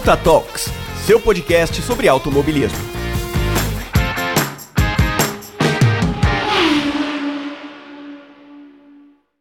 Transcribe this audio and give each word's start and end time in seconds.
Punta 0.00 0.16
Talks, 0.16 0.70
seu 1.04 1.20
podcast 1.20 1.82
sobre 1.82 2.08
automobilismo. 2.08 2.99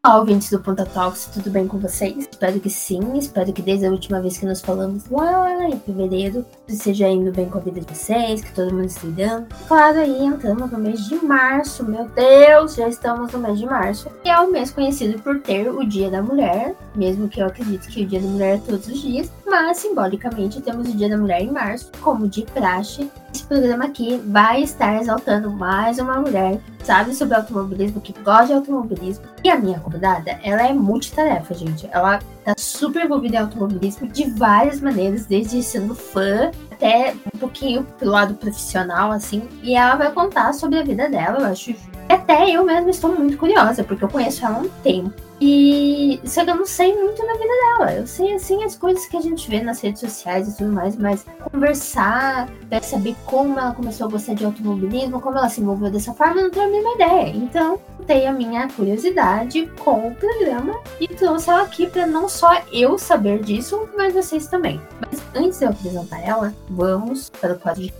Olá, 0.09 0.21
ouvintes 0.21 0.49
do 0.49 0.59
Ponta 0.59 0.87
Talks, 0.87 1.29
tudo 1.31 1.51
bem 1.51 1.67
com 1.67 1.77
vocês? 1.77 2.17
Espero 2.17 2.59
que 2.59 2.67
sim, 2.67 2.99
espero 3.15 3.53
que 3.53 3.61
desde 3.61 3.85
a 3.85 3.91
última 3.91 4.19
vez 4.19 4.39
que 4.39 4.45
nos 4.47 4.59
falamos 4.59 5.07
lá 5.07 5.69
em 5.69 5.79
fevereiro, 5.81 6.43
esteja 6.67 7.07
indo 7.07 7.31
bem 7.31 7.47
com 7.47 7.59
a 7.59 7.61
vida 7.61 7.79
de 7.79 7.93
vocês, 7.93 8.41
que 8.41 8.51
todo 8.51 8.73
mundo 8.73 8.85
esteja 8.85 9.45
Claro, 9.67 9.99
aí 9.99 10.25
entramos 10.25 10.71
no 10.71 10.79
mês 10.79 11.07
de 11.07 11.23
março, 11.23 11.85
meu 11.85 12.09
Deus, 12.09 12.73
já 12.73 12.89
estamos 12.89 13.31
no 13.31 13.37
mês 13.37 13.59
de 13.59 13.67
março, 13.67 14.09
que 14.23 14.29
é 14.29 14.39
o 14.39 14.51
mês 14.51 14.71
conhecido 14.71 15.21
por 15.21 15.41
ter 15.41 15.69
o 15.69 15.85
Dia 15.85 16.09
da 16.09 16.23
Mulher, 16.23 16.75
mesmo 16.95 17.29
que 17.29 17.39
eu 17.39 17.45
acredito 17.45 17.87
que 17.87 18.01
o 18.01 18.07
Dia 18.07 18.19
da 18.19 18.27
Mulher 18.27 18.55
é 18.55 18.61
todos 18.65 18.87
os 18.87 18.99
dias, 18.99 19.31
mas 19.45 19.77
simbolicamente 19.77 20.59
temos 20.59 20.89
o 20.89 20.97
Dia 20.97 21.09
da 21.09 21.19
Mulher 21.19 21.43
em 21.43 21.51
março, 21.51 21.91
como 22.01 22.27
de 22.27 22.41
praxe. 22.45 23.11
Esse 23.33 23.43
programa 23.43 23.85
aqui 23.85 24.17
vai 24.25 24.63
estar 24.63 24.99
exaltando 24.99 25.51
mais 25.51 25.99
uma 25.99 26.19
mulher 26.19 26.59
que 26.79 26.85
sabe 26.85 27.13
sobre 27.13 27.35
automobilismo, 27.35 28.01
que 28.01 28.13
gosta 28.23 28.47
de 28.47 28.53
automobilismo. 28.53 29.25
E 29.43 29.49
a 29.49 29.57
minha 29.57 29.79
convidada, 29.79 30.39
ela 30.43 30.67
é 30.67 30.73
multitarefa, 30.73 31.53
gente. 31.53 31.87
Ela 31.91 32.19
tá 32.43 32.53
super 32.57 33.05
envolvida 33.05 33.35
em 33.35 33.39
automobilismo 33.39 34.07
de 34.07 34.29
várias 34.31 34.81
maneiras, 34.81 35.25
desde 35.25 35.61
sendo 35.61 35.93
fã 35.93 36.51
até 36.71 37.15
um 37.33 37.37
pouquinho 37.37 37.83
pelo 37.99 38.11
lado 38.11 38.33
profissional, 38.33 39.11
assim. 39.11 39.47
E 39.61 39.75
ela 39.75 39.95
vai 39.95 40.11
contar 40.11 40.53
sobre 40.53 40.79
a 40.79 40.83
vida 40.83 41.07
dela, 41.09 41.39
eu 41.39 41.45
acho. 41.45 41.75
Até 42.07 42.49
eu 42.49 42.65
mesma 42.65 42.89
estou 42.89 43.15
muito 43.15 43.37
curiosa, 43.37 43.83
porque 43.83 44.03
eu 44.03 44.09
conheço 44.09 44.43
ela 44.43 44.57
há 44.57 44.61
um 44.61 44.69
tempo. 44.81 45.28
E 45.41 46.19
só 46.25 46.43
que 46.43 46.51
eu 46.51 46.55
não 46.55 46.65
sei 46.65 46.93
muito 46.95 47.25
na 47.25 47.33
vida 47.33 47.43
dela. 47.47 47.93
Eu 47.93 48.07
sei 48.07 48.33
assim 48.33 48.63
as 48.63 48.75
coisas 48.75 49.05
que 49.05 49.17
a 49.17 49.21
gente 49.21 49.49
vê 49.49 49.61
nas 49.61 49.81
redes 49.81 50.01
sociais 50.01 50.47
e 50.47 50.57
tudo 50.57 50.71
mais, 50.71 50.95
mas 50.95 51.25
conversar, 51.51 52.49
saber 52.81 53.15
como 53.25 53.57
ela 53.57 53.73
começou 53.73 54.07
a 54.07 54.09
gostar 54.09 54.33
de 54.33 54.45
automobilismo, 54.45 55.21
como 55.21 55.37
ela 55.37 55.49
se 55.49 55.61
envolveu 55.61 55.89
dessa 55.89 56.13
forma, 56.13 56.41
eu 56.41 56.43
não 56.43 56.49
tenho 56.49 56.65
a 56.65 56.69
mínima 56.69 56.95
ideia. 56.95 57.29
Então, 57.29 57.79
tenho 58.05 58.29
a 58.29 58.33
minha 58.33 58.67
curiosidade 58.67 59.71
com 59.79 60.07
o 60.07 60.15
programa 60.15 60.79
e 60.99 61.07
trouxe 61.07 61.49
ela 61.49 61.61
aqui 61.61 61.87
para 61.87 62.07
não 62.07 62.27
só 62.27 62.61
eu 62.71 62.97
saber 62.97 63.43
disso, 63.43 63.87
mas 63.95 64.13
vocês 64.13 64.47
também. 64.47 64.81
Mas 64.99 65.21
antes 65.35 65.59
de 65.59 65.65
eu 65.65 65.69
apresentar 65.69 66.19
ela, 66.19 66.53
vamos 66.69 67.29
para 67.29 67.53
o 67.53 67.59
quadro 67.59 67.83
de 67.83 67.93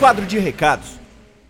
Quadro 0.00 0.24
de 0.24 0.38
recados. 0.38 0.98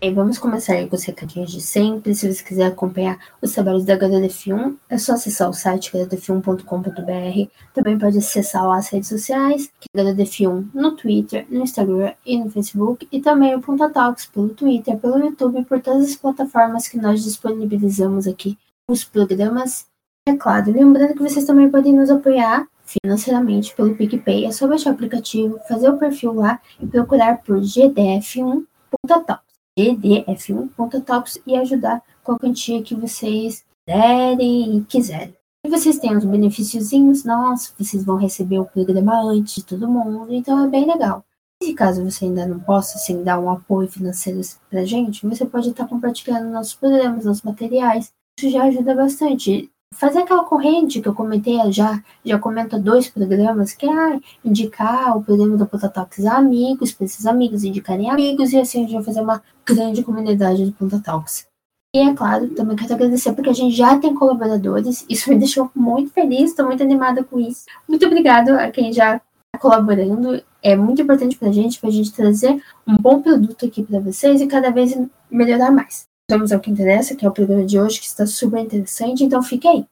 E 0.01 0.11
vamos 0.11 0.37
começar 0.37 0.85
com 0.89 0.95
os 0.97 1.05
recadinhos 1.05 1.53
de 1.53 1.61
sempre. 1.61 2.13
Se 2.13 2.27
você 2.27 2.43
quiser 2.43 2.65
acompanhar 2.65 3.17
os 3.41 3.53
trabalhos 3.53 3.85
da 3.85 3.97
HDF1, 3.97 4.75
é 4.89 4.97
só 4.97 5.13
acessar 5.13 5.49
o 5.49 5.53
site 5.53 5.89
hdf1.com.br. 5.93 7.49
Também 7.73 7.97
pode 7.97 8.17
acessar 8.17 8.69
as 8.71 8.89
redes 8.89 9.07
sociais, 9.07 9.71
que 9.79 9.87
é 9.95 10.03
HDF1 10.03 10.67
no 10.73 10.91
Twitter, 10.97 11.45
no 11.49 11.63
Instagram 11.63 12.11
e 12.25 12.37
no 12.37 12.51
Facebook. 12.51 13.07
E 13.09 13.21
também 13.21 13.55
o 13.55 13.61
Ponta 13.61 13.89
Talks 13.89 14.25
pelo 14.25 14.49
Twitter, 14.49 14.97
pelo 14.97 15.17
YouTube, 15.17 15.63
por 15.63 15.79
todas 15.79 16.09
as 16.09 16.17
plataformas 16.17 16.89
que 16.89 16.97
nós 16.97 17.23
disponibilizamos 17.23 18.27
aqui 18.27 18.57
os 18.85 19.05
programas. 19.05 19.85
É 20.27 20.35
claro, 20.35 20.73
lembrando 20.73 21.13
que 21.13 21.23
vocês 21.23 21.45
também 21.45 21.71
podem 21.71 21.93
nos 21.93 22.09
apoiar 22.09 22.67
financeiramente 22.91 23.75
pelo 23.75 23.95
PicPay. 23.95 24.45
É 24.45 24.51
só 24.51 24.67
baixar 24.67 24.91
o 24.91 24.93
aplicativo, 24.93 25.59
fazer 25.67 25.89
o 25.89 25.97
perfil 25.97 26.33
lá 26.33 26.59
e 26.79 26.87
procurar 26.87 27.41
por 27.41 27.59
GDF1.talks. 27.59 29.51
GDF1.talks 29.77 31.41
e 31.47 31.55
ajudar 31.55 32.01
com 32.23 32.33
a 32.33 32.39
quantia 32.39 32.81
que 32.81 32.95
vocês 32.95 33.63
derem 33.87 34.77
e 34.77 34.81
quiserem. 34.83 35.35
E 35.65 35.69
vocês 35.69 35.99
têm 35.99 36.17
uns 36.17 36.25
benefíciozinhos, 36.25 37.23
nossa, 37.23 37.71
vocês 37.77 38.03
vão 38.03 38.17
receber 38.17 38.59
o 38.59 38.65
programa 38.65 39.21
antes 39.21 39.55
de 39.55 39.63
todo 39.63 39.87
mundo, 39.87 40.33
então 40.33 40.65
é 40.65 40.67
bem 40.67 40.85
legal. 40.85 41.23
E 41.61 41.73
caso 41.75 42.03
você 42.03 42.25
ainda 42.25 42.47
não 42.47 42.59
possa 42.59 42.97
assim, 42.97 43.23
dar 43.23 43.39
um 43.39 43.49
apoio 43.49 43.87
financeiro 43.87 44.41
pra 44.69 44.83
gente, 44.83 45.25
você 45.27 45.45
pode 45.45 45.69
estar 45.69 45.87
compartilhando 45.87 46.51
nossos 46.51 46.73
programas, 46.73 47.25
nossos 47.25 47.43
materiais. 47.43 48.11
Isso 48.39 48.49
já 48.49 48.63
ajuda 48.63 48.95
bastante 48.95 49.71
fazer 49.93 50.19
aquela 50.19 50.43
corrente 50.43 51.01
que 51.01 51.07
eu 51.07 51.13
comentei 51.13 51.59
já, 51.71 52.01
já 52.25 52.39
comento 52.39 52.79
dois 52.79 53.09
programas, 53.09 53.73
que 53.73 53.85
é 53.85 53.91
ah, 53.91 54.19
indicar 54.43 55.17
o 55.17 55.23
programa 55.23 55.57
do 55.57 55.65
Pontatalks 55.65 56.25
a 56.25 56.37
amigos, 56.37 56.91
para 56.91 57.05
esses 57.05 57.25
amigos 57.25 57.63
indicarem 57.63 58.09
amigos, 58.09 58.51
e 58.51 58.57
assim 58.57 58.79
a 58.79 58.81
gente 58.81 58.93
vai 58.93 59.03
fazer 59.03 59.21
uma 59.21 59.43
grande 59.65 60.03
comunidade 60.03 60.65
do 60.65 60.71
Pontatalks. 60.71 61.45
E 61.93 61.99
é 61.99 62.13
claro, 62.13 62.47
também 62.55 62.77
quero 62.77 62.93
agradecer 62.93 63.33
porque 63.33 63.49
a 63.49 63.53
gente 63.53 63.75
já 63.75 63.99
tem 63.99 64.15
colaboradores, 64.15 65.05
isso 65.09 65.29
me 65.29 65.37
deixou 65.37 65.69
muito 65.75 66.11
feliz, 66.11 66.51
estou 66.51 66.65
muito 66.65 66.81
animada 66.81 67.23
com 67.23 67.39
isso. 67.39 67.65
Muito 67.87 68.05
obrigado 68.05 68.51
a 68.51 68.71
quem 68.71 68.93
já 68.93 69.15
está 69.17 69.59
colaborando, 69.59 70.41
é 70.63 70.75
muito 70.75 71.01
importante 71.01 71.37
para 71.37 71.49
a 71.49 71.51
gente, 71.51 71.79
para 71.79 71.89
a 71.89 71.91
gente 71.91 72.13
trazer 72.13 72.63
um 72.87 72.95
bom 72.95 73.21
produto 73.21 73.65
aqui 73.65 73.83
para 73.83 73.99
vocês 73.99 74.39
e 74.39 74.47
cada 74.47 74.71
vez 74.71 74.97
melhorar 75.29 75.69
mais. 75.69 76.10
Vamos 76.31 76.53
ao 76.53 76.61
que 76.61 76.71
interessa, 76.71 77.13
que 77.13 77.25
é 77.25 77.27
o 77.27 77.33
programa 77.33 77.65
de 77.65 77.77
hoje, 77.77 77.99
que 77.99 78.05
está 78.05 78.25
super 78.25 78.57
interessante, 78.57 79.21
então 79.21 79.43
fique 79.43 79.67
aí. 79.67 79.85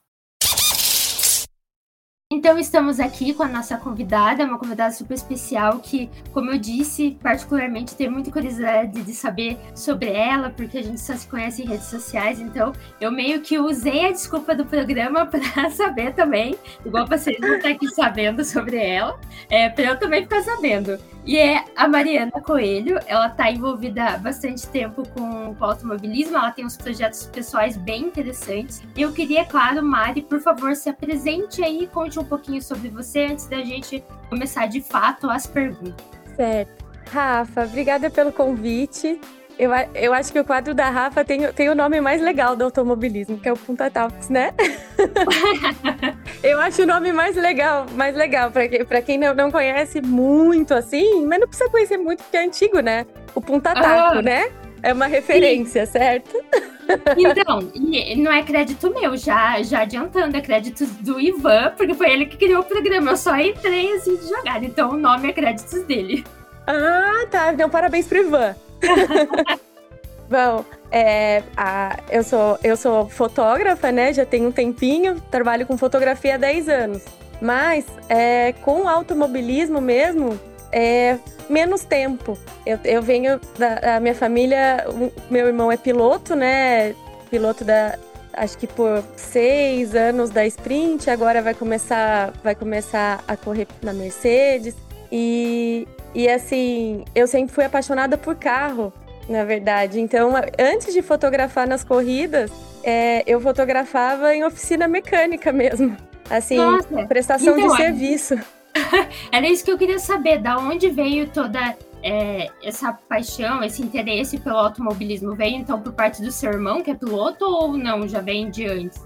Então 2.32 2.58
estamos 2.58 2.98
aqui 2.98 3.34
com 3.34 3.42
a 3.42 3.48
nossa 3.48 3.76
convidada, 3.76 4.44
uma 4.44 4.56
convidada 4.56 4.90
super 4.94 5.12
especial 5.12 5.80
que, 5.80 6.08
como 6.32 6.50
eu 6.50 6.58
disse, 6.58 7.18
particularmente 7.22 7.94
tenho 7.94 8.10
muita 8.10 8.30
curiosidade 8.30 9.02
de 9.02 9.12
saber 9.12 9.58
sobre 9.74 10.08
ela, 10.08 10.48
porque 10.48 10.78
a 10.78 10.82
gente 10.82 11.00
só 11.00 11.14
se 11.14 11.26
conhece 11.26 11.62
em 11.62 11.66
redes 11.66 11.88
sociais, 11.88 12.40
então 12.40 12.72
eu 13.00 13.12
meio 13.12 13.42
que 13.42 13.58
usei 13.58 14.06
a 14.06 14.12
desculpa 14.12 14.54
do 14.54 14.64
programa 14.64 15.26
para 15.28 15.68
saber 15.70 16.14
também, 16.14 16.56
igual 16.86 17.06
vocês 17.06 17.36
não 17.38 17.56
estão 17.56 17.72
aqui 17.72 17.88
sabendo 17.88 18.42
sobre 18.46 18.78
ela, 18.78 19.20
é, 19.50 19.68
para 19.68 19.84
eu 19.84 19.98
também 19.98 20.22
ficar 20.22 20.42
sabendo. 20.42 20.98
E 21.30 21.38
é 21.38 21.64
a 21.76 21.86
Mariana 21.86 22.32
Coelho, 22.32 22.98
ela 23.06 23.28
está 23.28 23.48
envolvida 23.48 24.04
há 24.04 24.18
bastante 24.18 24.66
tempo 24.66 25.08
com, 25.10 25.54
com 25.54 25.64
automobilismo, 25.64 26.36
ela 26.36 26.50
tem 26.50 26.66
uns 26.66 26.76
projetos 26.76 27.28
pessoais 27.28 27.76
bem 27.76 28.06
interessantes. 28.06 28.82
Eu 28.96 29.12
queria, 29.12 29.44
claro, 29.44 29.80
Mari, 29.80 30.22
por 30.22 30.40
favor, 30.40 30.74
se 30.74 30.88
apresente 30.88 31.62
aí, 31.62 31.86
conte 31.86 32.18
um 32.18 32.24
pouquinho 32.24 32.60
sobre 32.60 32.88
você 32.88 33.26
antes 33.26 33.46
da 33.46 33.62
gente 33.62 34.02
começar 34.28 34.66
de 34.66 34.80
fato 34.80 35.30
as 35.30 35.46
perguntas. 35.46 36.04
Certo. 36.34 36.84
Rafa, 37.12 37.64
obrigada 37.64 38.10
pelo 38.10 38.32
convite. 38.32 39.20
Eu, 39.60 39.70
eu 39.94 40.14
acho 40.14 40.32
que 40.32 40.40
o 40.40 40.44
quadro 40.44 40.72
da 40.72 40.88
Rafa 40.88 41.22
tem, 41.22 41.52
tem 41.52 41.68
o 41.68 41.74
nome 41.74 42.00
mais 42.00 42.22
legal 42.22 42.56
do 42.56 42.64
automobilismo, 42.64 43.38
que 43.38 43.46
é 43.46 43.52
o 43.52 43.56
Punta 43.58 43.90
Talks, 43.90 44.30
né? 44.30 44.54
eu 46.42 46.58
acho 46.58 46.84
o 46.84 46.86
nome 46.86 47.12
mais 47.12 47.36
legal, 47.36 47.84
mais 47.94 48.16
legal, 48.16 48.50
para 48.50 49.02
quem 49.02 49.18
não, 49.18 49.34
não 49.34 49.50
conhece 49.50 50.00
muito 50.00 50.72
assim, 50.72 51.26
mas 51.26 51.40
não 51.40 51.46
precisa 51.46 51.68
conhecer 51.68 51.98
muito 51.98 52.22
porque 52.22 52.38
é 52.38 52.44
antigo, 52.46 52.80
né? 52.80 53.04
O 53.34 53.40
Punta 53.42 53.74
Taco, 53.74 54.18
ah, 54.18 54.22
né? 54.22 54.50
É 54.82 54.94
uma 54.94 55.06
referência, 55.06 55.84
sim. 55.84 55.92
certo? 55.92 56.42
Então, 57.16 57.70
não 58.16 58.32
é 58.32 58.42
crédito 58.42 58.92
meu, 58.92 59.16
já, 59.16 59.62
já 59.62 59.82
adiantando, 59.82 60.36
é 60.36 60.40
crédito 60.40 60.84
do 61.00 61.20
Ivan, 61.20 61.72
porque 61.76 61.94
foi 61.94 62.10
ele 62.10 62.26
que 62.26 62.36
criou 62.36 62.62
o 62.62 62.64
programa. 62.64 63.12
Eu 63.12 63.16
só 63.16 63.38
entrei 63.38 63.92
assim 63.92 64.16
de 64.16 64.28
jogada, 64.28 64.64
então 64.64 64.90
o 64.90 64.96
nome 64.96 65.28
é 65.28 65.32
créditos 65.32 65.84
dele. 65.84 66.24
Ah, 66.66 67.24
tá. 67.30 67.52
Então, 67.52 67.70
parabéns 67.70 68.08
pro 68.08 68.18
Ivan. 68.18 68.56
Bom, 70.30 70.64
é, 70.92 71.42
a, 71.56 71.98
eu, 72.08 72.22
sou, 72.22 72.58
eu 72.62 72.76
sou 72.76 73.08
fotógrafa, 73.08 73.90
né? 73.90 74.12
Já 74.12 74.24
tenho 74.24 74.48
um 74.48 74.52
tempinho, 74.52 75.20
trabalho 75.30 75.66
com 75.66 75.76
fotografia 75.76 76.36
há 76.36 76.38
10 76.38 76.68
anos. 76.68 77.02
Mas 77.40 77.84
é, 78.08 78.52
com 78.62 78.88
automobilismo 78.88 79.80
mesmo, 79.80 80.38
é 80.70 81.18
menos 81.48 81.84
tempo. 81.84 82.38
Eu, 82.64 82.78
eu 82.84 83.02
venho 83.02 83.40
da, 83.58 83.98
minha 83.98 84.14
família, 84.14 84.86
meu 85.30 85.48
irmão 85.48 85.72
é 85.72 85.76
piloto, 85.76 86.36
né? 86.36 86.94
Piloto 87.30 87.64
da. 87.64 87.98
Acho 88.32 88.56
que 88.56 88.66
por 88.66 89.02
seis 89.16 89.94
anos 89.94 90.30
da 90.30 90.46
sprint, 90.46 91.10
agora 91.10 91.42
vai 91.42 91.52
começar, 91.52 92.32
vai 92.44 92.54
começar 92.54 93.24
a 93.26 93.36
correr 93.36 93.66
na 93.82 93.92
Mercedes. 93.92 94.76
E, 95.10 95.88
e 96.14 96.28
assim, 96.28 97.04
eu 97.14 97.26
sempre 97.26 97.54
fui 97.54 97.64
apaixonada 97.64 98.18
por 98.18 98.36
carro, 98.36 98.92
na 99.28 99.44
verdade. 99.44 100.00
Então, 100.00 100.32
antes 100.58 100.92
de 100.92 101.02
fotografar 101.02 101.66
nas 101.66 101.84
corridas, 101.84 102.50
é, 102.82 103.22
eu 103.26 103.40
fotografava 103.40 104.34
em 104.34 104.44
oficina 104.44 104.88
mecânica 104.88 105.52
mesmo. 105.52 105.96
Assim, 106.28 106.56
Nossa, 106.56 107.06
prestação 107.06 107.58
então, 107.58 107.70
de 107.70 107.76
serviço. 107.76 108.38
Era 109.32 109.48
isso 109.48 109.64
que 109.64 109.70
eu 109.70 109.78
queria 109.78 109.98
saber, 109.98 110.38
da 110.38 110.58
onde 110.58 110.88
veio 110.88 111.28
toda 111.28 111.76
é, 112.02 112.48
essa 112.62 112.92
paixão, 112.92 113.62
esse 113.62 113.82
interesse 113.82 114.38
pelo 114.38 114.56
automobilismo? 114.56 115.34
Veio 115.34 115.56
então 115.56 115.80
por 115.80 115.92
parte 115.92 116.22
do 116.22 116.30
seu 116.30 116.52
irmão, 116.52 116.82
que 116.82 116.90
é 116.90 116.94
piloto, 116.94 117.44
ou 117.44 117.76
não? 117.76 118.06
Já 118.08 118.20
vem 118.20 118.50
de 118.50 118.66
antes? 118.66 119.00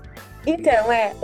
Então, 0.47 0.93
é, 0.93 1.15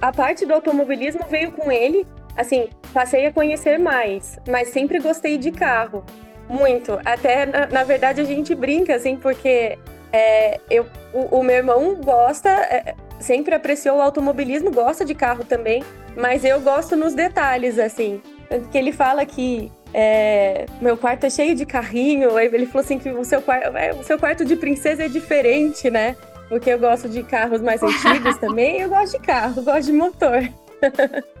a 0.00 0.12
parte 0.12 0.46
do 0.46 0.54
automobilismo 0.54 1.22
veio 1.28 1.50
com 1.50 1.70
ele, 1.70 2.06
assim, 2.38 2.68
passei 2.94 3.26
a 3.26 3.32
conhecer 3.32 3.78
mais, 3.78 4.38
mas 4.48 4.68
sempre 4.68 5.00
gostei 5.00 5.36
de 5.36 5.50
carro. 5.50 6.04
Muito. 6.48 6.98
Até, 7.04 7.44
na, 7.44 7.66
na 7.66 7.84
verdade, 7.84 8.20
a 8.20 8.24
gente 8.24 8.54
brinca, 8.54 8.94
assim, 8.94 9.16
porque 9.16 9.76
é, 10.12 10.60
eu, 10.70 10.86
o, 11.12 11.40
o, 11.40 11.42
meu 11.42 11.56
irmão 11.56 11.96
gosta, 11.96 12.48
é, 12.48 12.94
sempre 13.18 13.54
apreciou 13.54 13.98
o 13.98 14.00
automobilismo, 14.00 14.70
gosta 14.70 15.04
de 15.04 15.14
carro 15.14 15.44
também, 15.44 15.82
mas 16.16 16.44
eu 16.44 16.60
gosto 16.60 16.96
nos 16.96 17.12
detalhes, 17.12 17.78
assim. 17.78 18.22
Tanto 18.48 18.68
que 18.68 18.78
ele 18.78 18.92
fala 18.92 19.26
que 19.26 19.70
é, 19.92 20.64
meu 20.80 20.96
quarto 20.96 21.24
é 21.24 21.30
cheio 21.30 21.54
de 21.54 21.66
carrinho. 21.66 22.38
Ele 22.38 22.66
falou 22.66 22.84
assim 22.84 22.98
que 22.98 23.10
o 23.10 23.24
seu, 23.24 23.42
quarto, 23.42 23.76
é, 23.76 23.92
o 23.92 24.02
seu 24.04 24.18
quarto 24.18 24.44
de 24.44 24.56
princesa 24.56 25.04
é 25.04 25.08
diferente, 25.08 25.90
né? 25.90 26.16
Porque 26.48 26.70
eu 26.70 26.78
gosto 26.78 27.08
de 27.08 27.22
carros 27.24 27.60
mais 27.60 27.82
antigos 27.84 28.38
também. 28.38 28.80
Eu 28.80 28.88
gosto 28.88 29.18
de 29.18 29.26
carro, 29.26 29.62
gosto 29.62 29.86
de 29.86 29.92
motor. 29.92 30.48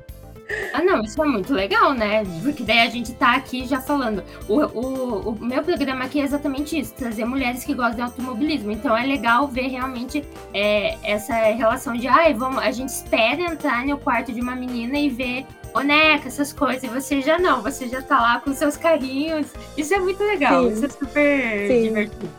Ah, 0.72 0.82
não, 0.82 1.02
isso 1.02 1.22
é 1.22 1.26
muito 1.26 1.52
legal, 1.52 1.92
né? 1.92 2.22
Porque 2.42 2.62
daí 2.62 2.80
a 2.80 2.88
gente 2.88 3.12
tá 3.12 3.34
aqui 3.34 3.66
já 3.66 3.80
falando. 3.80 4.22
O, 4.48 4.60
o, 4.60 5.30
o 5.30 5.44
meu 5.44 5.62
programa 5.62 6.04
aqui 6.04 6.20
é 6.20 6.24
exatamente 6.24 6.78
isso: 6.78 6.94
trazer 6.94 7.24
mulheres 7.24 7.64
que 7.64 7.74
gostam 7.74 7.96
de 7.96 8.02
automobilismo. 8.02 8.70
Então 8.70 8.96
é 8.96 9.04
legal 9.04 9.46
ver 9.48 9.68
realmente 9.68 10.24
é, 10.54 10.96
essa 11.02 11.34
relação 11.34 11.94
de, 11.94 12.08
ai, 12.08 12.32
vamos, 12.32 12.62
a 12.62 12.70
gente 12.70 12.88
espera 12.88 13.42
entrar 13.42 13.84
no 13.84 13.98
quarto 13.98 14.32
de 14.32 14.40
uma 14.40 14.54
menina 14.54 14.98
e 14.98 15.10
ver 15.10 15.46
boneca, 15.72 16.28
essas 16.28 16.52
coisas. 16.52 16.82
E 16.82 16.88
você 16.88 17.20
já 17.20 17.38
não, 17.38 17.62
você 17.62 17.88
já 17.88 18.00
tá 18.00 18.20
lá 18.20 18.40
com 18.40 18.52
seus 18.54 18.76
carrinhos. 18.76 19.48
Isso 19.76 19.94
é 19.94 19.98
muito 19.98 20.22
legal, 20.24 20.64
Sim. 20.64 20.72
isso 20.72 20.86
é 20.86 20.88
super 20.88 21.68
Sim. 21.68 21.82
divertido. 21.82 22.30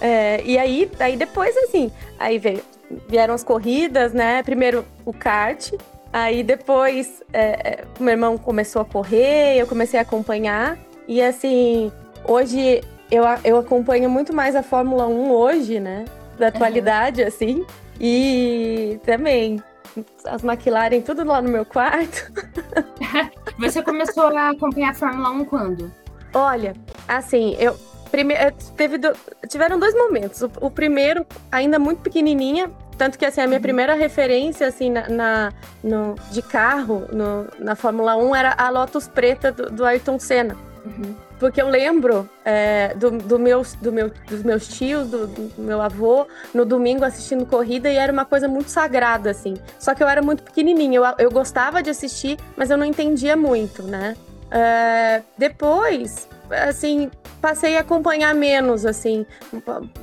É, 0.00 0.42
e 0.44 0.58
aí, 0.58 0.90
aí 0.98 1.16
depois, 1.16 1.56
assim, 1.56 1.90
aí 2.18 2.38
veio, 2.38 2.62
vieram 3.08 3.32
as 3.32 3.44
corridas, 3.44 4.12
né? 4.12 4.42
Primeiro 4.42 4.84
o 5.04 5.12
kart, 5.12 5.72
Aí 6.14 6.44
depois 6.44 7.24
é, 7.32 7.42
é, 7.42 7.84
meu 7.98 8.12
irmão 8.12 8.38
começou 8.38 8.82
a 8.82 8.84
correr, 8.84 9.56
eu 9.58 9.66
comecei 9.66 9.98
a 9.98 10.02
acompanhar. 10.02 10.78
E 11.08 11.20
assim, 11.20 11.90
hoje 12.24 12.82
eu, 13.10 13.24
eu 13.42 13.58
acompanho 13.58 14.08
muito 14.08 14.32
mais 14.32 14.54
a 14.54 14.62
Fórmula 14.62 15.08
1 15.08 15.32
hoje, 15.32 15.80
né? 15.80 16.04
Da 16.38 16.46
atualidade, 16.46 17.20
uhum. 17.20 17.26
assim. 17.26 17.66
E 18.00 19.00
também 19.04 19.60
as 20.24 20.44
McLaren 20.44 21.00
tudo 21.00 21.24
lá 21.24 21.42
no 21.42 21.48
meu 21.48 21.64
quarto. 21.64 22.32
Você 23.58 23.82
começou 23.82 24.28
a 24.28 24.50
acompanhar 24.50 24.90
a 24.90 24.94
Fórmula 24.94 25.30
1 25.30 25.44
quando? 25.46 25.92
Olha, 26.32 26.74
assim, 27.08 27.56
eu 27.58 27.76
primeiro 28.14 28.54
teve 28.76 28.98
do, 28.98 29.12
tiveram 29.48 29.80
dois 29.80 29.92
momentos. 29.92 30.42
O, 30.42 30.50
o, 30.60 30.70
primeiro 30.70 31.26
ainda 31.50 31.80
muito 31.80 32.02
pequenininha, 32.02 32.70
tanto 32.96 33.18
que 33.18 33.24
assim, 33.24 33.40
a 33.40 33.46
minha 33.46 33.58
uhum. 33.58 33.62
primeira 33.62 33.94
referência 33.94 34.66
assim, 34.66 34.90
na, 34.90 35.08
na 35.08 35.52
no, 35.82 36.14
de 36.30 36.42
carro 36.42 37.06
no, 37.12 37.46
na 37.58 37.74
Fórmula 37.74 38.16
1 38.16 38.34
era 38.34 38.54
a 38.56 38.70
Lotus 38.70 39.08
preta 39.08 39.52
do, 39.52 39.70
do 39.70 39.84
Ayrton 39.84 40.18
Senna. 40.18 40.56
Uhum. 40.84 41.14
Porque 41.38 41.60
eu 41.60 41.68
lembro 41.68 42.28
é, 42.44 42.94
do, 42.94 43.10
do 43.10 43.38
meus, 43.38 43.74
do 43.74 43.92
meu, 43.92 44.10
dos 44.28 44.42
meus 44.42 44.68
tios, 44.68 45.08
do, 45.08 45.26
do, 45.26 45.50
meu 45.58 45.80
avô, 45.80 46.26
no 46.52 46.64
domingo 46.64 47.04
assistindo 47.04 47.44
corrida 47.44 47.90
e 47.90 47.96
era 47.96 48.12
uma 48.12 48.24
coisa 48.24 48.46
muito 48.46 48.68
sagrada, 48.68 49.30
assim. 49.30 49.54
Só 49.78 49.94
que 49.94 50.02
eu 50.02 50.08
era 50.08 50.22
muito 50.22 50.42
pequenininha, 50.42 50.98
eu, 50.98 51.04
eu 51.18 51.30
gostava 51.30 51.82
de 51.82 51.90
assistir, 51.90 52.38
mas 52.56 52.70
eu 52.70 52.76
não 52.76 52.84
entendia 52.84 53.36
muito, 53.36 53.82
né? 53.82 54.14
É, 54.56 55.20
depois, 55.36 56.28
assim, 56.48 57.10
passei 57.42 57.76
a 57.76 57.80
acompanhar 57.80 58.32
menos, 58.36 58.86
assim, 58.86 59.26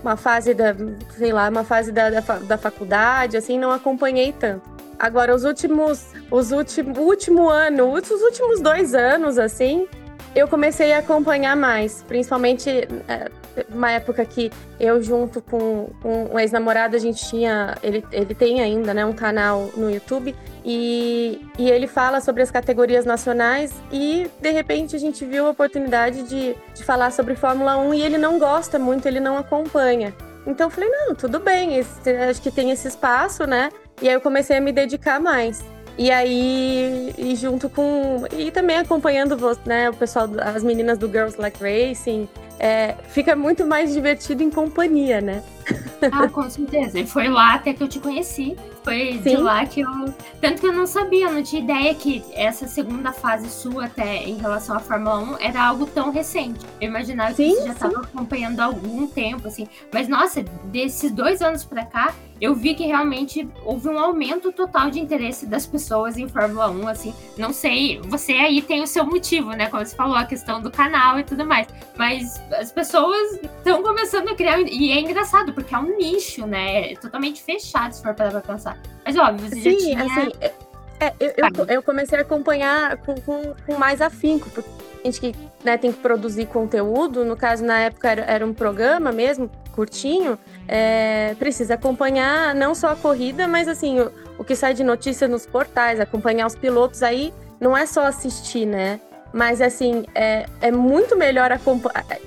uma 0.03 0.17
fase 0.17 0.53
da, 0.53 0.75
sei 1.17 1.31
lá, 1.31 1.47
uma 1.47 1.63
fase 1.63 1.89
da, 1.89 2.09
da, 2.09 2.19
da 2.19 2.57
faculdade, 2.57 3.37
assim, 3.37 3.57
não 3.57 3.71
acompanhei 3.71 4.33
tanto. 4.33 4.69
Agora, 4.99 5.33
os 5.33 5.45
últimos, 5.45 6.05
os 6.29 6.51
últimos, 6.51 6.97
último 6.97 7.49
ano, 7.49 7.93
os 7.93 8.11
últimos 8.11 8.59
dois 8.59 8.93
anos, 8.93 9.37
assim, 9.37 9.87
eu 10.35 10.49
comecei 10.49 10.91
a 10.91 10.99
acompanhar 10.99 11.55
mais, 11.55 12.03
principalmente 12.03 12.69
é, 13.07 13.31
uma 13.69 13.91
época 13.91 14.23
que 14.25 14.51
eu 14.79 15.01
junto 15.01 15.41
com, 15.41 15.89
com 16.01 16.25
um 16.33 16.39
ex-namorado, 16.39 16.95
a 16.95 16.99
gente 16.99 17.25
tinha, 17.27 17.77
ele, 17.83 18.03
ele 18.11 18.33
tem 18.33 18.61
ainda, 18.61 18.93
né, 18.93 19.05
um 19.05 19.13
canal 19.13 19.69
no 19.75 19.89
YouTube 19.89 20.35
e, 20.63 21.41
e 21.57 21.69
ele 21.69 21.87
fala 21.87 22.21
sobre 22.21 22.41
as 22.41 22.51
categorias 22.51 23.05
nacionais 23.05 23.73
e 23.91 24.29
de 24.39 24.51
repente 24.51 24.95
a 24.95 24.99
gente 24.99 25.25
viu 25.25 25.47
a 25.47 25.49
oportunidade 25.49 26.23
de, 26.23 26.55
de 26.73 26.83
falar 26.83 27.11
sobre 27.11 27.35
Fórmula 27.35 27.77
1 27.77 27.93
e 27.93 28.01
ele 28.01 28.17
não 28.17 28.39
gosta 28.39 28.77
muito, 28.77 29.07
ele 29.07 29.19
não 29.19 29.37
acompanha. 29.37 30.13
Então 30.45 30.67
eu 30.67 30.71
falei, 30.71 30.89
não, 30.89 31.13
tudo 31.13 31.39
bem, 31.39 31.77
esse, 31.77 32.09
acho 32.09 32.41
que 32.41 32.51
tem 32.51 32.71
esse 32.71 32.87
espaço, 32.87 33.45
né? 33.45 33.69
E 34.01 34.09
aí 34.09 34.15
eu 34.15 34.21
comecei 34.21 34.57
a 34.57 34.61
me 34.61 34.71
dedicar 34.71 35.19
mais. 35.19 35.63
E 35.97 36.09
aí, 36.09 37.13
e 37.17 37.35
junto 37.35 37.69
com. 37.69 38.23
E 38.31 38.49
também 38.49 38.77
acompanhando 38.77 39.37
né, 39.65 39.89
o 39.89 39.93
pessoal, 39.93 40.27
as 40.43 40.63
meninas 40.63 40.97
do 40.97 41.07
Girls 41.07 41.39
Like 41.39 41.59
Racing, 41.61 42.27
é, 42.61 42.93
fica 43.09 43.35
muito 43.35 43.65
mais 43.65 43.91
divertido 43.91 44.43
em 44.43 44.51
companhia, 44.51 45.19
né? 45.19 45.41
Ah, 46.11 46.27
com 46.27 46.49
certeza. 46.49 46.99
E 46.99 47.05
foi 47.05 47.27
lá 47.27 47.53
até 47.53 47.73
que 47.73 47.83
eu 47.83 47.87
te 47.87 47.99
conheci. 47.99 48.57
Foi 48.83 49.19
Sim. 49.23 49.35
de 49.35 49.37
lá 49.37 49.65
que 49.65 49.81
eu. 49.81 50.13
Tanto 50.41 50.61
que 50.61 50.67
eu 50.67 50.73
não 50.73 50.87
sabia, 50.87 51.27
eu 51.27 51.33
não 51.33 51.43
tinha 51.43 51.61
ideia 51.61 51.93
que 51.93 52.23
essa 52.33 52.67
segunda 52.67 53.13
fase 53.13 53.49
sua, 53.49 53.85
até 53.85 54.23
em 54.23 54.37
relação 54.37 54.75
à 54.75 54.79
Fórmula 54.79 55.19
1, 55.19 55.37
era 55.39 55.63
algo 55.63 55.85
tão 55.85 56.11
recente. 56.11 56.65
Eu 56.79 56.89
imaginava 56.89 57.35
sim, 57.35 57.49
que 57.49 57.55
você 57.57 57.67
já 57.67 57.73
estava 57.73 57.99
acompanhando 57.99 58.59
há 58.59 58.65
algum 58.65 59.05
tempo, 59.05 59.47
assim. 59.47 59.67
Mas, 59.93 60.07
nossa, 60.07 60.41
desses 60.65 61.11
dois 61.11 61.41
anos 61.43 61.63
pra 61.63 61.85
cá, 61.85 62.15
eu 62.41 62.55
vi 62.55 62.73
que 62.73 62.87
realmente 62.87 63.47
houve 63.63 63.87
um 63.87 63.99
aumento 63.99 64.51
total 64.51 64.89
de 64.89 64.99
interesse 64.99 65.45
das 65.45 65.67
pessoas 65.67 66.17
em 66.17 66.27
Fórmula 66.27 66.71
1, 66.71 66.87
assim. 66.87 67.13
Não 67.37 67.53
sei, 67.53 68.01
você 68.01 68.33
aí 68.33 68.63
tem 68.63 68.81
o 68.81 68.87
seu 68.87 69.05
motivo, 69.05 69.51
né? 69.51 69.67
Como 69.67 69.85
você 69.85 69.95
falou, 69.95 70.15
a 70.15 70.25
questão 70.25 70.59
do 70.59 70.71
canal 70.71 71.19
e 71.19 71.23
tudo 71.23 71.45
mais. 71.45 71.67
Mas 71.95 72.41
as 72.53 72.71
pessoas 72.71 73.33
estão 73.33 73.83
começando 73.83 74.29
a 74.29 74.35
criar. 74.35 74.59
E 74.61 74.91
é 74.91 74.99
engraçado, 74.99 75.50
porque 75.51 75.73
é 75.73 75.77
um 75.77 75.97
nicho, 75.97 76.45
né? 76.45 76.91
É 76.91 76.95
totalmente 76.95 77.41
fechado, 77.41 77.93
se 77.93 78.01
for 78.01 78.13
parar 78.13 78.31
pra 78.31 78.41
pensar. 78.41 78.77
Mas 79.05 79.15
óbvio, 79.17 79.49
você 79.49 79.61
Sim, 79.61 79.71
já 79.71 79.77
tinha... 79.77 80.03
assim, 80.05 80.31
é, 80.39 80.53
é, 81.01 81.13
eu, 81.19 81.33
eu, 81.37 81.65
eu, 81.67 81.83
comecei 81.83 82.19
a 82.19 82.21
acompanhar 82.21 82.97
com, 82.97 83.15
com, 83.15 83.55
com 83.65 83.75
mais 83.75 84.01
afinco, 84.01 84.47
porque 84.51 84.69
a 85.01 85.05
gente 85.05 85.19
que 85.19 85.35
né, 85.63 85.75
tem 85.75 85.91
que 85.91 85.97
produzir 85.97 86.45
conteúdo, 86.45 87.25
no 87.25 87.35
caso, 87.35 87.65
na 87.65 87.79
época 87.79 88.11
era, 88.11 88.21
era 88.21 88.45
um 88.45 88.53
programa 88.53 89.11
mesmo, 89.11 89.49
curtinho, 89.73 90.37
é, 90.67 91.35
precisa 91.39 91.73
acompanhar 91.73 92.53
não 92.53 92.75
só 92.75 92.89
a 92.89 92.95
corrida, 92.95 93.47
mas 93.47 93.67
assim, 93.67 93.99
o, 93.99 94.11
o 94.37 94.43
que 94.43 94.55
sai 94.55 94.75
de 94.75 94.83
notícia 94.83 95.27
nos 95.27 95.43
portais, 95.43 95.99
acompanhar 95.99 96.45
os 96.45 96.55
pilotos 96.55 97.01
aí, 97.01 97.33
não 97.59 97.75
é 97.75 97.87
só 97.87 98.05
assistir, 98.05 98.67
né? 98.67 98.99
Mas 99.33 99.59
assim, 99.59 100.05
é, 100.13 100.45
é 100.61 100.71
muito 100.71 101.17
melhor 101.17 101.51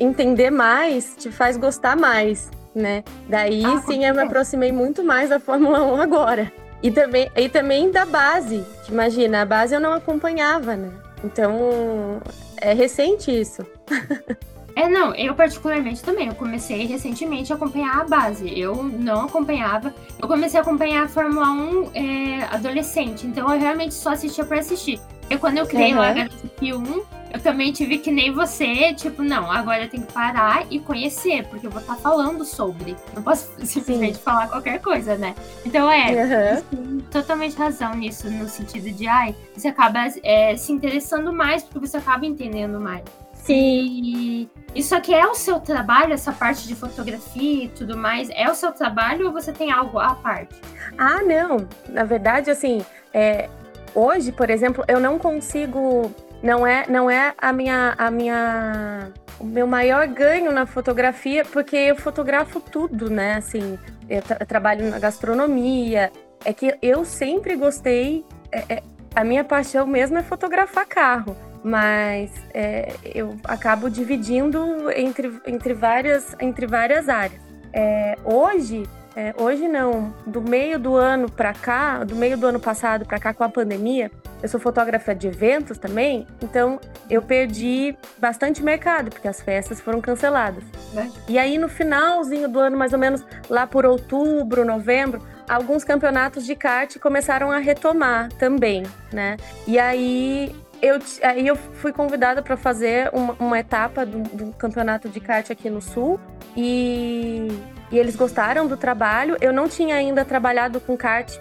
entender 0.00 0.50
mais, 0.50 1.14
te 1.16 1.30
faz 1.30 1.56
gostar 1.56 1.96
mais 1.96 2.50
né? 2.74 3.04
Daí 3.28 3.64
ah, 3.64 3.82
sim 3.86 4.04
eu 4.04 4.14
me 4.14 4.22
aproximei 4.22 4.72
muito 4.72 5.04
mais 5.04 5.30
da 5.30 5.38
Fórmula 5.38 5.82
1 5.82 6.00
agora. 6.00 6.52
E 6.82 6.90
também, 6.90 7.30
e 7.34 7.48
também 7.48 7.90
da 7.90 8.04
base. 8.04 8.64
Imagina, 8.88 9.42
a 9.42 9.46
base 9.46 9.74
eu 9.74 9.80
não 9.80 9.94
acompanhava, 9.94 10.76
né? 10.76 10.90
Então, 11.24 12.20
é 12.60 12.74
recente 12.74 13.30
isso. 13.30 13.64
É, 14.76 14.88
não, 14.88 15.14
eu 15.14 15.34
particularmente 15.34 16.02
também. 16.02 16.26
Eu 16.26 16.34
comecei 16.34 16.84
recentemente 16.84 17.52
a 17.52 17.56
acompanhar 17.56 18.00
a 18.00 18.04
base. 18.04 18.58
Eu 18.58 18.82
não 18.82 19.26
acompanhava. 19.26 19.94
Eu 20.20 20.26
comecei 20.26 20.58
a 20.58 20.62
acompanhar 20.62 21.04
a 21.04 21.08
Fórmula 21.08 21.48
1 21.50 21.90
é, 21.94 22.42
adolescente, 22.50 23.26
então 23.26 23.52
eu 23.52 23.60
realmente 23.60 23.94
só 23.94 24.10
assistia 24.10 24.44
para 24.44 24.58
assistir. 24.58 25.00
E 25.30 25.38
quando 25.38 25.58
eu 25.58 25.66
criei 25.66 25.94
uhum. 25.94 26.00
o 26.00 26.02
HTP1, 26.02 27.02
eu 27.34 27.40
também 27.40 27.72
tive 27.72 27.98
que 27.98 28.12
nem 28.12 28.32
você, 28.32 28.94
tipo, 28.94 29.20
não, 29.20 29.50
agora 29.50 29.82
eu 29.82 29.90
tenho 29.90 30.06
que 30.06 30.12
parar 30.12 30.64
e 30.70 30.78
conhecer, 30.78 31.44
porque 31.48 31.66
eu 31.66 31.70
vou 31.70 31.80
estar 31.80 31.96
tá 31.96 32.00
falando 32.00 32.44
sobre. 32.44 32.94
Não 33.12 33.24
posso 33.24 33.50
simplesmente 33.66 34.18
Sim. 34.18 34.22
falar 34.22 34.46
qualquer 34.46 34.80
coisa, 34.80 35.16
né? 35.16 35.34
Então 35.66 35.90
é, 35.90 36.62
uhum. 36.72 37.00
totalmente 37.10 37.56
razão 37.56 37.92
nisso, 37.96 38.30
no 38.30 38.48
sentido 38.48 38.88
de, 38.88 39.08
ai, 39.08 39.34
você 39.52 39.66
acaba 39.66 40.06
é, 40.22 40.56
se 40.56 40.70
interessando 40.70 41.32
mais, 41.32 41.64
porque 41.64 41.80
você 41.80 41.96
acaba 41.96 42.24
entendendo 42.24 42.80
mais. 42.80 43.02
Sim. 43.32 43.54
E 43.56 44.50
isso 44.72 44.94
aqui 44.94 45.12
é 45.12 45.26
o 45.26 45.34
seu 45.34 45.58
trabalho, 45.58 46.12
essa 46.12 46.32
parte 46.32 46.68
de 46.68 46.76
fotografia 46.76 47.64
e 47.64 47.68
tudo 47.68 47.96
mais, 47.96 48.30
é 48.30 48.48
o 48.48 48.54
seu 48.54 48.70
trabalho 48.70 49.26
ou 49.26 49.32
você 49.32 49.52
tem 49.52 49.72
algo 49.72 49.98
à 49.98 50.14
parte? 50.14 50.54
Ah, 50.96 51.20
não. 51.20 51.66
Na 51.88 52.04
verdade, 52.04 52.48
assim, 52.48 52.80
é, 53.12 53.50
hoje, 53.92 54.30
por 54.30 54.50
exemplo, 54.50 54.84
eu 54.86 55.00
não 55.00 55.18
consigo 55.18 56.14
não 56.44 56.66
é, 56.66 56.86
não 56.86 57.10
é 57.10 57.34
a 57.38 57.52
minha, 57.54 57.94
a 57.96 58.10
minha, 58.10 59.10
o 59.40 59.44
meu 59.44 59.66
maior 59.66 60.06
ganho 60.06 60.52
na 60.52 60.66
fotografia, 60.66 61.42
porque 61.42 61.74
eu 61.74 61.96
fotografo 61.96 62.60
tudo, 62.60 63.08
né? 63.08 63.36
Assim, 63.36 63.78
eu, 64.10 64.22
eu 64.38 64.46
trabalho 64.46 64.90
na 64.90 64.98
gastronomia. 64.98 66.12
É 66.44 66.52
que 66.52 66.76
eu 66.82 67.02
sempre 67.06 67.56
gostei. 67.56 68.26
É, 68.52 68.74
é, 68.74 68.82
a 69.16 69.24
minha 69.24 69.42
paixão 69.42 69.86
mesmo 69.86 70.18
é 70.18 70.22
fotografar 70.22 70.84
carro, 70.86 71.34
mas 71.64 72.30
é, 72.52 72.92
eu 73.02 73.36
acabo 73.44 73.88
dividindo 73.88 74.90
entre, 74.90 75.40
entre, 75.46 75.72
várias, 75.72 76.36
entre 76.38 76.66
várias 76.66 77.08
áreas. 77.08 77.40
É, 77.72 78.18
hoje 78.22 78.82
é, 79.16 79.34
hoje 79.38 79.68
não, 79.68 80.12
do 80.26 80.40
meio 80.40 80.78
do 80.78 80.96
ano 80.96 81.30
para 81.30 81.52
cá, 81.52 82.02
do 82.04 82.16
meio 82.16 82.36
do 82.36 82.46
ano 82.46 82.58
passado 82.58 83.04
para 83.04 83.18
cá 83.18 83.32
com 83.32 83.44
a 83.44 83.48
pandemia, 83.48 84.10
eu 84.42 84.48
sou 84.48 84.60
fotógrafa 84.60 85.14
de 85.14 85.28
eventos 85.28 85.78
também, 85.78 86.26
então 86.42 86.78
eu 87.08 87.22
perdi 87.22 87.96
bastante 88.18 88.62
mercado, 88.62 89.10
porque 89.10 89.28
as 89.28 89.40
festas 89.40 89.80
foram 89.80 90.00
canceladas. 90.00 90.64
É. 90.96 91.08
E 91.28 91.38
aí 91.38 91.58
no 91.58 91.68
finalzinho 91.68 92.48
do 92.48 92.58
ano, 92.58 92.76
mais 92.76 92.92
ou 92.92 92.98
menos 92.98 93.24
lá 93.48 93.66
por 93.66 93.86
outubro, 93.86 94.64
novembro, 94.64 95.24
alguns 95.48 95.84
campeonatos 95.84 96.44
de 96.44 96.54
kart 96.54 96.98
começaram 96.98 97.50
a 97.50 97.58
retomar 97.58 98.28
também, 98.32 98.82
né? 99.12 99.36
E 99.66 99.78
aí 99.78 100.54
eu, 100.82 100.98
aí 101.22 101.46
eu 101.46 101.56
fui 101.56 101.92
convidada 101.92 102.42
para 102.42 102.56
fazer 102.56 103.10
uma, 103.12 103.34
uma 103.38 103.58
etapa 103.58 104.04
do, 104.04 104.18
do, 104.22 104.52
campeonato 104.52 105.08
de 105.08 105.20
kart 105.20 105.50
aqui 105.50 105.70
no 105.70 105.80
Sul 105.80 106.20
e, 106.56 107.48
e, 107.90 107.98
eles 107.98 108.16
gostaram 108.16 108.66
do 108.66 108.76
trabalho. 108.76 109.36
Eu 109.40 109.52
não 109.52 109.68
tinha 109.68 109.96
ainda 109.96 110.24
trabalhado 110.24 110.80
com 110.80 110.96
kart 110.96 111.36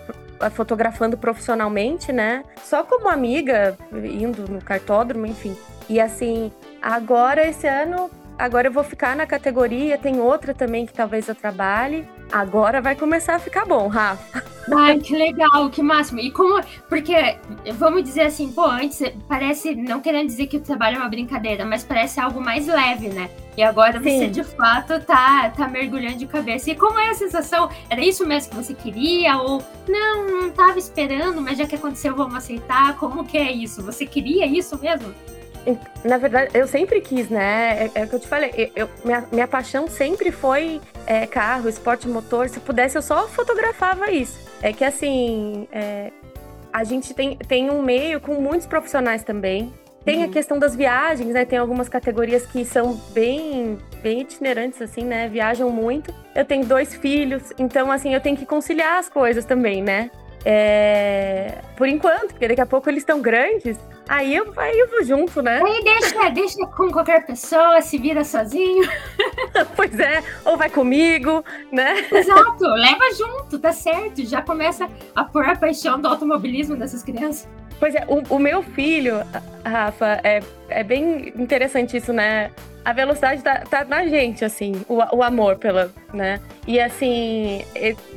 fotografando 0.51 1.17
profissionalmente, 1.17 2.11
né? 2.11 2.43
Só 2.63 2.83
como 2.83 3.09
amiga, 3.09 3.77
indo 3.91 4.49
no 4.51 4.61
cartódromo, 4.61 5.25
enfim. 5.25 5.55
E 5.89 5.99
assim, 5.99 6.51
agora 6.81 7.47
esse 7.47 7.67
ano, 7.67 8.09
agora 8.37 8.67
eu 8.67 8.71
vou 8.71 8.83
ficar 8.83 9.15
na 9.15 9.25
categoria, 9.25 9.97
tem 9.97 10.19
outra 10.19 10.53
também 10.53 10.85
que 10.85 10.93
talvez 10.93 11.27
eu 11.27 11.35
trabalhe. 11.35 12.07
Agora 12.31 12.81
vai 12.81 12.95
começar 12.95 13.35
a 13.35 13.39
ficar 13.39 13.65
bom, 13.65 13.87
Rafa. 13.87 14.43
Ai, 14.71 14.99
que 14.99 15.15
legal, 15.15 15.69
que 15.69 15.81
máximo. 15.81 16.19
E 16.19 16.31
como. 16.31 16.61
Porque, 16.87 17.37
vamos 17.73 18.03
dizer 18.03 18.21
assim, 18.21 18.51
pô, 18.51 18.65
antes 18.65 19.01
parece. 19.27 19.75
Não 19.75 19.99
querendo 19.99 20.27
dizer 20.27 20.47
que 20.47 20.57
o 20.57 20.61
trabalho 20.61 20.97
é 20.97 20.99
uma 20.99 21.09
brincadeira, 21.09 21.65
mas 21.65 21.83
parece 21.83 22.19
algo 22.19 22.39
mais 22.39 22.67
leve, 22.67 23.09
né? 23.09 23.29
E 23.57 23.63
agora 23.63 24.01
Sim. 24.01 24.19
você 24.19 24.27
de 24.27 24.43
fato 24.43 24.99
tá, 25.01 25.49
tá 25.49 25.67
mergulhando 25.67 26.17
de 26.17 26.25
cabeça. 26.25 26.71
E 26.71 26.75
como 26.75 26.99
é 26.99 27.09
a 27.09 27.13
sensação? 27.13 27.69
Era 27.89 28.01
isso 28.01 28.25
mesmo 28.25 28.51
que 28.51 28.55
você 28.55 28.73
queria? 28.73 29.37
Ou 29.37 29.61
não, 29.87 30.41
não 30.41 30.49
tava 30.51 30.79
esperando, 30.79 31.41
mas 31.41 31.57
já 31.57 31.67
que 31.67 31.75
aconteceu, 31.75 32.15
vamos 32.15 32.35
aceitar? 32.35 32.95
Como 32.97 33.25
que 33.25 33.37
é 33.37 33.51
isso? 33.51 33.83
Você 33.83 34.05
queria 34.05 34.45
isso 34.45 34.79
mesmo? 34.79 35.13
Na 36.03 36.17
verdade, 36.17 36.51
eu 36.53 36.67
sempre 36.67 36.99
quis, 36.99 37.29
né? 37.29 37.85
É, 37.85 37.91
é 37.95 38.03
o 38.03 38.07
que 38.09 38.15
eu 38.15 38.19
te 38.19 38.27
falei. 38.27 38.71
Eu, 38.75 38.89
minha, 39.05 39.25
minha 39.31 39.47
paixão 39.47 39.87
sempre 39.87 40.31
foi 40.31 40.81
é, 41.05 41.25
carro, 41.25 41.69
esporte 41.69 42.07
motor. 42.07 42.49
Se 42.49 42.59
pudesse, 42.59 42.97
eu 42.97 43.01
só 43.01 43.27
fotografava 43.27 44.11
isso. 44.11 44.42
É 44.63 44.71
que 44.71 44.85
assim, 44.85 45.67
é, 45.73 46.09
a 46.71 46.85
gente 46.85 47.13
tem, 47.13 47.35
tem 47.35 47.69
um 47.69 47.81
meio 47.81 48.21
com 48.21 48.35
muitos 48.35 48.65
profissionais 48.65 49.21
também. 49.21 49.73
Tem 50.05 50.19
uhum. 50.19 50.23
a 50.23 50.27
questão 50.29 50.57
das 50.57 50.73
viagens, 50.73 51.33
né? 51.33 51.43
Tem 51.43 51.59
algumas 51.59 51.89
categorias 51.89 52.45
que 52.45 52.63
são 52.63 52.95
bem, 53.13 53.77
bem 54.01 54.21
itinerantes, 54.21 54.81
assim, 54.81 55.03
né? 55.03 55.27
Viajam 55.27 55.69
muito. 55.69 56.13
Eu 56.33 56.45
tenho 56.45 56.65
dois 56.65 56.95
filhos, 56.95 57.51
então, 57.59 57.91
assim, 57.91 58.13
eu 58.13 58.21
tenho 58.21 58.37
que 58.37 58.45
conciliar 58.45 58.99
as 58.99 59.09
coisas 59.09 59.43
também, 59.43 59.83
né? 59.83 60.09
É... 60.45 61.55
Por 61.75 61.87
enquanto, 61.87 62.29
porque 62.29 62.47
daqui 62.47 62.61
a 62.61 62.65
pouco 62.65 62.89
eles 62.89 63.01
estão 63.01 63.21
grandes, 63.21 63.77
Aí 64.07 64.35
eu, 64.35 64.51
aí 64.57 64.77
eu 64.77 64.89
vou 64.89 65.03
junto, 65.03 65.41
né? 65.41 65.61
Aí 65.63 65.83
deixa, 65.83 66.29
deixa 66.29 66.67
com 66.67 66.91
qualquer 66.91 67.25
pessoa, 67.25 67.81
se 67.81 67.97
vira 67.97 68.23
sozinho. 68.23 68.87
pois 69.75 69.97
é, 69.97 70.21
ou 70.43 70.57
vai 70.57 70.69
comigo, 70.69 71.43
né? 71.71 72.05
Exato, 72.11 72.65
leva 72.65 73.03
junto, 73.17 73.57
tá 73.59 73.71
certo. 73.71 74.25
Já 74.25 74.41
começa 74.41 74.89
a 75.15 75.23
pôr 75.23 75.45
a 75.45 75.55
paixão 75.55 75.99
do 75.99 76.07
automobilismo 76.07 76.75
dessas 76.75 77.01
crianças. 77.01 77.47
Pois 77.79 77.95
é, 77.95 78.05
o, 78.07 78.35
o 78.35 78.39
meu 78.39 78.61
filho, 78.61 79.15
Rafa, 79.65 80.19
é, 80.23 80.41
é 80.69 80.83
bem 80.83 81.33
interessante 81.35 81.97
isso, 81.97 82.11
né? 82.11 82.51
A 82.85 82.91
velocidade 82.91 83.41
tá, 83.41 83.63
tá 83.69 83.85
na 83.85 84.05
gente, 84.05 84.43
assim, 84.43 84.83
o, 84.89 84.95
o 85.15 85.23
amor 85.23 85.57
pela, 85.57 85.89
né? 86.13 86.41
E 86.67 86.79
assim, 86.79 87.63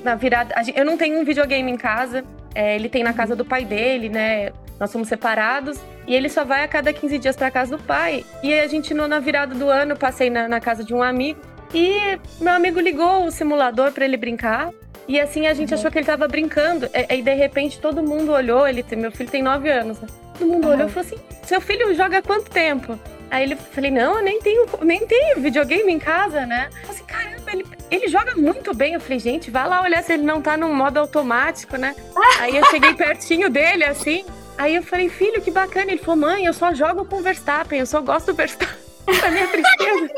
na 0.02 0.16
virada. 0.16 0.55
Eu 0.75 0.85
não 0.85 0.97
tenho 0.97 1.19
um 1.19 1.25
videogame 1.25 1.71
em 1.71 1.76
casa, 1.76 2.25
é, 2.55 2.75
ele 2.75 2.88
tem 2.88 3.05
na 3.05 3.12
casa 3.12 3.37
do 3.37 3.45
pai 3.45 3.64
dele, 3.64 4.09
né? 4.09 4.52
Nós 4.78 4.90
somos 4.90 5.09
separados 5.09 5.78
e 6.06 6.14
ele 6.14 6.28
só 6.28 6.45
vai 6.45 6.64
a 6.64 6.68
cada 6.68 6.92
15 6.92 7.18
dias 7.18 7.37
para 7.37 7.50
casa 7.50 7.76
do 7.76 7.83
pai. 7.83 8.25
E 8.42 8.52
a 8.52 8.66
gente, 8.66 8.92
na 8.92 9.18
virada 9.18 9.54
do 9.54 9.68
ano, 9.68 9.97
passei 9.97 10.30
na, 10.30 10.47
na 10.49 10.61
casa 10.61 10.85
de 10.85 10.95
um 10.95 11.02
amigo 11.02 11.40
e 11.75 12.18
meu 12.40 12.52
amigo 12.52 12.80
ligou 12.80 13.25
o 13.25 13.30
simulador 13.30 13.92
para 13.92 14.04
ele 14.04 14.16
brincar. 14.16 14.71
E 15.09 15.21
assim 15.21 15.47
a 15.47 15.54
gente 15.54 15.73
uhum. 15.73 15.78
achou 15.78 15.90
que 15.90 15.99
ele 15.99 16.06
tava 16.06 16.26
brincando. 16.26 16.88
E, 16.92 17.14
e, 17.14 17.23
de 17.23 17.35
repente 17.35 17.80
todo 17.80 18.02
mundo 18.02 18.33
olhou, 18.33 18.66
ele 18.66 18.85
meu 18.97 19.12
filho 19.12 19.30
tem 19.30 19.42
9 19.42 19.71
anos. 19.71 20.00
Né? 20.00 20.09
Todo 20.38 20.49
mundo 20.49 20.66
uhum. 20.66 20.73
olhou 20.73 20.87
e 20.88 20.90
falou 20.90 21.06
assim: 21.06 21.18
seu 21.45 21.61
filho 21.61 21.95
joga 21.95 22.18
há 22.18 22.23
quanto 22.23 22.50
tempo? 22.50 22.99
Aí 23.30 23.42
ele 23.42 23.56
falei, 23.56 23.90
não, 23.90 24.18
eu 24.18 24.23
nem 24.23 24.40
tenho, 24.40 24.66
nem 24.83 25.04
tenho 25.06 25.40
videogame 25.40 25.92
em 25.92 25.99
casa, 25.99 26.47
né? 26.47 26.68
Eu 26.68 26.73
falei 26.73 26.90
assim, 26.90 27.04
caramba, 27.04 27.52
ele, 27.52 27.66
ele 27.90 28.09
joga 28.09 28.37
muito 28.37 28.73
bem. 28.73 28.95
Eu 28.95 29.00
falei, 29.00 29.18
gente, 29.18 29.50
vai 29.50 29.68
lá 29.68 29.83
olhar 29.83 30.02
se 30.02 30.12
ele 30.12 30.23
não 30.23 30.40
tá 30.40 30.56
no 30.56 30.73
modo 30.73 30.99
automático, 30.99 31.76
né? 31.76 31.95
Aí 32.38 32.56
eu 32.56 32.64
cheguei 32.66 32.95
pertinho 32.95 33.50
dele, 33.50 33.85
assim. 33.85 34.25
Aí 34.58 34.75
eu 34.75 34.82
falei, 34.82 35.08
filho, 35.08 35.40
que 35.42 35.50
bacana. 35.50 35.92
Ele 35.92 36.00
falou, 36.00 36.16
mãe, 36.16 36.46
eu 36.46 36.52
só 36.52 36.72
jogo 36.72 37.04
com 37.04 37.16
o 37.16 37.22
Verstappen, 37.22 37.80
eu 37.80 37.86
só 37.86 38.00
gosto 38.00 38.26
do 38.26 38.34
Verstappen. 38.34 38.76
A 39.25 39.30
minha 39.30 39.46
tristeza. 39.46 40.10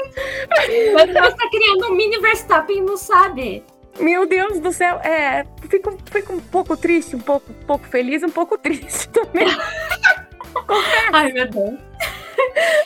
Mas 0.95 1.07
você 1.07 1.37
tá 1.37 1.50
criando 1.50 1.92
um 1.92 1.95
mini 1.95 2.18
Verstappen 2.21 2.78
e 2.78 2.80
não 2.80 2.97
sabe. 2.97 3.62
Meu 4.00 4.26
Deus 4.26 4.61
do 4.61 4.73
céu, 4.73 4.97
é. 4.99 5.45
Fico, 5.68 5.97
fico 6.11 6.33
um 6.33 6.40
pouco 6.40 6.76
triste, 6.76 7.16
um 7.16 7.21
pouco, 7.21 7.50
um 7.50 7.66
pouco 7.66 7.87
feliz, 7.87 8.23
um 8.23 8.30
pouco 8.30 8.57
triste 8.57 9.09
também. 9.11 9.49
Ai, 11.12 11.33
meu 11.33 11.49
Deus. 11.50 11.78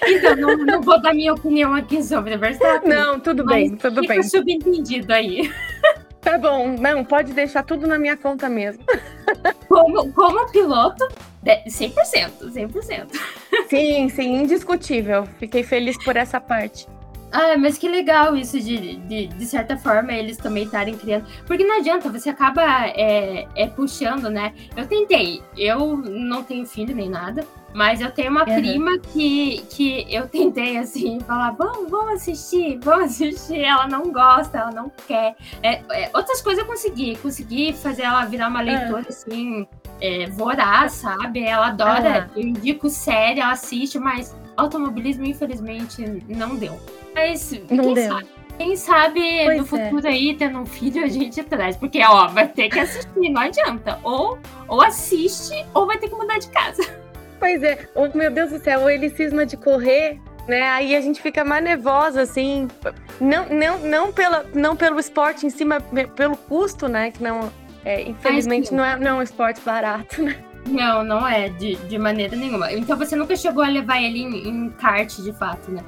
Então, 0.07 0.37
não, 0.37 0.57
não, 0.57 0.81
vou 0.81 1.01
dar 1.01 1.15
minha 1.15 1.35
opinião 1.35 1.75
aqui 1.75 2.03
sobre 2.03 2.35
o 2.35 2.39
Verstappen. 2.39 2.89
Não, 2.89 3.21
tudo 3.21 3.45
bem, 3.45 3.77
tudo 3.77 4.01
fica 4.01 4.15
bem. 4.15 4.23
subentendido 4.23 5.13
aí. 5.13 5.53
Tá 6.21 6.39
bom, 6.39 6.77
não, 6.79 7.05
pode 7.05 7.33
deixar 7.33 7.65
tudo 7.65 7.87
na 7.87 7.99
minha 7.99 8.17
conta 8.17 8.49
mesmo. 8.49 8.83
Como, 9.69 10.13
como 10.13 10.51
piloto, 10.51 11.07
100%, 11.45 12.53
100%. 12.53 13.07
Sim, 13.69 14.09
sim, 14.09 14.43
indiscutível. 14.43 15.27
Fiquei 15.39 15.63
feliz 15.63 15.97
por 16.05 16.17
essa 16.17 16.41
parte. 16.41 16.87
Ah, 17.33 17.57
mas 17.57 17.79
que 17.79 17.89
legal 17.89 18.37
isso 18.37 18.61
de, 18.61 18.97
de, 18.97 19.27
de 19.27 19.47
certa 19.47 19.79
forma, 19.79 20.13
eles 20.13 20.37
também 20.37 20.65
estarem 20.65 20.95
criando. 20.95 21.27
Porque 21.47 21.65
não 21.65 21.79
adianta, 21.79 22.11
você 22.11 22.29
acaba 22.29 22.63
é, 22.89 23.49
é, 23.57 23.67
puxando, 23.69 24.29
né? 24.29 24.53
Eu 24.77 24.87
tentei, 24.87 25.43
eu 25.57 25.97
não 25.97 26.45
tenho 26.45 26.67
filho 26.67 26.95
nem 26.95 27.09
nada, 27.09 27.43
mas 27.73 28.03
eu 28.03 28.11
tenho 28.11 28.31
uma 28.31 28.47
uhum. 28.47 28.55
prima 28.55 28.99
que, 28.99 29.65
que 29.71 30.07
eu 30.15 30.29
tentei, 30.29 30.77
assim, 30.77 31.21
falar, 31.21 31.53
vamos, 31.53 31.91
vamos 31.91 32.13
assistir, 32.17 32.79
vamos 32.83 33.07
assistir. 33.07 33.61
Ela 33.61 33.89
não 33.89 34.13
gosta, 34.13 34.59
ela 34.59 34.71
não 34.71 34.93
quer. 35.09 35.35
É, 35.63 35.81
é, 35.91 36.11
outras 36.13 36.43
coisas 36.43 36.63
eu 36.63 36.69
consegui, 36.69 37.17
consegui 37.17 37.73
fazer 37.73 38.03
ela 38.03 38.27
virar 38.27 38.49
uma 38.49 38.61
leitora, 38.61 39.01
uhum. 39.01 39.09
assim, 39.09 39.67
é, 40.03 40.27
voraz, 40.27 40.93
sabe? 40.93 41.45
Ela 41.45 41.69
adora, 41.69 42.29
uhum. 42.35 42.43
eu 42.43 42.49
indico 42.49 42.91
série, 42.91 43.39
ela 43.39 43.53
assiste, 43.53 44.01
mas 44.01 44.37
automobilismo, 44.57 45.25
infelizmente, 45.25 46.05
não 46.29 46.57
deu. 46.57 46.79
Mas 47.15 47.53
não 47.71 47.85
quem 47.85 47.95
deu. 47.95 48.09
sabe? 48.09 48.29
Quem 48.59 48.77
sabe 48.77 49.21
pois 49.45 49.59
no 49.59 49.63
é. 49.63 49.67
futuro 49.67 50.07
é. 50.07 50.11
aí, 50.11 50.37
tendo 50.37 50.59
um 50.59 50.67
filho, 50.67 51.05
a 51.05 51.09
gente 51.09 51.43
traz. 51.45 51.77
Porque, 51.77 52.03
ó, 52.05 52.27
vai 52.27 52.49
ter 52.49 52.69
que 52.69 52.81
assistir, 52.81 53.31
não 53.31 53.43
adianta. 53.43 53.99
Ou, 54.03 54.39
ou 54.67 54.83
assiste, 54.83 55.65
ou 55.73 55.87
vai 55.87 55.97
ter 55.99 56.09
que 56.09 56.17
mudar 56.17 56.39
de 56.39 56.49
casa. 56.49 56.83
Pois 57.39 57.63
é. 57.63 57.89
Oh, 57.95 58.07
meu 58.17 58.31
Deus 58.31 58.51
do 58.51 58.59
céu, 58.59 58.83
ou 58.83 58.91
ele 58.91 59.09
cisma 59.11 59.47
de 59.47 59.57
correr, 59.57 60.21
né? 60.47 60.63
Aí 60.63 60.95
a 60.95 61.01
gente 61.01 61.23
fica 61.23 61.45
mais 61.45 61.65
nervosa, 61.65 62.23
assim. 62.23 62.69
Não, 63.21 63.49
não, 63.49 63.79
não, 63.79 64.13
pela, 64.13 64.45
não 64.55 64.77
pelo 64.77 65.01
esporte 65.01 65.47
em 65.47 65.51
cima, 65.51 65.81
pelo 66.15 66.37
custo, 66.37 66.89
né? 66.89 67.11
Que 67.11 67.23
não. 67.23 67.51
É, 67.85 68.03
infelizmente 68.03 68.73
não 68.73 68.85
é, 68.85 68.97
não 68.97 69.11
é 69.11 69.15
um 69.15 69.23
esporte 69.23 69.61
barato, 69.61 70.23
né? 70.23 70.37
Não, 70.67 71.03
não 71.03 71.27
é, 71.27 71.49
de, 71.49 71.75
de 71.75 71.99
maneira 71.99 72.37
nenhuma. 72.37 72.73
Então 72.73 72.97
você 72.97 73.17
nunca 73.17 73.35
chegou 73.35 73.65
a 73.65 73.69
levar 73.69 74.01
ele 74.01 74.21
em, 74.21 74.49
em 74.49 74.71
kart, 74.71 75.13
de 75.17 75.33
fato, 75.33 75.71
né? 75.71 75.83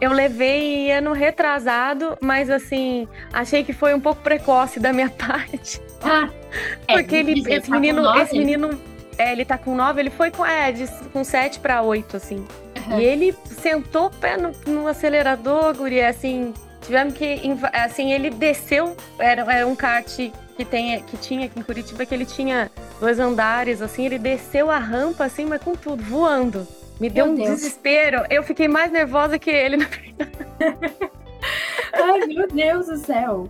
Eu 0.00 0.12
levei 0.12 0.90
ano 0.90 1.12
retrasado, 1.12 2.16
mas 2.22 2.48
assim, 2.48 3.06
achei 3.32 3.62
que 3.62 3.72
foi 3.72 3.94
um 3.94 4.00
pouco 4.00 4.22
precoce 4.22 4.80
da 4.80 4.92
minha 4.92 5.10
parte. 5.12 5.80
Ah, 6.02 6.30
é, 6.86 6.94
Porque 6.94 7.16
ele, 7.16 7.34
dizer, 7.34 7.58
esse, 7.58 7.68
tá 7.68 7.78
menino, 7.78 8.02
nove, 8.02 8.22
esse 8.22 8.38
menino, 8.38 8.80
é, 9.18 9.32
ele 9.32 9.44
tá 9.44 9.58
com 9.58 9.74
nove, 9.74 10.00
ele 10.00 10.10
foi 10.10 10.30
com, 10.30 10.46
é, 10.46 10.72
de, 10.72 10.86
com 11.12 11.22
sete 11.22 11.60
para 11.60 11.82
oito, 11.82 12.16
assim. 12.16 12.46
Uhum. 12.86 12.98
E 12.98 13.04
ele 13.04 13.36
sentou 13.60 14.06
o 14.06 14.10
pé 14.10 14.38
no, 14.38 14.52
no 14.66 14.88
acelerador, 14.88 15.76
guri, 15.76 16.00
assim, 16.00 16.54
tivemos 16.80 17.12
que, 17.12 17.38
assim, 17.74 18.12
ele 18.12 18.30
desceu, 18.30 18.96
era, 19.18 19.42
era 19.52 19.66
um 19.66 19.76
kart 19.76 20.18
que, 20.58 20.64
tem, 20.64 21.00
que 21.04 21.16
tinha 21.16 21.46
aqui 21.46 21.60
em 21.60 21.62
Curitiba, 21.62 22.04
que 22.04 22.12
ele 22.12 22.26
tinha 22.26 22.68
dois 22.98 23.20
andares, 23.20 23.80
assim, 23.80 24.06
ele 24.06 24.18
desceu 24.18 24.68
a 24.72 24.78
rampa, 24.78 25.24
assim, 25.24 25.46
mas 25.46 25.62
com 25.62 25.72
tudo, 25.76 26.02
voando. 26.02 26.66
Me 26.98 27.08
deu 27.08 27.26
Meu 27.26 27.32
um 27.32 27.36
Deus. 27.36 27.48
desespero. 27.60 28.24
Eu 28.28 28.42
fiquei 28.42 28.66
mais 28.66 28.90
nervosa 28.90 29.38
que 29.38 29.48
ele, 29.48 29.76
na 29.76 29.84
verdade. 29.86 30.32
Ai, 31.94 32.26
meu 32.26 32.48
Deus 32.48 32.86
do 32.86 32.96
céu. 32.96 33.48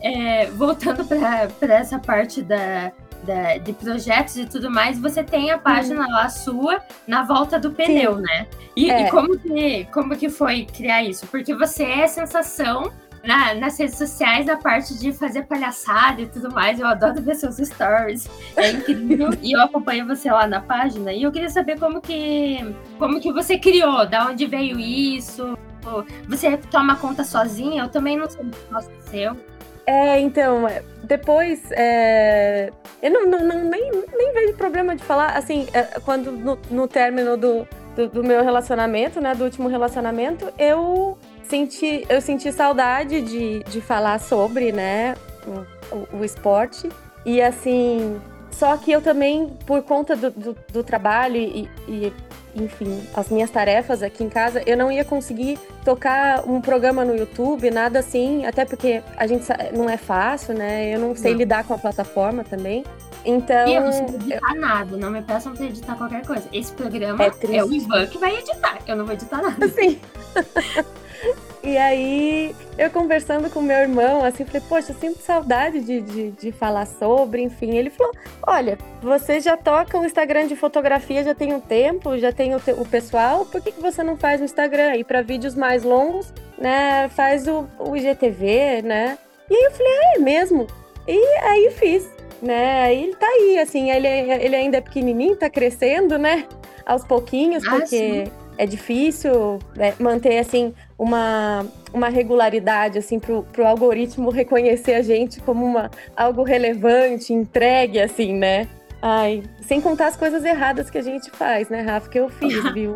É, 0.00 0.46
voltando 0.46 1.04
para 1.04 1.74
essa 1.74 2.00
parte 2.00 2.42
da, 2.42 2.90
da, 3.22 3.58
de 3.58 3.72
projetos 3.72 4.36
e 4.36 4.46
tudo 4.46 4.70
mais, 4.70 4.98
você 4.98 5.22
tem 5.22 5.50
a 5.50 5.58
página 5.58 6.06
lá 6.06 6.28
sua 6.28 6.80
na 7.06 7.22
volta 7.22 7.58
do 7.58 7.70
pneu, 7.70 8.16
Sim. 8.16 8.22
né? 8.22 8.46
E, 8.76 8.90
é. 8.90 9.06
e, 9.06 9.10
como, 9.10 9.38
que, 9.38 9.84
como 9.86 10.16
que 10.16 10.28
foi 10.28 10.64
criar 10.64 11.02
isso? 11.02 11.26
Porque 11.26 11.54
você 11.54 11.84
é 11.84 12.06
sensação 12.06 12.92
na, 13.24 13.54
nas 13.54 13.78
redes 13.78 13.96
sociais 13.96 14.48
a 14.48 14.56
parte 14.56 14.98
de 14.98 15.12
fazer 15.12 15.44
palhaçada 15.44 16.22
e 16.22 16.26
tudo 16.26 16.52
mais. 16.52 16.80
Eu 16.80 16.86
adoro 16.86 17.20
ver 17.22 17.34
seus 17.36 17.56
stories. 17.56 18.28
É 18.56 18.70
incrível. 18.70 19.30
e 19.40 19.52
eu 19.52 19.60
acompanho 19.60 20.06
você 20.06 20.30
lá 20.30 20.46
na 20.46 20.60
página. 20.60 21.12
E 21.12 21.22
eu 21.22 21.32
queria 21.32 21.50
saber 21.50 21.78
como 21.78 22.00
que, 22.00 22.74
como 22.98 23.20
que 23.20 23.32
você 23.32 23.58
criou, 23.58 24.06
da 24.06 24.26
onde 24.26 24.46
veio 24.46 24.78
isso. 24.78 25.56
Você 26.28 26.56
toma 26.70 26.96
conta 26.96 27.24
sozinha? 27.24 27.82
Eu 27.82 27.88
também 27.88 28.16
não 28.16 28.28
sei 28.30 28.44
o 28.44 28.50
que 28.50 29.10
seu. 29.10 29.36
É, 29.86 30.20
então, 30.20 30.66
é, 30.68 30.82
depois, 31.02 31.60
é, 31.72 32.70
eu 33.02 33.10
não, 33.10 33.26
não, 33.26 33.44
não, 33.44 33.64
nem, 33.64 33.90
nem 33.90 34.32
vejo 34.32 34.54
problema 34.54 34.94
de 34.94 35.02
falar, 35.02 35.36
assim, 35.36 35.66
é, 35.72 35.82
quando 36.04 36.30
no, 36.30 36.58
no 36.70 36.86
término 36.86 37.36
do, 37.36 37.66
do, 37.96 38.08
do, 38.08 38.24
meu 38.24 38.44
relacionamento, 38.44 39.20
né, 39.20 39.34
do 39.34 39.44
último 39.44 39.68
relacionamento, 39.68 40.52
eu 40.56 41.18
senti, 41.44 42.06
eu 42.08 42.20
senti 42.20 42.52
saudade 42.52 43.20
de, 43.22 43.64
de 43.64 43.80
falar 43.80 44.20
sobre, 44.20 44.70
né, 44.70 45.14
o, 45.46 45.96
o, 45.96 46.18
o 46.20 46.24
esporte, 46.24 46.88
e 47.24 47.42
assim, 47.42 48.20
só 48.52 48.76
que 48.76 48.92
eu 48.92 49.00
também, 49.00 49.48
por 49.66 49.82
conta 49.82 50.14
do, 50.14 50.30
do, 50.30 50.56
do 50.72 50.84
trabalho 50.84 51.36
e, 51.36 51.68
e 51.88 52.12
enfim, 52.54 53.02
as 53.14 53.28
minhas 53.28 53.50
tarefas 53.50 54.02
aqui 54.02 54.22
em 54.22 54.28
casa, 54.28 54.62
eu 54.66 54.76
não 54.76 54.92
ia 54.92 55.04
conseguir 55.04 55.58
tocar 55.84 56.46
um 56.46 56.60
programa 56.60 57.04
no 57.04 57.16
YouTube, 57.16 57.70
nada 57.70 57.98
assim, 57.98 58.44
até 58.44 58.64
porque 58.64 59.02
a 59.16 59.26
gente 59.26 59.46
não 59.74 59.88
é 59.88 59.96
fácil, 59.96 60.54
né? 60.54 60.94
Eu 60.94 61.00
não 61.00 61.16
sei 61.16 61.32
não. 61.32 61.38
lidar 61.38 61.64
com 61.64 61.74
a 61.74 61.78
plataforma 61.78 62.44
também. 62.44 62.84
Então. 63.24 63.68
E 63.68 63.74
eu 63.74 63.80
não 63.82 63.92
sei 63.92 64.02
editar 64.02 64.54
eu... 64.54 64.60
nada, 64.60 64.96
não 64.96 65.10
me 65.10 65.22
peçam 65.22 65.54
pra 65.54 65.64
editar 65.64 65.94
qualquer 65.96 66.26
coisa. 66.26 66.46
Esse 66.52 66.72
programa 66.72 67.24
é, 67.24 67.56
é 67.56 67.64
o 67.64 67.72
Ivan 67.72 68.06
que 68.06 68.18
vai 68.18 68.36
editar, 68.36 68.78
eu 68.86 68.96
não 68.96 69.06
vou 69.06 69.14
editar 69.14 69.40
nada. 69.40 69.68
Sim. 69.70 69.98
E 71.64 71.78
aí, 71.78 72.56
eu 72.76 72.90
conversando 72.90 73.48
com 73.48 73.62
meu 73.62 73.76
irmão, 73.76 74.24
assim, 74.24 74.44
falei, 74.44 74.62
poxa, 74.68 74.92
sinto 74.92 75.20
saudade 75.20 75.80
de, 75.80 76.00
de, 76.00 76.30
de, 76.32 76.50
falar 76.50 76.86
sobre, 76.86 77.40
enfim. 77.40 77.76
Ele 77.76 77.88
falou: 77.88 78.12
olha, 78.44 78.76
você 79.00 79.38
já 79.38 79.56
toca 79.56 79.96
o 79.96 80.04
Instagram 80.04 80.48
de 80.48 80.56
fotografia 80.56 81.22
já 81.22 81.34
tem 81.36 81.54
um 81.54 81.60
tempo, 81.60 82.18
já 82.18 82.32
tem 82.32 82.52
o, 82.52 82.58
te, 82.58 82.72
o 82.72 82.84
pessoal, 82.84 83.46
por 83.46 83.60
que, 83.60 83.70
que 83.70 83.80
você 83.80 84.02
não 84.02 84.16
faz 84.16 84.40
o 84.40 84.44
Instagram? 84.44 84.96
E 84.96 85.04
para 85.04 85.22
vídeos 85.22 85.54
mais 85.54 85.84
longos, 85.84 86.32
né, 86.58 87.08
faz 87.10 87.46
o, 87.46 87.68
o 87.78 87.96
IGTV, 87.96 88.82
né? 88.82 89.16
E 89.48 89.54
aí 89.54 89.62
eu 89.62 89.70
falei: 89.70 89.92
ah, 89.92 90.14
é 90.16 90.18
mesmo? 90.18 90.66
E 91.06 91.38
aí 91.44 91.70
fiz, 91.70 92.10
né? 92.42 92.82
Aí 92.82 93.04
ele 93.04 93.14
tá 93.14 93.26
aí, 93.26 93.58
assim, 93.60 93.88
ele, 93.88 94.08
ele 94.08 94.56
ainda 94.56 94.78
é 94.78 94.80
pequenininho, 94.80 95.36
tá 95.36 95.48
crescendo, 95.48 96.18
né? 96.18 96.44
Aos 96.84 97.04
pouquinhos, 97.04 97.64
ah, 97.64 97.70
porque. 97.70 98.24
Sim 98.26 98.41
é 98.62 98.66
difícil 98.66 99.58
né, 99.74 99.92
manter 99.98 100.38
assim 100.38 100.72
uma, 100.96 101.66
uma 101.92 102.08
regularidade 102.08 102.96
assim 102.96 103.18
para 103.18 103.34
o 103.34 103.66
algoritmo 103.66 104.30
reconhecer 104.30 104.94
a 104.94 105.02
gente 105.02 105.40
como 105.40 105.66
uma, 105.66 105.90
algo 106.16 106.44
relevante, 106.44 107.32
entregue 107.32 108.00
assim, 108.00 108.32
né? 108.32 108.68
Ai, 109.04 109.42
sem 109.62 109.80
contar 109.80 110.06
as 110.06 110.16
coisas 110.16 110.44
erradas 110.44 110.88
que 110.88 110.96
a 110.96 111.02
gente 111.02 111.28
faz, 111.28 111.68
né, 111.68 111.80
Rafa? 111.80 112.08
Que 112.08 112.20
eu 112.20 112.28
fiz, 112.28 112.62
viu? 112.72 112.94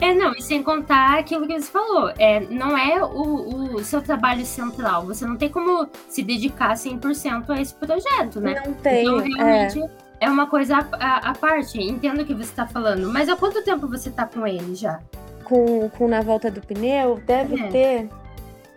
É, 0.00 0.12
não, 0.12 0.32
e 0.32 0.42
sem 0.42 0.60
contar 0.60 1.20
aquilo 1.20 1.46
que 1.46 1.60
você 1.60 1.70
falou, 1.70 2.12
é, 2.18 2.40
não 2.40 2.76
é 2.76 3.00
o, 3.04 3.76
o 3.76 3.84
seu 3.84 4.02
trabalho 4.02 4.44
central, 4.44 5.06
você 5.06 5.24
não 5.24 5.36
tem 5.36 5.48
como 5.48 5.88
se 6.08 6.20
dedicar 6.20 6.74
100% 6.74 7.48
a 7.50 7.60
esse 7.60 7.74
projeto, 7.74 8.40
né? 8.40 8.60
Não 8.66 8.74
tem, 8.74 9.06
então, 9.06 9.18
realmente, 9.18 9.78
é 9.78 10.07
é 10.20 10.28
uma 10.28 10.46
coisa 10.46 10.78
à, 10.78 11.34
parte. 11.34 11.80
Entendo 11.80 12.22
o 12.22 12.24
que 12.24 12.34
você 12.34 12.50
está 12.50 12.66
falando. 12.66 13.10
Mas 13.12 13.28
há 13.28 13.36
quanto 13.36 13.62
tempo 13.62 13.86
você 13.86 14.08
está 14.08 14.26
com 14.26 14.46
ele 14.46 14.74
já? 14.74 15.00
Com, 15.44 15.88
com 15.90 16.08
Na 16.08 16.20
Volta 16.20 16.50
do 16.50 16.60
Pneu? 16.60 17.20
Deve 17.26 17.60
é. 17.60 17.68
ter. 17.68 18.08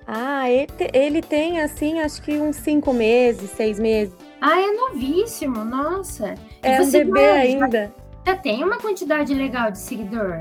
Ah, 0.08 0.50
ele, 0.50 0.68
ele 0.94 1.22
tem, 1.22 1.62
assim, 1.62 2.00
acho 2.00 2.22
que 2.22 2.38
uns 2.38 2.58
cinco 2.58 2.94
meses, 2.94 3.50
seis 3.52 3.80
meses. 3.80 4.14
Ah, 4.40 4.60
é 4.60 4.72
novíssimo, 4.72 5.64
nossa. 5.64 6.36
É 6.62 6.78
e 6.78 6.82
um 6.82 6.92
bebê 6.92 7.30
ainda. 7.30 7.92
Já, 8.26 8.34
já 8.34 8.38
tem 8.38 8.64
uma 8.64 8.78
quantidade 8.78 9.34
legal 9.34 9.72
de 9.72 9.80
seguidor. 9.80 10.40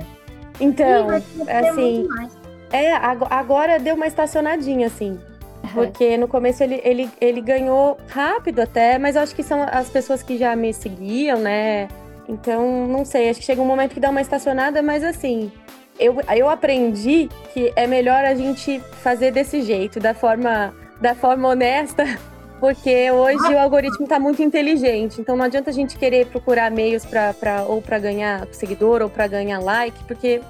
Então, 0.59 1.09
assim. 1.11 2.07
É, 2.73 2.93
agora 2.95 3.79
deu 3.81 3.97
uma 3.97 4.07
estacionadinha, 4.07 4.87
assim. 4.87 5.19
Porque 5.73 6.17
no 6.17 6.27
começo 6.27 6.63
ele, 6.63 6.81
ele, 6.85 7.11
ele 7.21 7.41
ganhou 7.41 7.99
rápido 8.09 8.61
até, 8.61 8.99
mas 8.99 9.17
acho 9.17 9.35
que 9.35 9.43
são 9.43 9.63
as 9.63 9.89
pessoas 9.89 10.23
que 10.23 10.37
já 10.37 10.57
me 10.57 10.73
seguiam, 10.73 11.39
né? 11.39 11.89
Então, 12.29 12.87
não 12.87 13.05
sei, 13.05 13.29
acho 13.29 13.41
que 13.41 13.47
chega 13.47 13.61
um 13.61 13.67
momento 13.67 13.93
que 13.93 14.01
dá 14.01 14.11
uma 14.11 14.21
estacionada, 14.21 14.83
mas 14.83 15.03
assim, 15.03 15.51
eu, 15.99 16.17
eu 16.37 16.49
aprendi 16.49 17.29
que 17.53 17.73
é 17.77 17.87
melhor 17.87 18.25
a 18.25 18.35
gente 18.35 18.81
fazer 19.03 19.31
desse 19.33 19.63
jeito, 19.63 20.01
da 20.01 20.15
forma, 20.15 20.75
da 21.01 21.15
forma 21.15 21.49
honesta, 21.49 22.05
porque 22.59 23.11
hoje 23.11 23.55
o 23.55 23.59
algoritmo 23.59 24.05
está 24.05 24.19
muito 24.19 24.43
inteligente. 24.43 25.21
Então 25.21 25.37
não 25.37 25.45
adianta 25.45 25.71
a 25.71 25.73
gente 25.73 25.99
querer 25.99 26.27
procurar 26.27 26.71
meios 26.71 27.05
para 27.05 27.65
ou 27.67 27.83
para 27.83 27.99
ganhar 27.99 28.47
seguidor 28.53 29.03
ou 29.03 29.11
para 29.11 29.27
ganhar 29.27 29.61
like, 29.61 30.03
porque 30.05 30.41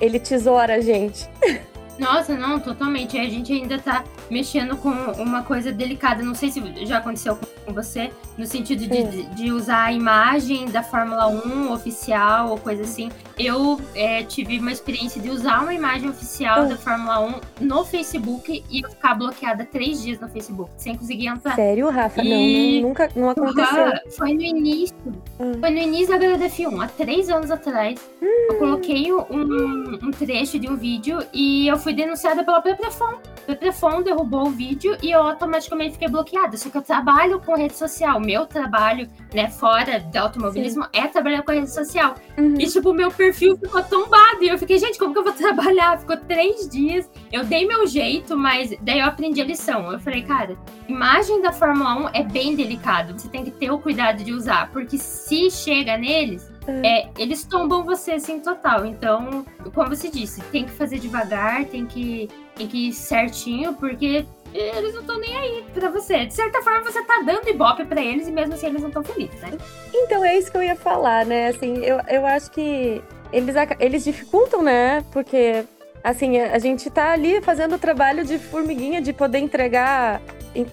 ele 0.00 0.18
tesoura 0.18 0.76
a 0.76 0.80
gente. 0.80 1.28
Nossa, 1.98 2.36
não, 2.36 2.58
totalmente. 2.58 3.16
A 3.18 3.28
gente 3.28 3.52
ainda 3.52 3.78
tá 3.78 4.04
mexendo 4.30 4.76
com 4.76 4.90
uma 4.90 5.42
coisa 5.42 5.72
delicada. 5.72 6.22
Não 6.22 6.34
sei 6.34 6.50
se 6.50 6.60
já 6.86 6.98
aconteceu 6.98 7.38
com 7.64 7.72
você, 7.72 8.10
no 8.36 8.46
sentido 8.46 8.86
de, 8.86 9.22
de 9.34 9.52
usar 9.52 9.84
a 9.84 9.92
imagem 9.92 10.66
da 10.66 10.82
Fórmula 10.82 11.28
1 11.28 11.72
oficial 11.72 12.50
ou 12.50 12.58
coisa 12.58 12.82
assim. 12.82 13.10
Eu 13.38 13.80
é, 13.94 14.22
tive 14.22 14.58
uma 14.58 14.70
experiência 14.70 15.20
de 15.20 15.28
usar 15.28 15.60
uma 15.62 15.74
imagem 15.74 16.08
oficial 16.08 16.66
da 16.68 16.76
Fórmula 16.76 17.20
1 17.60 17.64
no 17.64 17.84
Facebook 17.84 18.64
e 18.70 18.82
ficar 18.88 19.14
bloqueada 19.14 19.64
três 19.64 20.02
dias 20.02 20.20
no 20.20 20.28
Facebook, 20.28 20.70
sem 20.76 20.96
conseguir 20.96 21.26
entrar. 21.26 21.56
Sério, 21.56 21.90
Rafa? 21.90 22.22
E... 22.22 22.80
Não, 22.80 22.88
nunca 22.88 23.08
não 23.16 23.30
aconteceu. 23.30 23.92
Foi 24.16 24.34
no 24.34 24.42
início. 24.42 24.96
Hum. 25.40 25.52
Foi 25.58 25.70
no 25.70 25.78
início 25.78 26.18
da 26.18 26.26
HDF1, 26.26 26.84
há 26.84 26.88
três 26.88 27.28
anos 27.28 27.50
atrás. 27.50 28.00
Hum. 28.22 28.46
Eu 28.50 28.58
coloquei 28.58 29.12
um, 29.12 29.98
um 30.02 30.10
trecho 30.12 30.58
de 30.58 30.68
um 30.68 30.76
vídeo 30.76 31.18
e 31.32 31.66
eu 31.66 31.76
fui 31.76 31.92
denunciada 31.92 32.44
pela 32.44 32.60
Peprefon. 32.60 33.14
Peprefon 33.46 34.02
derrubou 34.02 34.46
o 34.46 34.50
vídeo 34.50 34.96
e 35.02 35.10
eu 35.10 35.20
automaticamente 35.20 35.92
fiquei 35.92 36.08
bloqueada. 36.08 36.56
Só 36.56 36.70
que 36.70 36.78
eu 36.78 36.82
trabalho 36.82 37.40
com 37.40 37.56
rede 37.56 37.76
social. 37.76 38.20
Meu 38.20 38.46
trabalho, 38.46 39.08
né, 39.34 39.50
fora 39.50 39.98
do 39.98 40.16
automobilismo, 40.16 40.84
Sim. 40.84 40.90
é 40.92 41.06
trabalhar 41.08 41.42
com 41.42 41.52
rede 41.52 41.70
social. 41.70 42.14
Uhum. 42.38 42.54
E, 42.58 42.66
tipo, 42.66 42.92
meu 42.92 43.10
perfil 43.10 43.23
ficou 43.32 43.82
tombado. 43.82 44.42
E 44.42 44.48
eu 44.48 44.58
fiquei, 44.58 44.78
gente, 44.78 44.98
como 44.98 45.12
que 45.12 45.18
eu 45.18 45.24
vou 45.24 45.32
trabalhar? 45.34 45.98
Ficou 45.98 46.16
três 46.16 46.68
dias. 46.68 47.10
Eu 47.32 47.44
dei 47.44 47.66
meu 47.66 47.86
jeito, 47.86 48.36
mas 48.36 48.74
daí 48.80 49.00
eu 49.00 49.06
aprendi 49.06 49.40
a 49.40 49.44
lição. 49.44 49.90
Eu 49.92 49.98
falei, 49.98 50.22
cara, 50.22 50.56
imagem 50.88 51.40
da 51.42 51.52
Fórmula 51.52 52.06
1 52.06 52.08
é 52.12 52.22
bem 52.22 52.54
delicado. 52.54 53.12
Você 53.12 53.28
tem 53.28 53.44
que 53.44 53.50
ter 53.50 53.70
o 53.70 53.78
cuidado 53.78 54.22
de 54.22 54.32
usar. 54.32 54.70
Porque 54.70 54.98
se 54.98 55.50
chega 55.50 55.96
neles, 55.96 56.50
é, 56.66 57.08
eles 57.18 57.44
tombam 57.44 57.84
você 57.84 58.12
assim 58.12 58.40
total. 58.40 58.86
Então, 58.86 59.44
como 59.74 59.88
você 59.88 60.08
disse, 60.08 60.40
tem 60.44 60.64
que 60.64 60.72
fazer 60.72 60.98
devagar, 60.98 61.64
tem 61.66 61.86
que, 61.86 62.28
tem 62.54 62.66
que 62.66 62.88
ir 62.88 62.92
certinho, 62.92 63.74
porque 63.74 64.24
eles 64.54 64.94
não 64.94 65.00
estão 65.00 65.18
nem 65.18 65.36
aí 65.36 65.64
pra 65.74 65.90
você. 65.90 66.26
De 66.26 66.32
certa 66.32 66.62
forma, 66.62 66.82
você 66.82 67.02
tá 67.02 67.22
dando 67.26 67.48
ibope 67.48 67.84
pra 67.84 68.00
eles 68.00 68.28
e 68.28 68.32
mesmo 68.32 68.54
assim 68.54 68.66
eles 68.66 68.80
não 68.80 68.88
estão 68.88 69.02
felizes, 69.02 69.40
né? 69.40 69.50
Então, 69.92 70.24
é 70.24 70.38
isso 70.38 70.50
que 70.50 70.56
eu 70.56 70.62
ia 70.62 70.76
falar, 70.76 71.26
né? 71.26 71.48
Assim, 71.48 71.78
eu, 71.78 72.00
eu 72.08 72.24
acho 72.24 72.50
que 72.52 73.02
eles, 73.36 73.54
eles 73.80 74.04
dificultam, 74.04 74.62
né? 74.62 75.04
Porque, 75.12 75.64
assim, 76.02 76.38
a 76.40 76.58
gente 76.58 76.88
tá 76.90 77.12
ali 77.12 77.40
fazendo 77.40 77.74
o 77.74 77.78
trabalho 77.78 78.24
de 78.24 78.38
formiguinha, 78.38 79.00
de 79.00 79.12
poder 79.12 79.38
entregar 79.38 80.20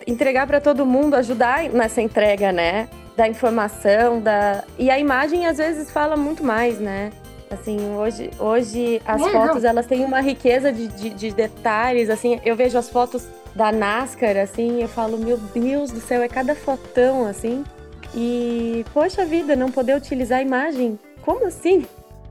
entregar 0.06 0.46
para 0.46 0.62
todo 0.62 0.86
mundo, 0.86 1.16
ajudar 1.16 1.64
nessa 1.70 2.04
entrega, 2.04 2.52
né? 2.52 2.88
da 3.16 3.28
informação, 3.28 4.20
da 4.20 4.64
e 4.78 4.90
a 4.90 4.98
imagem 4.98 5.46
às 5.46 5.58
vezes 5.58 5.92
fala 5.92 6.16
muito 6.16 6.44
mais, 6.44 6.80
né? 6.80 7.12
Assim, 7.50 7.78
hoje, 7.96 8.32
hoje 8.40 9.02
as 9.06 9.22
é, 9.22 9.30
fotos 9.30 9.64
não. 9.64 9.70
elas 9.70 9.86
têm 9.86 10.06
uma 10.06 10.22
riqueza 10.22 10.72
de, 10.72 10.88
de, 10.88 11.10
de, 11.10 11.32
detalhes, 11.32 12.10
assim, 12.10 12.40
eu 12.46 12.56
vejo 12.56 12.78
as 12.78 12.90
fotos 12.90 13.28
da 13.54 13.72
NASCAR, 13.74 14.38
assim, 14.38 14.82
eu 14.82 14.88
falo, 14.88 15.18
meu 15.18 15.38
Deus 15.38 15.92
do 15.92 16.00
céu, 16.00 16.22
é 16.22 16.30
cada 16.30 16.56
fotão, 16.56 17.28
assim, 17.28 17.66
e, 18.16 18.86
poxa 18.94 19.26
vida, 19.26 19.54
não 19.54 19.70
poder 19.70 19.98
utilizar 19.98 20.40
a 20.40 20.42
imagem, 20.42 20.98
como 21.24 21.46
assim? 21.46 21.86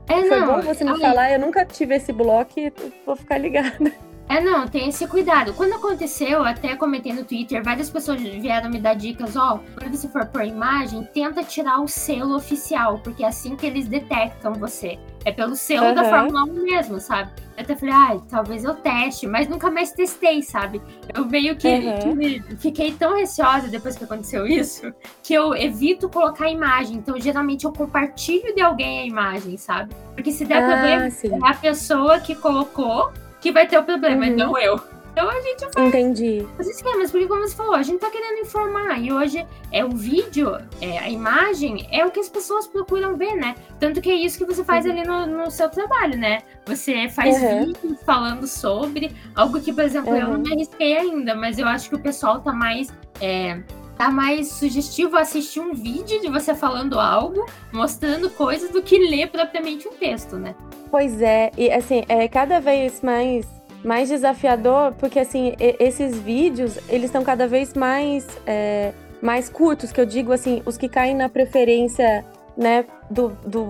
É, 0.07 0.21
Foi 0.21 0.39
não, 0.39 0.47
bom 0.47 0.61
você 0.61 0.83
me 0.83 0.99
falar, 0.99 1.31
eu 1.31 1.39
nunca 1.39 1.65
tive 1.65 1.95
esse 1.95 2.11
bloco 2.11 2.59
e 2.59 2.71
vou 3.05 3.15
ficar 3.15 3.37
ligada. 3.37 3.91
É, 4.31 4.39
não, 4.39 4.65
tem 4.65 4.87
esse 4.87 5.05
cuidado. 5.07 5.53
Quando 5.53 5.73
aconteceu, 5.73 6.41
até 6.41 6.73
comentei 6.77 7.11
no 7.11 7.25
Twitter, 7.25 7.61
várias 7.61 7.89
pessoas 7.89 8.21
vieram 8.21 8.69
me 8.69 8.79
dar 8.79 8.93
dicas, 8.93 9.35
ó, 9.35 9.59
quando 9.77 9.93
você 9.93 10.07
for 10.07 10.25
por 10.25 10.45
imagem, 10.45 11.03
tenta 11.13 11.43
tirar 11.43 11.81
o 11.81 11.87
selo 11.87 12.37
oficial, 12.37 12.99
porque 12.99 13.25
é 13.25 13.27
assim 13.27 13.57
que 13.57 13.65
eles 13.65 13.89
detectam 13.89 14.53
você. 14.53 14.97
É 15.23 15.31
pelo 15.31 15.55
selo 15.55 15.87
uhum. 15.87 15.93
da 15.93 16.03
Fórmula 16.05 16.43
1 16.45 16.63
mesmo, 16.63 16.99
sabe? 16.99 17.31
Eu 17.55 17.63
até 17.63 17.75
falei, 17.75 17.93
ah, 17.93 18.19
talvez 18.29 18.63
eu 18.63 18.73
teste, 18.73 19.27
mas 19.27 19.47
nunca 19.47 19.69
mais 19.69 19.91
testei, 19.91 20.41
sabe? 20.41 20.81
Eu 21.13 21.25
meio 21.25 21.55
que, 21.55 21.67
uhum. 21.67 22.17
que 22.17 22.55
fiquei 22.57 22.91
tão 22.93 23.15
receosa 23.15 23.67
depois 23.67 23.95
que 23.95 24.03
aconteceu 24.03 24.47
isso, 24.47 24.91
que 25.21 25.33
eu 25.33 25.53
evito 25.55 26.09
colocar 26.09 26.49
imagem. 26.49 26.97
Então, 26.97 27.19
geralmente, 27.19 27.65
eu 27.65 27.71
compartilho 27.71 28.55
de 28.55 28.61
alguém 28.61 29.01
a 29.01 29.05
imagem, 29.05 29.57
sabe? 29.57 29.93
Porque 30.15 30.31
se 30.31 30.43
der 30.43 30.63
ah, 30.63 30.67
problema, 30.67 31.09
sim. 31.11 31.29
é 31.31 31.49
a 31.49 31.53
pessoa 31.53 32.19
que 32.19 32.33
colocou 32.33 33.11
que 33.39 33.51
vai 33.51 33.67
ter 33.67 33.77
o 33.77 33.83
problema, 33.83 34.27
uhum. 34.27 34.35
não 34.35 34.57
eu. 34.57 34.79
Então 35.11 35.29
a 35.29 35.41
gente 35.41 35.59
faz 35.73 35.87
Entendi. 35.87 36.47
os 36.57 36.67
esquemas, 36.67 37.11
porque 37.11 37.27
como 37.27 37.41
você 37.41 37.55
falou, 37.55 37.75
a 37.75 37.83
gente 37.83 37.99
tá 37.99 38.09
querendo 38.09 38.39
informar. 38.39 38.97
E 38.99 39.11
hoje 39.11 39.45
é 39.71 39.83
o 39.83 39.89
vídeo, 39.89 40.57
é, 40.79 40.97
a 40.99 41.09
imagem, 41.09 41.87
é 41.91 42.05
o 42.05 42.11
que 42.11 42.19
as 42.19 42.29
pessoas 42.29 42.65
procuram 42.67 43.17
ver, 43.17 43.35
né? 43.35 43.55
Tanto 43.79 44.01
que 44.01 44.09
é 44.09 44.15
isso 44.15 44.37
que 44.37 44.45
você 44.45 44.63
faz 44.63 44.85
uhum. 44.85 44.91
ali 44.91 45.03
no, 45.03 45.25
no, 45.25 45.51
seu 45.51 45.69
trabalho, 45.69 46.17
né? 46.17 46.39
Você 46.65 47.09
faz 47.09 47.41
uhum. 47.41 47.65
vídeos 47.65 48.01
falando 48.05 48.47
sobre 48.47 49.11
algo 49.35 49.59
que, 49.59 49.73
por 49.73 49.83
exemplo, 49.83 50.11
uhum. 50.11 50.17
eu 50.17 50.27
não 50.27 50.35
uhum. 50.35 50.41
me 50.41 50.53
arrisquei 50.53 50.97
ainda, 50.97 51.35
mas 51.35 51.59
eu 51.59 51.67
acho 51.67 51.89
que 51.89 51.95
o 51.95 51.99
pessoal 51.99 52.39
tá 52.39 52.53
mais. 52.53 52.87
É, 53.19 53.61
tá 53.97 54.09
mais 54.09 54.47
sugestivo 54.53 55.15
assistir 55.15 55.59
um 55.59 55.75
vídeo 55.75 56.19
de 56.21 56.27
você 56.27 56.55
falando 56.55 56.99
algo, 56.99 57.45
mostrando 57.71 58.31
coisas, 58.31 58.71
do 58.71 58.81
que 58.81 58.97
ler 58.97 59.29
propriamente 59.29 59.87
um 59.87 59.91
texto, 59.91 60.37
né? 60.37 60.55
Pois 60.89 61.21
é, 61.21 61.51
e 61.55 61.71
assim, 61.71 62.03
é 62.09 62.27
cada 62.27 62.59
vez 62.59 63.01
mais 63.01 63.45
mais 63.83 64.09
desafiador, 64.09 64.93
porque 64.93 65.19
assim, 65.19 65.53
esses 65.79 66.17
vídeos, 66.17 66.77
eles 66.87 67.05
estão 67.05 67.23
cada 67.23 67.47
vez 67.47 67.73
mais, 67.73 68.27
é, 68.45 68.93
mais 69.21 69.49
curtos, 69.49 69.91
que 69.91 69.99
eu 69.99 70.05
digo 70.05 70.31
assim, 70.31 70.61
os 70.65 70.77
que 70.77 70.87
caem 70.87 71.15
na 71.15 71.29
preferência, 71.29 72.25
né, 72.55 72.85
do, 73.09 73.29
do, 73.45 73.67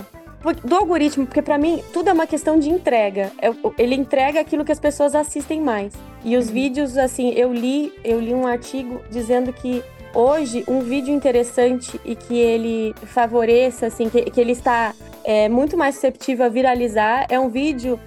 do 0.64 0.76
algoritmo, 0.76 1.26
porque 1.26 1.42
para 1.42 1.58
mim 1.58 1.84
tudo 1.94 2.10
é 2.10 2.14
uma 2.14 2.28
questão 2.28 2.60
de 2.60 2.70
entrega. 2.70 3.32
É, 3.40 3.50
ele 3.78 3.96
entrega 3.96 4.40
aquilo 4.40 4.66
que 4.66 4.72
as 4.72 4.80
pessoas 4.80 5.16
assistem 5.16 5.62
mais. 5.62 5.94
E 6.24 6.36
os 6.36 6.48
uhum. 6.48 6.54
vídeos, 6.54 6.98
assim, 6.98 7.32
eu 7.32 7.54
li, 7.54 7.94
eu 8.04 8.20
li 8.20 8.34
um 8.34 8.48
artigo 8.48 9.02
dizendo 9.10 9.54
que 9.54 9.84
hoje 10.14 10.64
um 10.68 10.82
vídeo 10.82 11.14
interessante 11.14 12.00
e 12.04 12.16
que 12.16 12.38
ele 12.38 12.94
favoreça, 13.06 13.88
assim, 13.88 14.10
que, 14.10 14.24
que 14.24 14.42
ele 14.42 14.52
está 14.52 14.94
é, 15.24 15.48
muito 15.50 15.78
mais 15.78 15.96
susceptível 15.96 16.46
a 16.46 16.50
viralizar 16.50 17.26
é 17.30 17.40
um 17.40 17.50
vídeo 17.50 18.00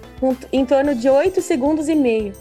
em 0.53 0.65
torno 0.65 0.95
de 0.95 1.09
8 1.09 1.41
segundos 1.43 1.89
e 1.89 1.95
meio. 1.95 2.33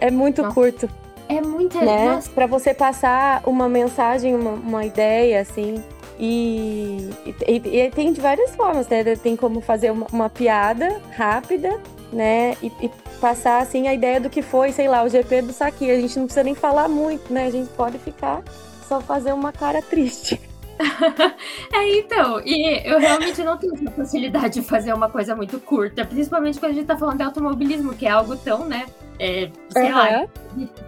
É 0.00 0.10
muito 0.10 0.42
Nossa. 0.42 0.54
curto. 0.54 0.88
É 1.28 1.40
muito 1.40 1.78
né? 1.78 2.20
Para 2.34 2.46
você 2.46 2.74
passar 2.74 3.42
uma 3.46 3.68
mensagem, 3.68 4.34
uma, 4.34 4.52
uma 4.52 4.84
ideia, 4.84 5.40
assim. 5.40 5.82
E, 6.18 7.08
e, 7.46 7.56
e, 7.56 7.90
tem 7.90 8.12
de 8.12 8.20
várias 8.20 8.54
formas, 8.54 8.86
né? 8.88 9.02
Tem 9.16 9.34
como 9.34 9.60
fazer 9.60 9.90
uma, 9.90 10.06
uma 10.12 10.28
piada 10.28 11.00
rápida, 11.16 11.80
né? 12.12 12.56
E, 12.62 12.66
e, 12.80 12.90
passar, 13.20 13.62
assim, 13.62 13.88
a 13.88 13.94
ideia 13.94 14.20
do 14.20 14.28
que 14.28 14.42
foi, 14.42 14.72
sei 14.72 14.88
lá, 14.88 15.02
o 15.04 15.08
GP 15.08 15.42
do 15.42 15.52
Saki. 15.52 15.90
A 15.90 16.00
gente 16.00 16.18
não 16.18 16.26
precisa 16.26 16.44
nem 16.44 16.54
falar 16.54 16.88
muito, 16.88 17.32
né? 17.32 17.46
A 17.46 17.50
gente 17.50 17.70
pode 17.70 17.98
ficar 17.98 18.42
só 18.86 19.00
fazer 19.00 19.32
uma 19.32 19.52
cara 19.52 19.80
triste. 19.80 20.40
é, 21.72 21.98
então, 21.98 22.40
e 22.44 22.82
eu 22.84 22.98
realmente 22.98 23.42
não 23.42 23.56
tenho 23.56 23.74
facilidade 23.92 24.60
de 24.60 24.62
fazer 24.62 24.92
uma 24.92 25.08
coisa 25.08 25.34
muito 25.34 25.58
curta, 25.60 26.04
principalmente 26.04 26.58
quando 26.58 26.72
a 26.72 26.74
gente 26.74 26.86
tá 26.86 26.96
falando 26.96 27.18
de 27.18 27.22
automobilismo, 27.22 27.94
que 27.94 28.06
é 28.06 28.10
algo 28.10 28.36
tão, 28.36 28.66
né, 28.66 28.86
é, 29.18 29.50
sei 29.68 29.84
uhum. 29.84 29.96
lá, 29.98 30.24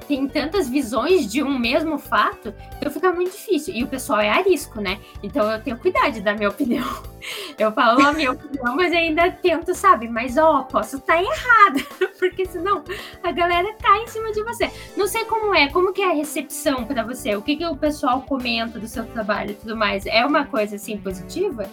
tem 0.06 0.28
tantas 0.28 0.68
visões 0.68 1.30
de 1.30 1.42
um 1.42 1.58
mesmo 1.58 1.98
fato, 1.98 2.54
então 2.76 2.90
fica 2.90 3.12
muito 3.12 3.32
difícil. 3.32 3.74
E 3.74 3.82
o 3.82 3.86
pessoal 3.86 4.20
é 4.20 4.28
arisco, 4.28 4.80
né? 4.80 4.98
Então 5.22 5.50
eu 5.50 5.62
tenho 5.62 5.78
cuidado 5.78 6.20
da 6.20 6.34
minha 6.34 6.48
opinião. 6.48 6.84
Eu 7.58 7.72
falo 7.72 8.04
a 8.06 8.12
minha 8.12 8.32
opinião, 8.32 8.76
mas 8.76 8.92
ainda 8.92 9.30
tento, 9.30 9.74
sabe? 9.74 10.08
Mas 10.08 10.36
ó, 10.36 10.62
posso 10.64 10.96
estar 10.96 11.14
tá 11.14 11.22
errada, 11.22 11.80
porque 12.18 12.44
senão 12.44 12.84
a 13.22 13.32
galera 13.32 13.72
cai 13.80 14.02
em 14.02 14.06
cima 14.08 14.30
de 14.30 14.42
você. 14.42 14.70
Não 14.94 15.06
sei 15.06 15.24
como 15.24 15.54
é, 15.54 15.68
como 15.68 15.94
que 15.94 16.02
é 16.02 16.10
a 16.10 16.14
recepção 16.14 16.84
para 16.84 17.02
você? 17.02 17.34
O 17.34 17.40
que, 17.40 17.56
que 17.56 17.64
o 17.64 17.76
pessoal 17.76 18.20
comenta 18.20 18.78
do 18.78 18.86
seu 18.86 19.06
trabalho 19.06 19.52
e 19.52 19.54
tudo 19.54 19.74
mais? 19.74 20.04
É 20.04 20.22
uma 20.26 20.44
coisa 20.44 20.76
assim 20.76 20.98
positiva? 20.98 21.66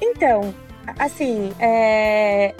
Então, 0.00 0.54
assim, 0.96 1.52
é 1.58 2.54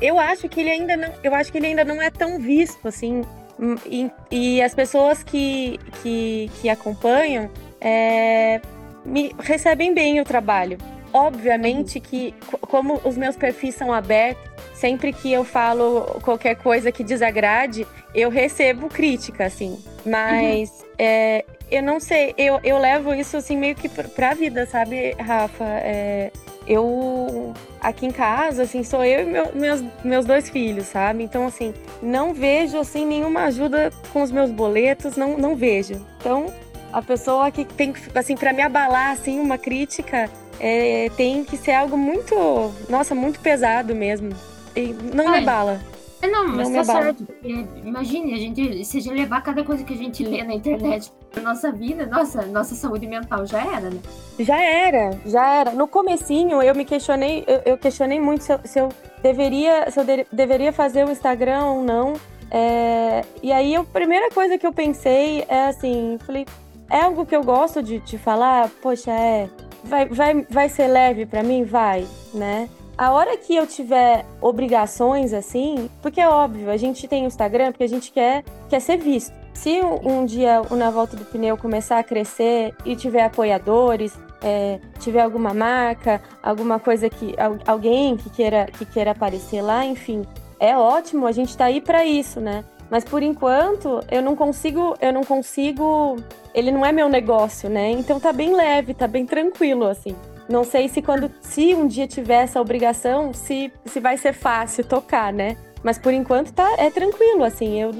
eu 0.00 0.18
acho 0.18 0.48
que 0.48 0.60
ele 0.60 0.70
ainda 0.70 0.96
não, 0.96 1.12
eu 1.22 1.34
acho 1.34 1.52
que 1.52 1.58
ele 1.58 1.66
ainda 1.66 1.84
não 1.84 2.00
é 2.00 2.10
tão 2.10 2.38
visto 2.38 2.88
assim. 2.88 3.22
Hum, 3.60 3.76
e, 3.84 4.10
e 4.30 4.62
as 4.62 4.74
pessoas 4.74 5.22
que, 5.22 5.78
que, 6.02 6.50
que 6.60 6.68
acompanham 6.68 7.50
é, 7.80 8.60
me 9.04 9.34
recebem 9.38 9.92
bem 9.92 10.20
o 10.20 10.24
trabalho. 10.24 10.78
Obviamente 11.12 11.98
que, 12.00 12.34
como 12.62 13.00
os 13.04 13.16
meus 13.16 13.36
perfis 13.36 13.74
são 13.74 13.92
abertos, 13.92 14.48
sempre 14.74 15.12
que 15.12 15.30
eu 15.30 15.44
falo 15.44 16.20
qualquer 16.22 16.54
coisa 16.56 16.90
que 16.90 17.04
desagrade, 17.04 17.86
eu 18.14 18.30
recebo 18.30 18.88
crítica, 18.88 19.44
assim. 19.44 19.78
Mas 20.06 20.70
uhum. 20.70 20.86
é, 20.98 21.44
eu 21.70 21.82
não 21.82 22.00
sei, 22.00 22.34
eu, 22.38 22.60
eu 22.62 22.78
levo 22.78 23.12
isso 23.12 23.36
assim 23.36 23.56
meio 23.56 23.74
que 23.74 23.88
pra 23.88 24.34
vida, 24.34 24.66
sabe, 24.66 25.12
Rafa? 25.18 25.64
É, 25.64 26.30
eu 26.70 27.52
aqui 27.80 28.06
em 28.06 28.12
casa, 28.12 28.62
assim, 28.62 28.84
sou 28.84 29.04
eu 29.04 29.22
e 29.22 29.24
meu, 29.24 29.50
meus, 29.54 29.84
meus 30.04 30.24
dois 30.24 30.48
filhos, 30.48 30.86
sabe? 30.86 31.24
Então, 31.24 31.44
assim, 31.44 31.74
não 32.00 32.32
vejo, 32.32 32.78
assim, 32.78 33.04
nenhuma 33.04 33.42
ajuda 33.44 33.90
com 34.12 34.22
os 34.22 34.30
meus 34.30 34.52
boletos, 34.52 35.16
não, 35.16 35.36
não 35.36 35.56
vejo. 35.56 35.94
Então, 36.18 36.46
a 36.92 37.02
pessoa 37.02 37.50
que 37.50 37.64
tem, 37.64 37.92
assim, 38.14 38.36
para 38.36 38.52
me 38.52 38.62
abalar, 38.62 39.10
assim, 39.10 39.40
uma 39.40 39.58
crítica, 39.58 40.30
é, 40.60 41.10
tem 41.16 41.42
que 41.42 41.56
ser 41.56 41.72
algo 41.72 41.98
muito, 41.98 42.72
nossa, 42.88 43.16
muito 43.16 43.40
pesado 43.40 43.92
mesmo. 43.92 44.30
E 44.76 44.94
não 45.12 45.26
Ai, 45.26 45.40
me 45.40 45.48
abala. 45.48 45.80
É, 46.22 46.28
não, 46.28 46.48
mas 46.48 46.68
não 46.68 46.76
tá 46.76 46.84
certo. 46.84 47.26
Imagine, 47.42 48.34
a 48.34 48.36
gente, 48.36 48.84
se 48.84 48.98
a 48.98 49.00
gente 49.00 49.14
levar 49.14 49.42
cada 49.42 49.64
coisa 49.64 49.82
que 49.82 49.94
a 49.94 49.96
gente 49.96 50.22
lê 50.22 50.42
na 50.42 50.54
internet 50.54 51.10
pra 51.30 51.42
nossa 51.42 51.72
vida, 51.72 52.04
nossa, 52.06 52.42
nossa 52.46 52.74
saúde 52.74 53.06
mental 53.06 53.46
já 53.46 53.60
era, 53.64 53.88
né? 53.88 54.00
Já 54.38 54.60
era, 54.60 55.18
já 55.24 55.54
era. 55.54 55.70
No 55.72 55.88
comecinho, 55.88 56.62
eu 56.62 56.74
me 56.74 56.84
questionei, 56.84 57.44
eu, 57.46 57.72
eu 57.72 57.78
questionei 57.78 58.20
muito 58.20 58.44
se 58.44 58.52
eu, 58.52 58.60
se 58.64 58.78
eu 58.78 58.88
deveria, 59.22 59.90
se 59.90 59.98
eu 59.98 60.04
de, 60.04 60.26
deveria 60.30 60.72
fazer 60.72 61.06
o 61.06 61.10
Instagram 61.10 61.64
ou 61.64 61.82
não. 61.82 62.12
É, 62.50 63.24
e 63.42 63.50
aí, 63.50 63.74
a 63.74 63.84
primeira 63.84 64.30
coisa 64.30 64.58
que 64.58 64.66
eu 64.66 64.72
pensei 64.72 65.44
é 65.48 65.68
assim, 65.68 66.18
falei, 66.26 66.44
é 66.90 67.00
algo 67.02 67.24
que 67.24 67.34
eu 67.34 67.44
gosto 67.44 67.82
de, 67.82 67.98
de 68.00 68.18
falar? 68.18 68.68
Poxa, 68.82 69.10
é, 69.10 69.48
vai, 69.84 70.06
vai, 70.06 70.46
vai 70.50 70.68
ser 70.68 70.88
leve 70.88 71.24
para 71.24 71.42
mim? 71.42 71.64
Vai, 71.64 72.06
né? 72.34 72.68
A 73.00 73.12
hora 73.12 73.34
que 73.34 73.56
eu 73.56 73.66
tiver 73.66 74.26
obrigações 74.42 75.32
assim, 75.32 75.88
porque 76.02 76.20
é 76.20 76.28
óbvio, 76.28 76.70
a 76.70 76.76
gente 76.76 77.08
tem 77.08 77.24
o 77.24 77.26
Instagram 77.26 77.72
porque 77.72 77.84
a 77.84 77.88
gente 77.88 78.12
quer, 78.12 78.44
quer 78.68 78.78
ser 78.78 78.98
visto. 78.98 79.32
Se 79.54 79.80
um 79.80 80.26
dia 80.26 80.60
o 80.70 80.76
Na 80.76 80.90
Volta 80.90 81.16
do 81.16 81.24
Pneu 81.24 81.56
começar 81.56 81.98
a 81.98 82.04
crescer 82.04 82.74
e 82.84 82.94
tiver 82.94 83.24
apoiadores, 83.24 84.12
é, 84.42 84.78
tiver 84.98 85.22
alguma 85.22 85.54
marca, 85.54 86.20
alguma 86.42 86.78
coisa 86.78 87.08
que 87.08 87.34
alguém 87.66 88.18
que 88.18 88.28
queira 88.28 88.66
que 88.66 88.84
queira 88.84 89.12
aparecer 89.12 89.62
lá, 89.62 89.82
enfim, 89.82 90.22
é 90.58 90.76
ótimo, 90.76 91.26
a 91.26 91.32
gente 91.32 91.56
tá 91.56 91.64
aí 91.64 91.80
para 91.80 92.04
isso, 92.04 92.38
né? 92.38 92.66
Mas 92.90 93.02
por 93.02 93.22
enquanto 93.22 94.04
eu 94.10 94.20
não 94.20 94.36
consigo, 94.36 94.94
eu 95.00 95.10
não 95.10 95.24
consigo, 95.24 96.16
ele 96.52 96.70
não 96.70 96.84
é 96.84 96.92
meu 96.92 97.08
negócio, 97.08 97.70
né? 97.70 97.92
Então 97.92 98.20
tá 98.20 98.30
bem 98.30 98.54
leve, 98.54 98.92
tá 98.92 99.06
bem 99.06 99.24
tranquilo 99.24 99.86
assim. 99.86 100.14
Não 100.50 100.64
sei 100.64 100.88
se 100.88 101.00
quando, 101.00 101.30
se 101.40 101.72
um 101.76 101.86
dia 101.86 102.08
tiver 102.08 102.42
essa 102.42 102.60
obrigação, 102.60 103.32
se, 103.32 103.72
se 103.84 104.00
vai 104.00 104.18
ser 104.18 104.32
fácil 104.32 104.84
tocar, 104.84 105.32
né? 105.32 105.56
Mas 105.80 105.96
por 105.96 106.12
enquanto 106.12 106.52
tá, 106.52 106.74
é 106.76 106.90
tranquilo, 106.90 107.44
assim, 107.44 107.80
eu, 107.80 107.92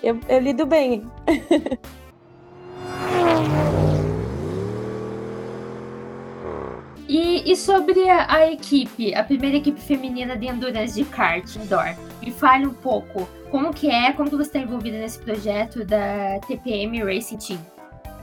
eu, 0.00 0.20
eu 0.28 0.38
lido 0.38 0.64
bem. 0.64 1.02
E, 7.10 7.50
e, 7.50 7.56
sobre 7.56 8.06
a, 8.10 8.52
equipe, 8.52 9.14
a 9.14 9.24
primeira 9.24 9.56
equipe 9.56 9.80
feminina 9.80 10.36
de 10.36 10.46
endurance 10.46 10.94
de 10.94 11.06
kart 11.06 11.56
indoor, 11.56 11.96
me 12.20 12.30
fale 12.30 12.66
um 12.66 12.74
pouco 12.74 13.26
como 13.50 13.72
que 13.72 13.90
é, 13.90 14.12
como 14.12 14.28
que 14.28 14.36
você 14.36 14.50
está 14.50 14.58
envolvida 14.58 14.98
nesse 14.98 15.18
projeto 15.18 15.86
da 15.86 16.38
TPM 16.46 17.02
Racing 17.02 17.38
Team. 17.38 17.60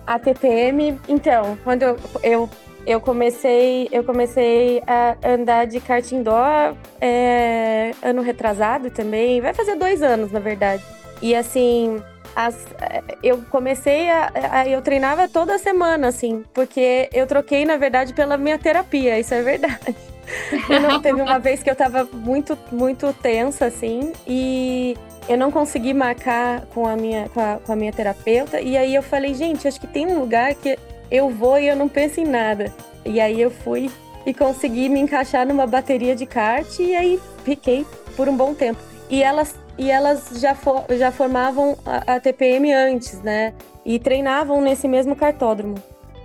A 0.05 0.19
TPM, 0.19 0.99
então, 1.09 1.57
quando 1.63 1.81
eu, 1.81 1.97
eu 2.21 2.49
eu 2.85 3.01
comecei, 3.01 3.87
eu 3.91 4.03
comecei 4.03 4.81
a 4.85 5.17
andar 5.23 5.65
de 5.65 5.79
kart 5.79 6.11
indoor 6.11 6.75
é, 7.01 7.91
ano 8.03 8.21
retrasado 8.21 8.89
também. 8.89 9.41
Vai 9.41 9.53
fazer 9.53 9.75
dois 9.75 10.03
anos, 10.03 10.31
na 10.31 10.39
verdade. 10.39 10.83
E 11.21 11.33
assim, 11.33 12.01
as, 12.35 12.67
eu 13.23 13.41
comecei 13.49 14.09
a, 14.09 14.31
a, 14.51 14.67
Eu 14.67 14.81
treinava 14.81 15.27
toda 15.27 15.57
semana, 15.57 16.09
assim, 16.09 16.43
porque 16.53 17.09
eu 17.13 17.25
troquei, 17.25 17.65
na 17.65 17.77
verdade, 17.77 18.13
pela 18.13 18.37
minha 18.37 18.59
terapia, 18.59 19.19
isso 19.19 19.33
é 19.33 19.41
verdade. 19.41 19.95
Eu 20.67 20.81
não, 20.81 20.99
teve 20.99 21.21
uma 21.21 21.37
vez 21.37 21.61
que 21.61 21.69
eu 21.69 21.75
tava 21.75 22.03
muito, 22.11 22.57
muito 22.71 23.13
tensa, 23.13 23.67
assim, 23.67 24.11
e 24.25 24.97
eu 25.29 25.37
não 25.37 25.51
consegui 25.51 25.93
marcar 25.93 26.65
com 26.73 26.87
a 26.87 26.95
minha, 26.95 27.29
com 27.29 27.39
a, 27.39 27.59
com 27.63 27.71
a 27.71 27.75
minha 27.75 27.93
terapeuta. 27.93 28.59
E 28.59 28.75
aí 28.75 28.95
eu 28.95 29.03
falei, 29.03 29.35
gente, 29.35 29.67
acho 29.67 29.79
que 29.79 29.85
tem 29.85 30.07
um 30.07 30.17
lugar 30.17 30.55
que 30.55 30.79
eu 31.09 31.29
vou 31.29 31.59
e 31.59 31.67
eu 31.67 31.75
não 31.75 31.87
penso 31.87 32.19
em 32.19 32.25
nada. 32.25 32.73
E 33.05 33.19
aí 33.19 33.39
eu 33.39 33.51
fui 33.51 33.89
e 34.25 34.33
consegui 34.33 34.89
me 34.89 34.99
encaixar 34.99 35.47
numa 35.47 35.67
bateria 35.67 36.15
de 36.15 36.25
kart 36.25 36.79
e 36.79 36.95
aí 36.95 37.19
fiquei 37.43 37.85
por 38.15 38.27
um 38.27 38.35
bom 38.35 38.53
tempo. 38.53 38.79
E 39.09 39.21
elas, 39.21 39.55
e 39.77 39.91
elas 39.91 40.29
já, 40.39 40.55
for, 40.55 40.85
já 40.97 41.11
formavam 41.11 41.77
a, 41.85 42.15
a, 42.15 42.19
TPM 42.19 42.73
antes, 42.73 43.21
né? 43.21 43.53
E 43.85 43.99
treinavam 43.99 44.61
nesse 44.61 44.87
mesmo 44.87 45.15
cartódromo. 45.15 45.75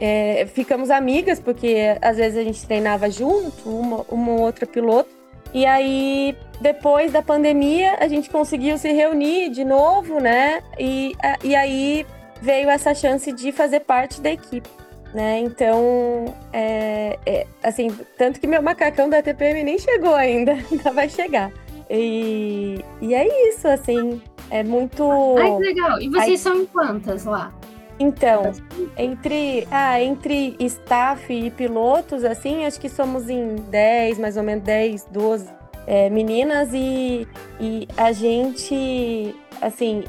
É, 0.01 0.47
ficamos 0.55 0.91
amigas, 0.91 1.39
porque 1.39 1.77
às 2.01 2.17
vezes 2.17 2.39
a 2.39 2.43
gente 2.43 2.67
treinava 2.67 3.11
junto, 3.11 3.69
uma, 3.69 4.07
uma 4.09 4.33
outra 4.41 4.67
piloto. 4.67 5.11
E 5.53 5.67
aí, 5.67 6.35
depois 6.61 7.13
da 7.13 7.21
pandemia, 7.21 7.99
a 8.01 8.09
gente 8.09 8.31
conseguiu 8.31 8.79
se 8.79 8.91
reunir 8.93 9.51
de 9.51 9.65
novo, 9.65 10.21
né? 10.21 10.63
E, 10.79 11.13
e 11.45 11.55
aí 11.55 12.07
veio 12.41 12.69
essa 12.71 12.95
chance 12.95 13.31
de 13.33 13.53
fazer 13.53 13.81
parte 13.81 14.21
da 14.21 14.31
equipe 14.31 14.69
né? 15.13 15.41
Então, 15.41 16.35
é, 16.53 17.19
é, 17.27 17.47
assim, 17.63 17.89
tanto 18.17 18.41
que 18.41 18.47
meu 18.47 18.63
macacão 18.63 19.09
da 19.09 19.23
TPM 19.23 19.65
nem 19.65 19.79
chegou 19.79 20.15
ainda, 20.15 20.53
ainda 20.71 20.93
vai 20.93 21.09
chegar. 21.09 21.53
E, 21.89 22.85
e 23.01 23.15
é 23.15 23.49
isso, 23.49 23.67
assim, 23.67 24.23
é 24.51 24.63
muito. 24.63 25.09
Ai, 25.39 25.57
que 25.57 25.63
legal. 25.63 26.01
E 26.01 26.09
vocês 26.09 26.29
Aí... 26.29 26.39
são 26.39 26.63
em 26.63 26.67
quantas 26.67 27.25
lá? 27.25 27.53
Então, 27.99 28.51
entre, 28.97 29.69
ah, 29.71 30.01
entre 30.01 30.57
staff 30.61 31.31
e 31.31 31.51
pilotos, 31.51 32.25
assim, 32.25 32.65
acho 32.65 32.81
que 32.81 32.89
somos 32.89 33.29
em 33.29 33.57
10, 33.57 34.19
mais 34.19 34.39
ou 34.39 34.43
menos 34.43 34.65
10, 34.65 35.09
12 35.11 35.51
é, 35.87 36.09
meninas 36.09 36.71
e, 36.73 37.29
e 37.61 37.87
a 37.99 38.11
gente, 38.13 39.37
assim, 39.61 40.05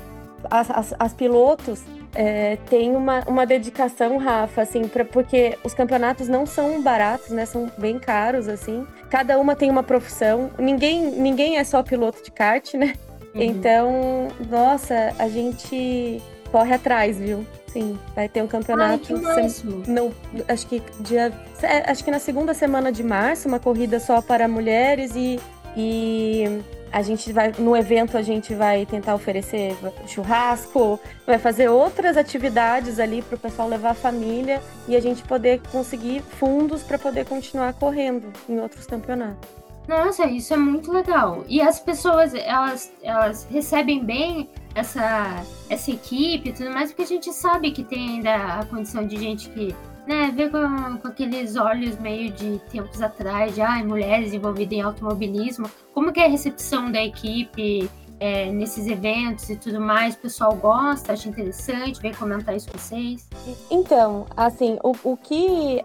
as, 0.49 0.71
as, 0.71 0.95
as 0.97 1.13
pilotos, 1.13 1.83
é, 2.13 2.57
tem 2.69 2.95
uma, 2.95 3.23
uma 3.27 3.45
dedicação, 3.45 4.17
Rafa, 4.17 4.61
assim, 4.61 4.87
pra, 4.87 5.05
porque 5.05 5.57
os 5.63 5.73
campeonatos 5.73 6.27
não 6.27 6.45
são 6.45 6.81
baratos, 6.81 7.29
né? 7.29 7.45
São 7.45 7.71
bem 7.77 7.99
caros, 7.99 8.47
assim. 8.47 8.85
Cada 9.09 9.39
uma 9.39 9.55
tem 9.55 9.69
uma 9.69 9.83
profissão. 9.83 10.51
Ninguém, 10.57 11.11
ninguém 11.11 11.57
é 11.57 11.63
só 11.63 11.81
piloto 11.81 12.23
de 12.23 12.31
kart, 12.31 12.73
né? 12.73 12.93
Uhum. 13.33 13.41
Então, 13.41 14.27
nossa, 14.49 15.13
a 15.17 15.29
gente 15.29 16.21
corre 16.51 16.73
atrás, 16.73 17.17
viu? 17.17 17.45
Sim, 17.67 17.97
vai 18.13 18.27
ter 18.27 18.41
um 18.41 18.47
campeonato. 18.47 19.15
Ai, 19.25 19.47
não, 19.87 20.11
acho 20.49 20.67
que 20.67 20.81
dia, 20.99 21.31
é, 21.61 21.89
acho 21.89 22.03
que 22.03 22.11
na 22.11 22.19
segunda 22.19 22.53
semana 22.53 22.91
de 22.91 23.01
março, 23.01 23.47
uma 23.47 23.59
corrida 23.59 23.97
só 23.97 24.21
para 24.21 24.45
mulheres 24.49 25.15
e, 25.15 25.39
e 25.77 26.61
a 26.91 27.01
gente 27.01 27.31
vai 27.31 27.53
no 27.57 27.75
evento 27.75 28.17
a 28.17 28.21
gente 28.21 28.53
vai 28.53 28.85
tentar 28.85 29.15
oferecer 29.15 29.75
churrasco, 30.07 30.99
vai 31.25 31.39
fazer 31.39 31.69
outras 31.69 32.17
atividades 32.17 32.99
ali 32.99 33.21
para 33.21 33.35
o 33.35 33.39
pessoal 33.39 33.67
levar 33.67 33.91
a 33.91 33.95
família 33.95 34.61
e 34.87 34.95
a 34.95 34.99
gente 34.99 35.23
poder 35.23 35.61
conseguir 35.71 36.21
fundos 36.21 36.83
para 36.83 36.99
poder 36.99 37.25
continuar 37.25 37.73
correndo 37.73 38.31
em 38.49 38.59
outros 38.59 38.85
campeonatos. 38.85 39.49
Nossa, 39.87 40.25
isso 40.25 40.53
é 40.53 40.57
muito 40.57 40.91
legal. 40.91 41.43
E 41.47 41.59
as 41.61 41.79
pessoas, 41.79 42.33
elas, 42.33 42.91
elas 43.01 43.47
recebem 43.49 44.03
bem 44.03 44.49
essa, 44.75 45.43
essa 45.69 45.91
equipe 45.91 46.49
e 46.49 46.53
tudo 46.53 46.69
mais, 46.69 46.91
porque 46.91 47.01
a 47.01 47.07
gente 47.07 47.33
sabe 47.33 47.71
que 47.71 47.83
tem 47.83 48.09
ainda 48.09 48.59
a 48.59 48.65
condição 48.65 49.05
de 49.05 49.17
gente 49.17 49.49
que 49.49 49.75
né, 50.07 50.31
ver 50.35 50.49
com, 50.49 50.97
com, 50.97 51.07
aqueles 51.07 51.55
olhos 51.55 51.97
meio 51.99 52.31
de 52.31 52.59
tempos 52.71 53.01
atrás, 53.01 53.53
de 53.55 53.61
ah, 53.61 53.83
mulheres 53.83 54.33
envolvidas 54.33 54.73
em 54.73 54.81
automobilismo, 54.81 55.69
como 55.93 56.11
que 56.11 56.19
é 56.19 56.25
a 56.25 56.29
recepção 56.29 56.91
da 56.91 57.03
equipe 57.03 57.89
é, 58.19 58.51
nesses 58.51 58.87
eventos 58.87 59.49
e 59.49 59.55
tudo 59.55 59.79
mais? 59.79 60.15
O 60.15 60.19
pessoal 60.19 60.55
gosta, 60.55 61.13
acha 61.13 61.29
interessante, 61.29 62.01
vem 62.01 62.13
comentar 62.13 62.55
isso 62.55 62.69
com 62.71 62.77
vocês? 62.77 63.27
Então, 63.69 64.25
assim, 64.35 64.77
o, 64.83 64.95
o 65.03 65.17
que... 65.17 65.83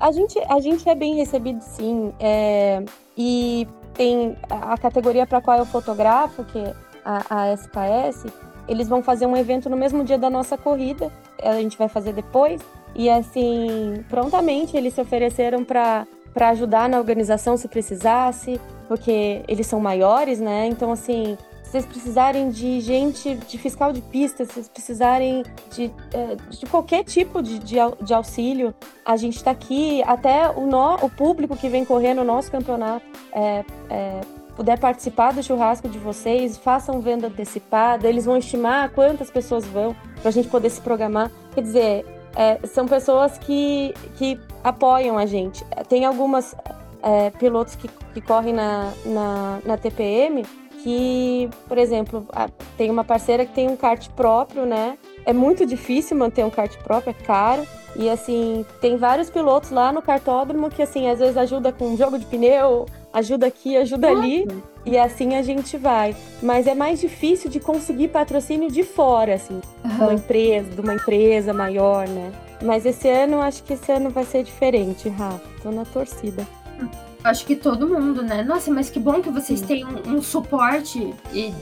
A 0.00 0.10
gente, 0.10 0.36
a 0.48 0.58
gente 0.58 0.88
é 0.88 0.96
bem 0.96 1.14
recebido, 1.14 1.60
sim, 1.60 2.12
é, 2.18 2.84
e 3.16 3.68
tem 3.94 4.36
a 4.50 4.76
categoria 4.76 5.24
para 5.24 5.40
qual 5.40 5.58
eu 5.58 5.64
fotografo, 5.64 6.42
que 6.44 6.58
é 6.58 6.74
a, 7.04 7.42
a 7.42 7.54
SKS, 7.54 8.26
eles 8.66 8.88
vão 8.88 9.02
fazer 9.02 9.26
um 9.26 9.36
evento 9.36 9.68
no 9.68 9.76
mesmo 9.76 10.04
dia 10.04 10.18
da 10.18 10.30
nossa 10.30 10.56
corrida, 10.56 11.12
a 11.42 11.54
gente 11.54 11.76
vai 11.76 11.88
fazer 11.88 12.12
depois, 12.12 12.60
e 12.94 13.08
assim, 13.08 14.04
prontamente 14.08 14.76
eles 14.76 14.94
se 14.94 15.00
ofereceram 15.00 15.64
para 15.64 16.06
para 16.32 16.48
ajudar 16.48 16.88
na 16.88 16.98
organização 16.98 17.58
se 17.58 17.68
precisasse, 17.68 18.58
porque 18.88 19.42
eles 19.46 19.66
são 19.66 19.78
maiores, 19.78 20.40
né? 20.40 20.66
Então 20.66 20.90
assim, 20.90 21.36
se 21.62 21.72
vocês 21.72 21.86
precisarem 21.86 22.48
de 22.50 22.80
gente, 22.80 23.34
de 23.34 23.58
fiscal 23.58 23.92
de 23.92 24.00
pista, 24.00 24.44
se 24.44 24.52
vocês 24.52 24.68
precisarem 24.68 25.42
de, 25.70 25.90
é, 26.12 26.36
de 26.50 26.66
qualquer 26.66 27.04
tipo 27.04 27.42
de, 27.42 27.58
de, 27.58 27.76
de 28.02 28.14
auxílio, 28.14 28.74
a 29.04 29.16
gente 29.16 29.36
está 29.36 29.50
aqui. 29.50 30.02
Até 30.06 30.48
o, 30.50 30.66
no, 30.66 30.96
o 30.96 31.10
público 31.10 31.56
que 31.56 31.68
vem 31.68 31.84
correr 31.84 32.14
no 32.14 32.24
nosso 32.24 32.50
campeonato 32.50 33.04
é, 33.32 33.64
é, 33.90 34.20
puder 34.54 34.78
participar 34.78 35.32
do 35.32 35.42
churrasco 35.42 35.88
de 35.88 35.98
vocês, 35.98 36.58
façam 36.58 37.00
venda 37.00 37.28
antecipada, 37.28 38.08
eles 38.08 38.24
vão 38.26 38.36
estimar 38.36 38.90
quantas 38.90 39.30
pessoas 39.30 39.64
vão, 39.66 39.96
para 40.20 40.28
a 40.28 40.32
gente 40.32 40.48
poder 40.48 40.70
se 40.70 40.80
programar. 40.80 41.30
Quer 41.54 41.62
dizer, 41.62 42.21
é, 42.36 42.58
são 42.66 42.86
pessoas 42.86 43.38
que, 43.38 43.94
que 44.16 44.38
apoiam 44.62 45.18
a 45.18 45.26
gente. 45.26 45.64
Tem 45.88 46.04
algumas 46.04 46.54
é, 47.02 47.30
pilotos 47.30 47.74
que, 47.74 47.88
que 48.14 48.20
correm 48.20 48.54
na, 48.54 48.92
na, 49.04 49.58
na, 49.64 49.76
TPM 49.76 50.44
que, 50.82 51.48
por 51.68 51.78
exemplo, 51.78 52.26
tem 52.76 52.90
uma 52.90 53.04
parceira 53.04 53.46
que 53.46 53.52
tem 53.52 53.68
um 53.68 53.76
kart 53.76 54.08
próprio, 54.10 54.66
né? 54.66 54.98
É 55.24 55.32
muito 55.32 55.64
difícil 55.64 56.16
manter 56.16 56.44
um 56.44 56.50
kart 56.50 56.76
próprio, 56.78 57.10
é 57.10 57.24
caro. 57.24 57.66
E 57.94 58.08
assim, 58.08 58.64
tem 58.80 58.96
vários 58.96 59.30
pilotos 59.30 59.70
lá 59.70 59.92
no 59.92 60.02
cartódromo 60.02 60.70
que 60.70 60.82
assim, 60.82 61.08
às 61.08 61.18
vezes 61.18 61.36
ajuda 61.36 61.70
com 61.70 61.96
jogo 61.96 62.18
de 62.18 62.24
pneu, 62.24 62.86
ajuda 63.12 63.46
aqui, 63.46 63.76
ajuda 63.76 64.10
Nossa. 64.10 64.22
ali. 64.22 64.48
E 64.84 64.98
assim 64.98 65.36
a 65.36 65.42
gente 65.42 65.76
vai. 65.76 66.16
Mas 66.42 66.66
é 66.66 66.74
mais 66.74 67.00
difícil 67.00 67.50
de 67.50 67.60
conseguir 67.60 68.08
patrocínio 68.08 68.70
de 68.70 68.82
fora, 68.82 69.34
assim, 69.34 69.60
uhum. 69.84 69.90
de 69.90 70.02
uma 70.02 70.14
empresa, 70.14 70.70
de 70.70 70.80
uma 70.80 70.94
empresa 70.94 71.52
maior, 71.52 72.08
né? 72.08 72.32
Mas 72.62 72.86
esse 72.86 73.08
ano, 73.08 73.40
acho 73.40 73.62
que 73.64 73.74
esse 73.74 73.90
ano 73.90 74.10
vai 74.10 74.24
ser 74.24 74.42
diferente, 74.44 75.08
Rafa. 75.08 75.40
Tô 75.62 75.70
na 75.70 75.84
torcida. 75.84 76.46
Acho 77.24 77.46
que 77.46 77.54
todo 77.54 77.88
mundo, 77.88 78.22
né? 78.22 78.42
Nossa, 78.42 78.70
mas 78.70 78.90
que 78.90 78.98
bom 78.98 79.20
que 79.20 79.30
vocês 79.30 79.60
Sim. 79.60 79.66
têm 79.66 79.84
um, 79.84 80.16
um, 80.16 80.22
suporte 80.22 81.14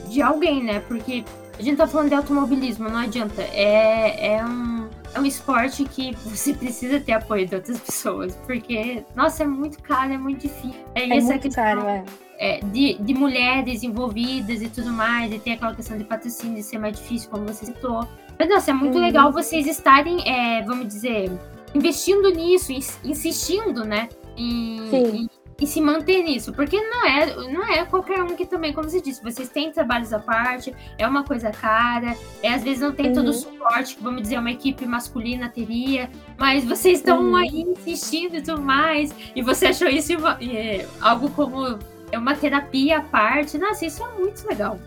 de 0.09 0.21
alguém, 0.21 0.63
né? 0.63 0.79
Porque 0.87 1.23
a 1.57 1.61
gente 1.61 1.77
tá 1.77 1.85
falando 1.85 2.09
de 2.09 2.15
automobilismo, 2.15 2.89
não 2.89 2.97
adianta. 2.97 3.43
É, 3.43 4.37
é 4.37 4.45
um 4.45 4.89
é 5.13 5.19
um 5.19 5.25
esporte 5.25 5.83
que 5.85 6.15
você 6.23 6.53
precisa 6.53 6.99
ter 6.99 7.13
apoio 7.13 7.47
de 7.47 7.55
outras 7.55 7.79
pessoas, 7.81 8.35
porque, 8.45 9.03
nossa, 9.15 9.43
é 9.43 9.47
muito 9.47 9.81
caro, 9.81 10.13
é 10.13 10.17
muito 10.17 10.41
difícil. 10.41 10.85
É, 10.95 11.03
é 11.03 11.21
muito 11.21 11.39
questão, 11.39 11.63
caro, 11.63 11.87
é. 11.87 12.03
é. 12.39 12.59
de, 12.59 12.97
de 12.99 13.13
mulheres 13.13 13.83
envolvidas 13.83 14.61
e 14.61 14.69
tudo 14.69 14.91
mais, 14.91 15.31
e 15.31 15.39
tem 15.39 15.53
aquela 15.53 15.75
questão 15.75 15.97
de 15.97 16.03
patrocínio 16.03 16.55
de 16.55 16.63
ser 16.63 16.77
mais 16.77 16.97
difícil, 16.97 17.29
como 17.29 17.45
você 17.45 17.65
citou. 17.65 18.07
Mas, 18.37 18.49
nossa, 18.49 18.71
é 18.71 18.73
muito 18.73 18.95
uhum. 18.95 19.01
legal 19.01 19.31
vocês 19.31 19.67
estarem, 19.67 20.27
é, 20.27 20.61
vamos 20.63 20.87
dizer, 20.87 21.31
investindo 21.75 22.29
nisso, 22.29 22.71
insistindo, 23.03 23.85
né? 23.85 24.09
Em, 24.37 24.89
Sim. 24.89 25.15
Em, 25.15 25.29
e 25.61 25.67
se 25.67 25.79
manter 25.79 26.23
nisso, 26.23 26.51
porque 26.51 26.75
não 26.75 27.05
é, 27.05 27.35
não 27.53 27.63
é 27.63 27.85
qualquer 27.85 28.23
um 28.23 28.35
que 28.35 28.47
também, 28.47 28.73
como 28.73 28.89
você 28.89 28.99
disse, 28.99 29.21
vocês 29.21 29.47
têm 29.47 29.71
trabalhos 29.71 30.11
à 30.11 30.17
parte, 30.17 30.73
é 30.97 31.07
uma 31.07 31.23
coisa 31.23 31.51
cara, 31.51 32.17
é, 32.41 32.51
às 32.51 32.63
vezes 32.63 32.79
não 32.79 32.91
tem 32.91 33.09
uhum. 33.09 33.13
todo 33.13 33.27
o 33.27 33.27
uhum. 33.27 33.33
suporte 33.33 33.95
que, 33.95 34.03
vamos 34.03 34.23
dizer, 34.23 34.39
uma 34.39 34.49
equipe 34.49 34.87
masculina 34.87 35.49
teria, 35.49 36.09
mas 36.35 36.65
vocês 36.65 36.97
estão 36.97 37.21
uhum. 37.21 37.35
aí 37.35 37.61
insistindo 37.61 38.37
e 38.37 38.41
tudo 38.41 38.59
mais, 38.59 39.13
e 39.35 39.43
você 39.43 39.67
achou 39.67 39.87
isso 39.87 40.13
é, 40.41 40.87
algo 40.99 41.29
como 41.29 41.77
é 42.11 42.17
uma 42.17 42.33
terapia 42.33 42.97
à 42.97 43.01
parte, 43.01 43.59
nossa, 43.59 43.85
isso 43.85 44.03
é 44.03 44.19
muito 44.19 44.43
legal. 44.47 44.79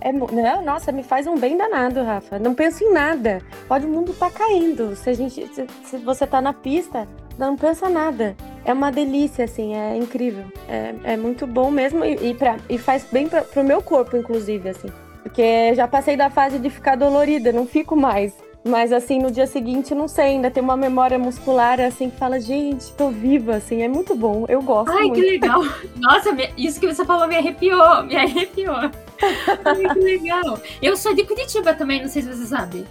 É, 0.00 0.12
não, 0.12 0.64
nossa, 0.64 0.92
me 0.92 1.02
faz 1.02 1.26
um 1.26 1.36
bem 1.36 1.58
danado, 1.58 2.02
Rafa. 2.02 2.38
Não 2.38 2.54
penso 2.54 2.82
em 2.82 2.90
nada. 2.90 3.42
Pode 3.68 3.84
o 3.84 3.88
mundo 3.90 4.14
tá 4.14 4.30
caindo. 4.30 4.96
Se 4.96 5.10
a 5.10 5.12
gente, 5.12 5.46
se, 5.54 5.66
se 5.84 5.98
você 5.98 6.26
tá 6.26 6.40
na 6.40 6.54
pista, 6.54 7.06
não 7.46 7.56
pensa 7.56 7.88
nada. 7.88 8.36
É 8.64 8.72
uma 8.72 8.90
delícia, 8.90 9.44
assim, 9.44 9.74
é 9.74 9.96
incrível. 9.96 10.44
É, 10.68 10.94
é 11.04 11.16
muito 11.16 11.46
bom 11.46 11.70
mesmo 11.70 12.04
e, 12.04 12.30
e, 12.30 12.34
pra, 12.34 12.56
e 12.68 12.78
faz 12.78 13.06
bem 13.10 13.28
pra, 13.28 13.42
pro 13.42 13.64
meu 13.64 13.82
corpo, 13.82 14.16
inclusive, 14.16 14.68
assim. 14.68 14.88
Porque 15.22 15.74
já 15.74 15.86
passei 15.86 16.16
da 16.16 16.30
fase 16.30 16.58
de 16.58 16.70
ficar 16.70 16.96
dolorida, 16.96 17.52
não 17.52 17.66
fico 17.66 17.96
mais. 17.96 18.34
Mas 18.64 18.92
assim, 18.92 19.18
no 19.18 19.30
dia 19.30 19.46
seguinte, 19.46 19.94
não 19.94 20.06
sei, 20.06 20.26
ainda 20.26 20.50
tem 20.50 20.62
uma 20.62 20.76
memória 20.76 21.18
muscular 21.18 21.80
assim 21.80 22.10
que 22.10 22.18
fala, 22.18 22.38
gente, 22.38 22.92
tô 22.92 23.08
viva, 23.08 23.56
assim, 23.56 23.82
é 23.82 23.88
muito 23.88 24.14
bom. 24.14 24.44
Eu 24.48 24.60
gosto. 24.60 24.90
Ai, 24.90 25.06
muito. 25.06 25.14
que 25.14 25.20
legal! 25.22 25.62
Nossa, 25.96 26.36
isso 26.58 26.78
que 26.78 26.86
você 26.86 27.04
falou 27.04 27.26
me 27.26 27.36
arrepiou, 27.36 28.04
me 28.04 28.16
arrepiou. 28.16 28.76
Ai, 28.76 29.94
que 29.94 30.00
legal. 30.00 30.58
Eu 30.82 30.94
sou 30.96 31.14
de 31.14 31.24
Curitiba 31.24 31.72
também, 31.72 32.02
não 32.02 32.08
sei 32.08 32.20
se 32.22 32.28
você 32.28 32.44
sabe. 32.44 32.86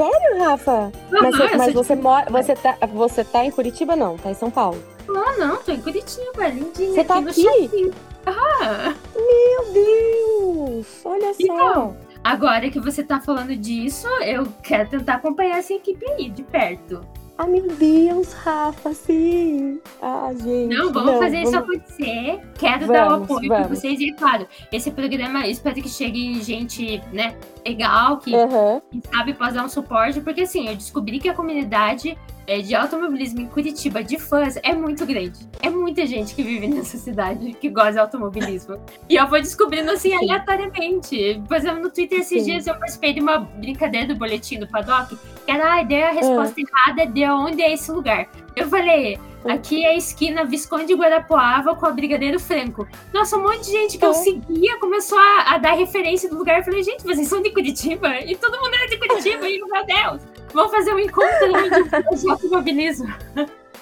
Sério, 0.00 0.38
Rafa? 0.38 0.72
Uhum, 0.72 0.92
mas, 1.10 1.36
você, 1.36 1.56
mas 1.56 1.74
você, 1.74 1.94
mora, 1.94 2.30
você, 2.30 2.54
tá, 2.56 2.78
você 2.86 3.22
tá 3.22 3.44
em 3.44 3.50
Curitiba, 3.50 3.94
não? 3.94 4.16
Tá 4.16 4.30
em 4.30 4.34
São 4.34 4.50
Paulo? 4.50 4.82
Ah, 5.08 5.36
não, 5.38 5.56
tô 5.58 5.72
em 5.72 5.80
Curitiba, 5.80 6.48
lindinha. 6.48 6.94
Você 6.94 7.04
tá 7.04 7.18
aqui? 7.18 7.46
aqui? 7.46 7.92
Ah. 8.24 8.94
Meu 9.14 9.72
Deus! 9.74 10.86
Olha 11.04 11.32
então, 11.38 11.56
só. 11.56 11.96
Agora 12.24 12.70
que 12.70 12.80
você 12.80 13.02
tá 13.02 13.20
falando 13.20 13.54
disso, 13.54 14.08
eu 14.22 14.46
quero 14.62 14.88
tentar 14.88 15.14
acompanhar 15.16 15.58
essa 15.58 15.74
equipe 15.74 16.06
aí 16.12 16.30
de 16.30 16.42
perto. 16.44 17.04
Ah, 17.40 17.46
meu 17.46 17.66
Deus, 17.68 18.34
Rafa, 18.34 18.92
sim. 18.92 19.80
Ah, 20.02 20.30
gente. 20.30 20.76
Não, 20.76 20.92
vamos 20.92 21.12
não, 21.12 21.18
fazer 21.18 21.42
vamos... 21.42 21.48
isso 21.48 21.58
acontecer. 21.58 22.40
Quero 22.58 22.86
vamos, 22.86 22.88
dar 22.88 23.08
o 23.08 23.24
apoio 23.24 23.48
para 23.48 23.66
vocês. 23.66 23.98
E, 23.98 24.12
claro, 24.12 24.46
esse 24.70 24.90
programa, 24.90 25.46
espero 25.46 25.76
que 25.76 25.88
chegue 25.88 26.42
gente, 26.42 27.02
né, 27.10 27.34
legal, 27.66 28.18
que, 28.18 28.34
uhum. 28.36 28.82
que 28.90 29.00
sabe 29.08 29.32
pode 29.32 29.54
dar 29.54 29.64
um 29.64 29.70
suporte, 29.70 30.20
porque 30.20 30.42
assim, 30.42 30.68
eu 30.68 30.76
descobri 30.76 31.18
que 31.18 31.30
a 31.30 31.34
comunidade 31.34 32.14
é, 32.50 32.60
de 32.60 32.74
automobilismo 32.74 33.42
em 33.42 33.46
Curitiba 33.46 34.02
de 34.02 34.18
fãs 34.18 34.58
é 34.64 34.74
muito 34.74 35.06
grande. 35.06 35.38
É 35.62 35.70
muita 35.70 36.04
gente 36.04 36.34
que 36.34 36.42
vive 36.42 36.66
nessa 36.66 36.98
cidade 36.98 37.52
que 37.52 37.68
gosta 37.68 37.92
de 37.92 37.98
automobilismo. 38.00 38.76
e 39.08 39.14
eu 39.14 39.28
vou 39.28 39.40
descobrindo 39.40 39.88
assim 39.92 40.10
Sim. 40.10 40.16
aleatoriamente. 40.16 41.40
Por 41.46 41.56
exemplo, 41.56 41.80
no 41.80 41.90
Twitter 41.90 42.18
esses 42.18 42.42
Sim. 42.42 42.50
dias 42.50 42.66
eu 42.66 42.74
participei 42.74 43.12
de 43.12 43.20
uma 43.20 43.38
brincadeira 43.38 44.08
do 44.08 44.16
boletim 44.16 44.58
do 44.58 44.66
Paddock, 44.66 45.16
que 45.16 45.50
era, 45.50 45.78
ah, 45.78 45.82
deu 45.84 46.04
a 46.04 46.10
resposta 46.10 46.60
errada 46.60 47.06
de 47.06 47.24
onde 47.24 47.62
é 47.62 47.72
esse 47.72 47.92
lugar. 47.92 48.28
Eu 48.56 48.68
falei, 48.68 49.16
aqui 49.44 49.84
é 49.84 49.90
a 49.90 49.96
esquina 49.96 50.44
Visconde 50.44 50.92
Guarapuava 50.92 51.76
com 51.76 51.86
a 51.86 51.92
Brigadeiro 51.92 52.40
Franco. 52.40 52.84
Nossa, 53.14 53.36
um 53.36 53.44
monte 53.44 53.66
de 53.66 53.70
gente 53.70 53.96
que 53.96 54.04
eu 54.04 54.12
seguia 54.12 54.76
começou 54.80 55.16
a, 55.16 55.54
a, 55.54 55.58
dar 55.58 55.74
referência 55.74 56.28
do 56.28 56.36
lugar. 56.36 56.58
Eu 56.58 56.64
falei, 56.64 56.82
gente, 56.82 57.04
vocês 57.04 57.28
são 57.28 57.40
de 57.40 57.50
Curitiba? 57.50 58.18
E 58.18 58.34
todo 58.34 58.60
mundo 58.60 58.74
é 58.74 58.86
de 58.88 58.98
Curitiba, 58.98 59.48
e 59.48 59.60
meu 59.60 59.86
Deus! 59.86 60.39
Vamos 60.52 60.70
fazer 60.70 60.94
um 60.94 60.98
encontro 60.98 62.16
de 62.16 62.30
automobilismo. 62.30 63.12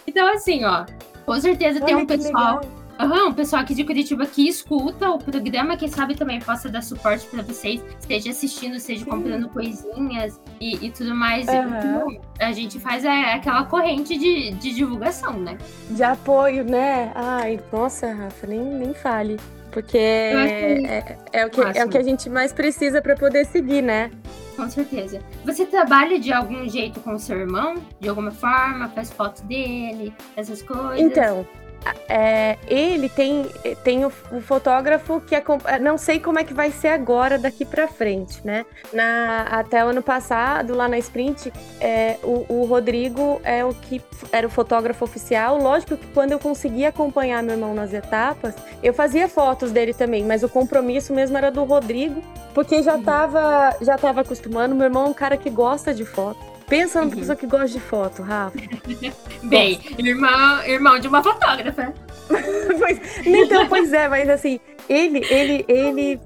Então, 0.07 0.33
assim, 0.33 0.65
ó, 0.65 0.85
com 1.25 1.41
certeza 1.41 1.81
tem 1.81 1.95
um 1.95 2.07
pessoal. 2.07 2.61
Uhum, 3.01 3.29
um 3.29 3.33
pessoal 3.33 3.63
aqui 3.63 3.77
de 3.77 3.85
Curitiba 3.85 4.27
que 4.27 4.49
escuta 4.49 5.09
o 5.09 5.19
programa, 5.19 5.77
que 5.77 5.89
sabe 5.89 6.17
também 6.17 6.41
possa 6.41 6.69
dar 6.69 6.83
suporte 6.83 7.27
para 7.27 7.43
vocês, 7.45 7.81
esteja 8.01 8.31
assistindo, 8.31 8.81
seja 8.81 9.05
comprando 9.05 9.49
coisinhas 9.51 10.41
e, 10.61 10.85
e 10.85 10.91
tudo 10.91 11.15
mais. 11.15 11.47
Uhum. 11.47 12.21
a 12.41 12.51
gente 12.51 12.81
faz 12.81 13.05
é, 13.05 13.35
aquela 13.35 13.65
corrente 13.67 14.19
de, 14.19 14.51
de 14.51 14.75
divulgação, 14.75 15.35
né? 15.35 15.57
De 15.91 16.03
apoio, 16.03 16.65
né? 16.65 17.13
Ai, 17.15 17.61
nossa, 17.73 18.13
Rafa, 18.13 18.49
nem, 18.49 18.65
nem 18.65 18.93
fale. 18.93 19.39
Porque 19.71 19.97
é, 19.97 20.83
é, 20.85 21.19
é, 21.35 21.47
o 21.47 21.51
que, 21.51 21.61
é 21.61 21.85
o 21.85 21.89
que 21.89 21.99
a 21.99 22.03
gente 22.03 22.29
mais 22.29 22.53
precisa 22.53 23.01
para 23.01 23.15
poder 23.15 23.45
seguir, 23.47 23.83
né? 23.83 24.11
Com 24.59 24.69
certeza. 24.69 25.21
Você 25.45 25.65
trabalha 25.65 26.19
de 26.19 26.33
algum 26.33 26.69
jeito 26.69 26.99
com 26.99 27.15
o 27.15 27.19
seu 27.19 27.39
irmão? 27.39 27.77
De 28.01 28.09
alguma 28.09 28.33
forma? 28.33 28.89
Faz 28.89 29.09
foto 29.09 29.41
dele? 29.45 30.13
Essas 30.35 30.63
coisas? 30.63 30.99
Então, 30.99 31.47
é, 32.09 32.59
ele 32.67 33.09
tem, 33.09 33.47
tem 33.85 34.05
o, 34.05 34.13
o, 34.33 34.41
fotógrafo 34.41 35.21
que 35.21 35.35
é, 35.35 35.43
não 35.81 35.97
sei 35.97 36.19
como 36.19 36.39
é 36.39 36.45
que 36.45 36.55
vai 36.55 36.71
ser 36.71 36.89
agora 36.89 37.39
daqui 37.39 37.65
para 37.65 37.87
frente, 37.87 38.41
né? 38.45 38.65
Na, 38.93 39.43
até 39.43 39.85
o 39.85 39.89
ano 39.89 40.03
passado, 40.03 40.75
lá 40.75 40.89
na 40.89 40.99
Sprint, 40.99 41.53
é, 41.81 42.17
o, 42.23 42.47
o, 42.49 42.65
Rodrigo 42.65 43.41
é 43.45 43.65
o 43.65 43.75
que 43.75 44.03
era 44.33 44.47
o 44.47 44.51
fotógrafo 44.51 45.05
oficial. 45.05 45.59
Lógico 45.59 45.97
que 45.97 46.07
quando 46.09 46.33
eu 46.33 46.39
conseguia 46.39 46.89
acompanhar 46.89 47.43
meu 47.43 47.55
irmão 47.55 47.75
nas 47.75 47.93
etapas, 47.93 48.55
eu 48.83 48.93
fazia 48.93 49.29
fotos 49.29 49.71
dele 49.71 49.95
também, 49.95 50.25
mas 50.25 50.43
o 50.43 50.49
compromisso 50.49 51.15
mesmo 51.15 51.37
era 51.37 51.51
do 51.51 51.63
Rodrigo, 51.65 52.23
porque 52.55 52.83
já 52.83 52.97
estava 52.97 53.75
uhum. 53.79 53.85
já 53.85 53.97
tava 53.97 54.23
acostumando. 54.23 54.75
Meu 54.75 54.85
irmão 54.85 55.07
é 55.07 55.09
um 55.09 55.15
cara 55.15 55.37
que 55.37 55.51
gosta 55.51 55.95
de 55.95 56.05
foto. 56.05 56.58
Pensa 56.69 57.01
numa 57.01 57.11
uhum. 57.11 57.19
pessoa 57.19 57.37
que 57.37 57.47
gosta 57.47 57.69
de 57.69 57.81
foto, 57.81 58.23
Rafa. 58.23 58.59
Bem, 59.45 59.81
irmão, 59.99 60.63
irmão 60.65 60.99
de 60.99 61.09
uma 61.09 61.23
fotógrafa. 61.23 61.95
pois, 62.79 63.27
então, 63.27 63.67
pois 63.69 63.93
é, 63.93 64.07
mas 64.09 64.29
assim, 64.29 64.61
ele, 64.89 65.25
ele, 65.31 65.65
ele, 65.67 66.21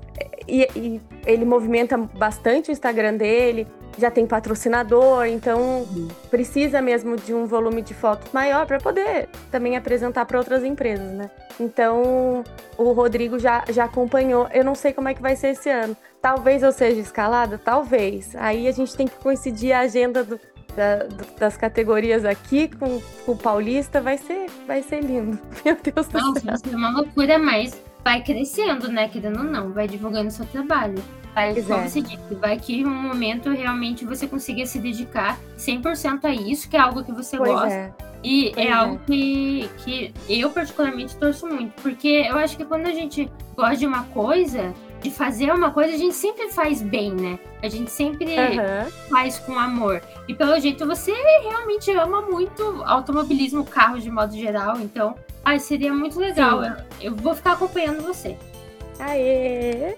e, 0.48 1.00
ele 1.24 1.44
movimenta 1.44 1.96
bastante 1.96 2.70
o 2.70 2.72
Instagram 2.72 3.16
dele, 3.16 3.68
já 3.98 4.10
tem 4.10 4.26
patrocinador, 4.26 5.26
então 5.26 5.60
uhum. 5.60 6.08
precisa 6.30 6.80
mesmo 6.80 7.16
de 7.16 7.32
um 7.32 7.46
volume 7.46 7.82
de 7.82 7.94
fotos 7.94 8.32
maior 8.32 8.66
para 8.66 8.78
poder 8.78 9.28
também 9.50 9.76
apresentar 9.76 10.24
para 10.24 10.38
outras 10.38 10.64
empresas, 10.64 11.12
né? 11.12 11.30
Então, 11.60 12.42
o 12.76 12.92
Rodrigo 12.92 13.38
já, 13.38 13.64
já 13.68 13.84
acompanhou. 13.84 14.48
Eu 14.52 14.64
não 14.64 14.74
sei 14.74 14.92
como 14.92 15.08
é 15.08 15.14
que 15.14 15.22
vai 15.22 15.36
ser 15.36 15.48
esse 15.48 15.70
ano. 15.70 15.96
Talvez 16.22 16.62
eu 16.62 16.70
seja 16.70 17.00
escalada? 17.00 17.58
Talvez. 17.58 18.36
Aí 18.36 18.68
a 18.68 18.72
gente 18.72 18.96
tem 18.96 19.08
que 19.08 19.16
coincidir 19.16 19.72
a 19.72 19.80
agenda 19.80 20.22
do, 20.22 20.38
da, 20.76 20.98
do, 20.98 21.26
das 21.36 21.56
categorias 21.56 22.24
aqui 22.24 22.68
com, 22.68 23.00
com, 23.26 23.32
o 23.32 23.36
Paulista. 23.36 24.00
Vai 24.00 24.16
ser, 24.16 24.46
vai 24.64 24.82
ser 24.82 25.00
lindo. 25.00 25.36
Meu 25.64 25.76
Deus 25.82 26.06
do 26.06 26.20
Nossa, 26.20 26.58
céu. 26.58 26.72
é 26.72 26.76
uma 26.76 26.92
loucura, 26.92 27.40
mas 27.40 27.82
vai 28.04 28.22
crescendo, 28.22 28.88
né? 28.88 29.08
Querendo 29.08 29.38
ou 29.38 29.44
não, 29.44 29.72
vai 29.72 29.88
divulgando 29.88 30.28
o 30.28 30.30
seu 30.30 30.46
trabalho. 30.46 31.02
Vai, 31.34 31.60
como 31.60 31.74
é. 31.74 32.34
vai 32.36 32.58
que 32.58 32.84
um 32.84 32.90
momento 32.90 33.50
realmente 33.50 34.04
você 34.04 34.28
consiga 34.28 34.64
se 34.64 34.78
dedicar 34.78 35.38
100% 35.58 36.24
a 36.24 36.30
isso, 36.30 36.68
que 36.68 36.76
é 36.76 36.80
algo 36.80 37.02
que 37.02 37.10
você 37.10 37.36
pois 37.36 37.50
gosta. 37.50 37.74
É. 37.74 37.92
E 38.22 38.52
pois 38.54 38.66
é, 38.66 38.68
é 38.68 38.72
algo 38.72 39.00
que, 39.06 39.68
que 39.78 40.14
eu 40.28 40.50
particularmente 40.50 41.16
torço 41.16 41.48
muito, 41.48 41.72
porque 41.82 42.26
eu 42.28 42.36
acho 42.36 42.56
que 42.56 42.64
quando 42.64 42.86
a 42.86 42.92
gente 42.92 43.28
gosta 43.56 43.76
de 43.76 43.86
uma 43.86 44.04
coisa, 44.04 44.72
de 45.02 45.10
fazer 45.10 45.52
uma 45.52 45.70
coisa, 45.70 45.94
a 45.94 45.98
gente 45.98 46.14
sempre 46.14 46.48
faz 46.50 46.80
bem, 46.80 47.12
né? 47.12 47.38
A 47.62 47.68
gente 47.68 47.90
sempre 47.90 48.26
uhum. 48.26 48.90
faz 49.10 49.38
com 49.40 49.58
amor. 49.58 50.00
E 50.28 50.34
pelo 50.34 50.58
jeito 50.60 50.86
você 50.86 51.12
realmente 51.42 51.90
ama 51.90 52.22
muito 52.22 52.62
automobilismo, 52.84 53.64
carros 53.64 54.02
de 54.02 54.10
modo 54.10 54.36
geral. 54.36 54.78
Então, 54.80 55.16
ai, 55.44 55.58
seria 55.58 55.92
muito 55.92 56.18
legal. 56.20 56.62
Eu, 56.64 56.76
eu, 57.00 57.16
vou 57.16 57.34
ficar 57.34 57.52
acompanhando 57.52 58.02
você. 58.02 58.36
Aê! 59.00 59.96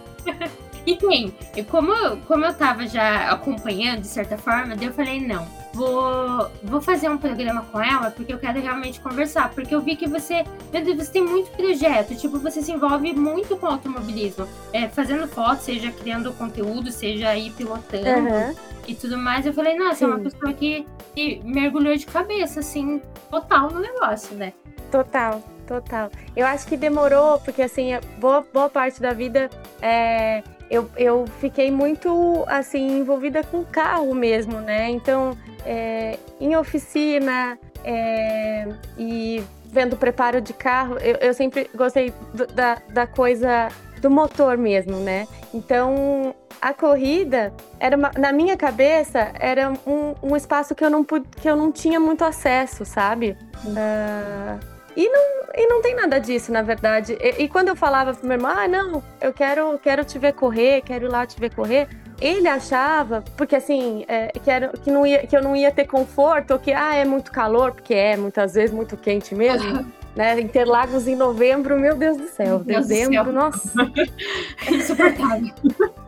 e 0.86 0.96
tem, 0.96 1.34
como, 1.70 1.92
como 2.26 2.46
eu 2.46 2.54
tava 2.54 2.86
já 2.86 3.30
acompanhando 3.30 4.00
de 4.00 4.08
certa 4.08 4.38
forma, 4.38 4.74
daí 4.74 4.86
eu 4.86 4.92
falei, 4.92 5.20
não 5.20 5.63
vou, 5.74 6.50
vou 6.62 6.80
fazer 6.80 7.08
um 7.10 7.18
programa 7.18 7.62
com 7.70 7.80
ela 7.80 8.10
porque 8.10 8.32
eu 8.32 8.38
quero 8.38 8.60
realmente 8.60 9.00
conversar. 9.00 9.50
Porque 9.50 9.74
eu 9.74 9.80
vi 9.80 9.96
que 9.96 10.08
você, 10.08 10.44
meu 10.72 10.82
Deus, 10.82 10.96
você 10.96 11.12
tem 11.12 11.24
muito 11.24 11.50
projeto. 11.50 12.14
Tipo, 12.14 12.38
você 12.38 12.62
se 12.62 12.72
envolve 12.72 13.12
muito 13.12 13.56
com 13.56 13.66
automobilismo. 13.66 14.46
É, 14.72 14.88
fazendo 14.88 15.26
fotos, 15.26 15.64
seja 15.64 15.90
criando 15.90 16.32
conteúdo, 16.32 16.90
seja 16.92 17.28
aí 17.28 17.50
pilotando 17.50 18.30
uhum. 18.30 18.54
e 18.86 18.94
tudo 18.94 19.18
mais. 19.18 19.44
Eu 19.44 19.52
falei, 19.52 19.76
nossa, 19.76 19.96
Sim. 19.96 20.04
é 20.04 20.08
uma 20.08 20.20
pessoa 20.20 20.52
que, 20.52 20.86
que 21.14 21.42
mergulhou 21.44 21.96
de 21.96 22.06
cabeça, 22.06 22.60
assim, 22.60 23.02
total 23.28 23.70
no 23.70 23.80
negócio, 23.80 24.36
né? 24.36 24.52
Total, 24.92 25.42
total. 25.66 26.08
Eu 26.36 26.46
acho 26.46 26.68
que 26.68 26.76
demorou, 26.76 27.40
porque 27.40 27.62
assim, 27.62 27.90
boa, 28.18 28.46
boa 28.52 28.70
parte 28.70 29.02
da 29.02 29.12
vida 29.12 29.50
é, 29.82 30.40
eu, 30.70 30.88
eu 30.96 31.24
fiquei 31.40 31.70
muito 31.70 32.44
assim 32.46 32.98
envolvida 32.98 33.42
com 33.42 33.64
carro 33.64 34.14
mesmo, 34.14 34.60
né? 34.60 34.88
Então 34.88 35.36
é, 35.64 36.18
em 36.40 36.56
oficina 36.56 37.58
é, 37.84 38.66
e 38.98 39.42
vendo 39.64 39.96
preparo 39.96 40.40
de 40.40 40.52
carro, 40.52 40.96
eu, 40.98 41.16
eu 41.16 41.34
sempre 41.34 41.68
gostei 41.74 42.12
do, 42.32 42.46
da, 42.46 42.80
da 42.90 43.06
coisa 43.06 43.68
do 44.00 44.10
motor 44.10 44.56
mesmo, 44.56 44.98
né? 44.98 45.26
Então 45.52 46.34
a 46.60 46.72
corrida 46.72 47.52
era 47.80 47.96
uma, 47.96 48.10
na 48.16 48.32
minha 48.32 48.56
cabeça 48.56 49.32
era 49.34 49.72
um, 49.86 50.14
um, 50.22 50.36
espaço 50.36 50.74
que 50.74 50.84
eu 50.84 50.90
não 50.90 51.02
pude, 51.02 51.26
que 51.40 51.48
eu 51.48 51.56
não 51.56 51.72
tinha 51.72 51.98
muito 51.98 52.24
acesso, 52.24 52.84
sabe? 52.84 53.36
Uh, 53.64 54.74
e 54.96 55.08
não, 55.08 55.22
e 55.56 55.66
não 55.66 55.82
tem 55.82 55.94
nada 55.94 56.18
disso, 56.18 56.52
na 56.52 56.62
verdade. 56.62 57.16
E, 57.20 57.44
e, 57.44 57.48
quando 57.48 57.68
eu 57.68 57.76
falava 57.76 58.14
pro 58.14 58.26
meu 58.26 58.36
irmão, 58.36 58.52
ah, 58.54 58.68
não, 58.68 59.02
eu 59.20 59.32
quero, 59.32 59.78
quero 59.78 60.04
te 60.04 60.18
ver 60.18 60.32
correr, 60.34 60.82
quero 60.82 61.06
ir 61.06 61.08
lá 61.08 61.26
te 61.26 61.38
ver 61.38 61.54
correr, 61.54 61.88
ele 62.20 62.48
achava, 62.48 63.22
porque 63.36 63.56
assim, 63.56 64.04
é, 64.08 64.28
que, 64.28 64.50
era, 64.50 64.68
que, 64.68 64.90
não 64.90 65.06
ia, 65.06 65.26
que 65.26 65.36
eu 65.36 65.42
não 65.42 65.54
ia 65.54 65.70
ter 65.70 65.86
conforto, 65.86 66.52
ou 66.52 66.58
que 66.58 66.72
ah, 66.72 66.94
é 66.94 67.04
muito 67.04 67.30
calor, 67.30 67.72
porque 67.72 67.94
é 67.94 68.16
muitas 68.16 68.54
vezes 68.54 68.74
muito 68.74 68.96
quente 68.96 69.34
mesmo. 69.34 69.84
né? 70.14 70.40
Interlagos 70.40 71.08
em 71.08 71.16
novembro, 71.16 71.78
meu 71.78 71.96
Deus 71.96 72.16
do 72.16 72.28
céu. 72.28 72.62
Meu 72.64 72.80
dezembro, 72.80 73.24
Deus 73.24 73.34
nossa. 73.34 73.72
Insuportável. 74.70 75.52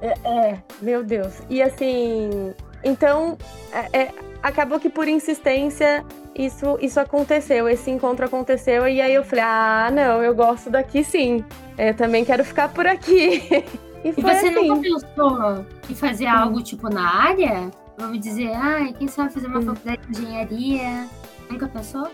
É, 0.01 0.15
é, 0.25 0.59
meu 0.81 1.03
Deus. 1.03 1.35
E 1.51 1.61
assim, 1.61 2.55
então, 2.85 3.37
é, 3.73 3.99
é, 4.01 4.13
acabou 4.43 4.79
que 4.79 4.89
por 4.89 5.09
insistência 5.09 6.05
isso, 6.35 6.79
isso 6.81 7.01
aconteceu, 7.01 7.69
esse 7.69 7.91
encontro 7.91 8.27
aconteceu, 8.27 8.87
e 8.87 9.01
aí 9.01 9.15
eu 9.15 9.25
falei, 9.25 9.45
ah, 9.45 9.91
não, 9.93 10.23
eu 10.23 10.35
gosto 10.35 10.71
daqui 10.71 11.03
sim. 11.03 11.45
Eu 11.77 11.95
também 11.95 12.25
quero 12.25 12.45
ficar 12.45 12.69
por 12.69 12.87
aqui. 12.87 13.65
E, 14.05 14.09
e 14.09 14.13
você 14.13 14.29
assim. 14.29 14.69
nunca 14.69 14.81
pensou 14.81 15.67
em 15.89 15.95
fazer 15.95 16.27
algo 16.27 16.63
tipo 16.63 16.89
na 16.89 17.09
área? 17.09 17.71
Vamos 17.99 18.21
dizer, 18.21 18.53
ah, 18.55 18.93
quem 18.99 19.09
sabe 19.09 19.33
fazer 19.33 19.47
uma 19.47 19.61
hum. 19.61 19.67
faculdade 19.67 20.03
de 20.09 20.21
engenharia? 20.23 21.09
Nunca 21.51 21.69
pensou? 21.69 22.09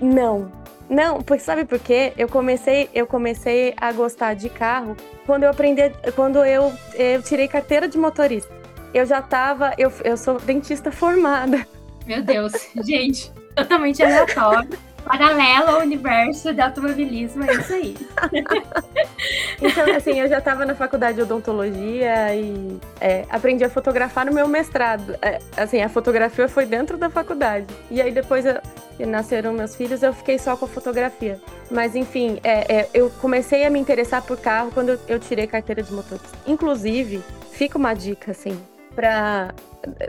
Não. 0.00 0.50
Não, 0.90 1.22
porque 1.22 1.42
sabe 1.42 1.64
por 1.64 1.78
quê? 1.78 2.12
Eu 2.18 2.28
comecei, 2.28 2.90
eu 2.92 3.06
comecei 3.06 3.72
a 3.76 3.92
gostar 3.92 4.34
de 4.34 4.48
carro 4.48 4.96
quando 5.24 5.44
eu 5.44 5.50
aprendi, 5.50 5.90
quando 6.14 6.44
eu, 6.44 6.72
eu 6.94 7.22
tirei 7.22 7.48
carteira 7.48 7.88
de 7.88 7.96
motorista. 7.96 8.52
Eu 8.92 9.06
já 9.06 9.22
tava, 9.22 9.72
eu, 9.78 9.90
eu 10.04 10.16
sou 10.16 10.38
dentista 10.38 10.92
formada. 10.92 11.66
Meu 12.06 12.22
Deus, 12.22 12.52
gente, 12.84 13.32
totalmente 13.54 14.02
aleatório. 14.02 14.68
Paralelo 15.02 15.70
ao 15.70 15.80
universo 15.80 16.52
de 16.52 16.60
automobilismo, 16.60 17.44
é 17.44 17.54
isso 17.54 17.72
aí. 17.72 17.96
então, 19.60 19.96
assim, 19.96 20.20
eu 20.20 20.28
já 20.28 20.38
estava 20.38 20.64
na 20.64 20.74
faculdade 20.74 21.16
de 21.16 21.22
odontologia 21.22 22.34
e 22.34 22.78
é, 23.00 23.24
aprendi 23.30 23.64
a 23.64 23.70
fotografar 23.70 24.26
no 24.26 24.32
meu 24.32 24.48
mestrado. 24.48 25.16
É, 25.20 25.38
assim, 25.56 25.80
a 25.80 25.88
fotografia 25.88 26.48
foi 26.48 26.66
dentro 26.66 26.96
da 26.96 27.10
faculdade. 27.10 27.66
E 27.90 28.00
aí 28.00 28.10
depois 28.10 28.44
eu, 28.46 28.60
nasceram 29.06 29.52
meus 29.52 29.74
filhos, 29.74 30.02
eu 30.02 30.12
fiquei 30.12 30.38
só 30.38 30.56
com 30.56 30.64
a 30.64 30.68
fotografia. 30.68 31.40
Mas 31.70 31.94
enfim, 31.94 32.38
é, 32.44 32.80
é, 32.80 32.88
eu 32.94 33.10
comecei 33.20 33.64
a 33.64 33.70
me 33.70 33.78
interessar 33.78 34.22
por 34.22 34.38
carro 34.38 34.70
quando 34.72 34.90
eu, 34.90 35.00
eu 35.08 35.18
tirei 35.18 35.46
carteira 35.46 35.82
de 35.82 35.92
motorista. 35.92 36.28
Inclusive, 36.46 37.22
fica 37.50 37.78
uma 37.78 37.94
dica, 37.94 38.30
assim, 38.30 38.58
para 38.94 39.54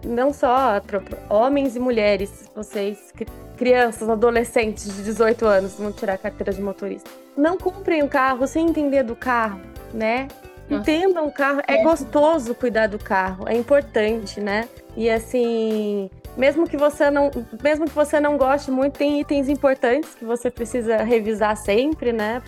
não 0.05 0.31
só 0.31 0.81
homens 1.29 1.75
e 1.75 1.79
mulheres, 1.79 2.49
vocês, 2.55 3.13
crianças, 3.57 4.09
adolescentes 4.09 4.95
de 4.95 5.03
18 5.03 5.45
anos, 5.45 5.75
vão 5.75 5.91
tirar 5.91 6.13
a 6.13 6.17
carteira 6.17 6.53
de 6.53 6.61
motorista. 6.61 7.09
Não 7.35 7.57
comprem 7.57 8.03
um 8.03 8.07
carro 8.07 8.45
sem 8.45 8.67
entender 8.67 9.03
do 9.03 9.15
carro, 9.15 9.59
né? 9.93 10.27
Entendam 10.69 11.27
o 11.27 11.31
carro, 11.31 11.61
é, 11.67 11.79
é 11.79 11.83
gostoso 11.83 12.55
cuidar 12.55 12.87
do 12.87 12.97
carro, 12.97 13.47
é 13.47 13.55
importante, 13.55 14.39
né? 14.39 14.67
E 14.95 15.09
assim, 15.09 16.09
mesmo 16.37 16.67
que 16.67 16.77
você 16.77 17.09
não, 17.11 17.29
mesmo 17.61 17.85
que 17.85 17.93
você 17.93 18.19
não 18.19 18.37
goste 18.37 18.71
muito, 18.71 18.97
tem 18.97 19.19
itens 19.19 19.49
importantes 19.49 20.15
que 20.15 20.25
você 20.25 20.49
precisa 20.49 20.97
revisar 20.97 21.55
sempre, 21.57 22.11
né, 22.11 22.41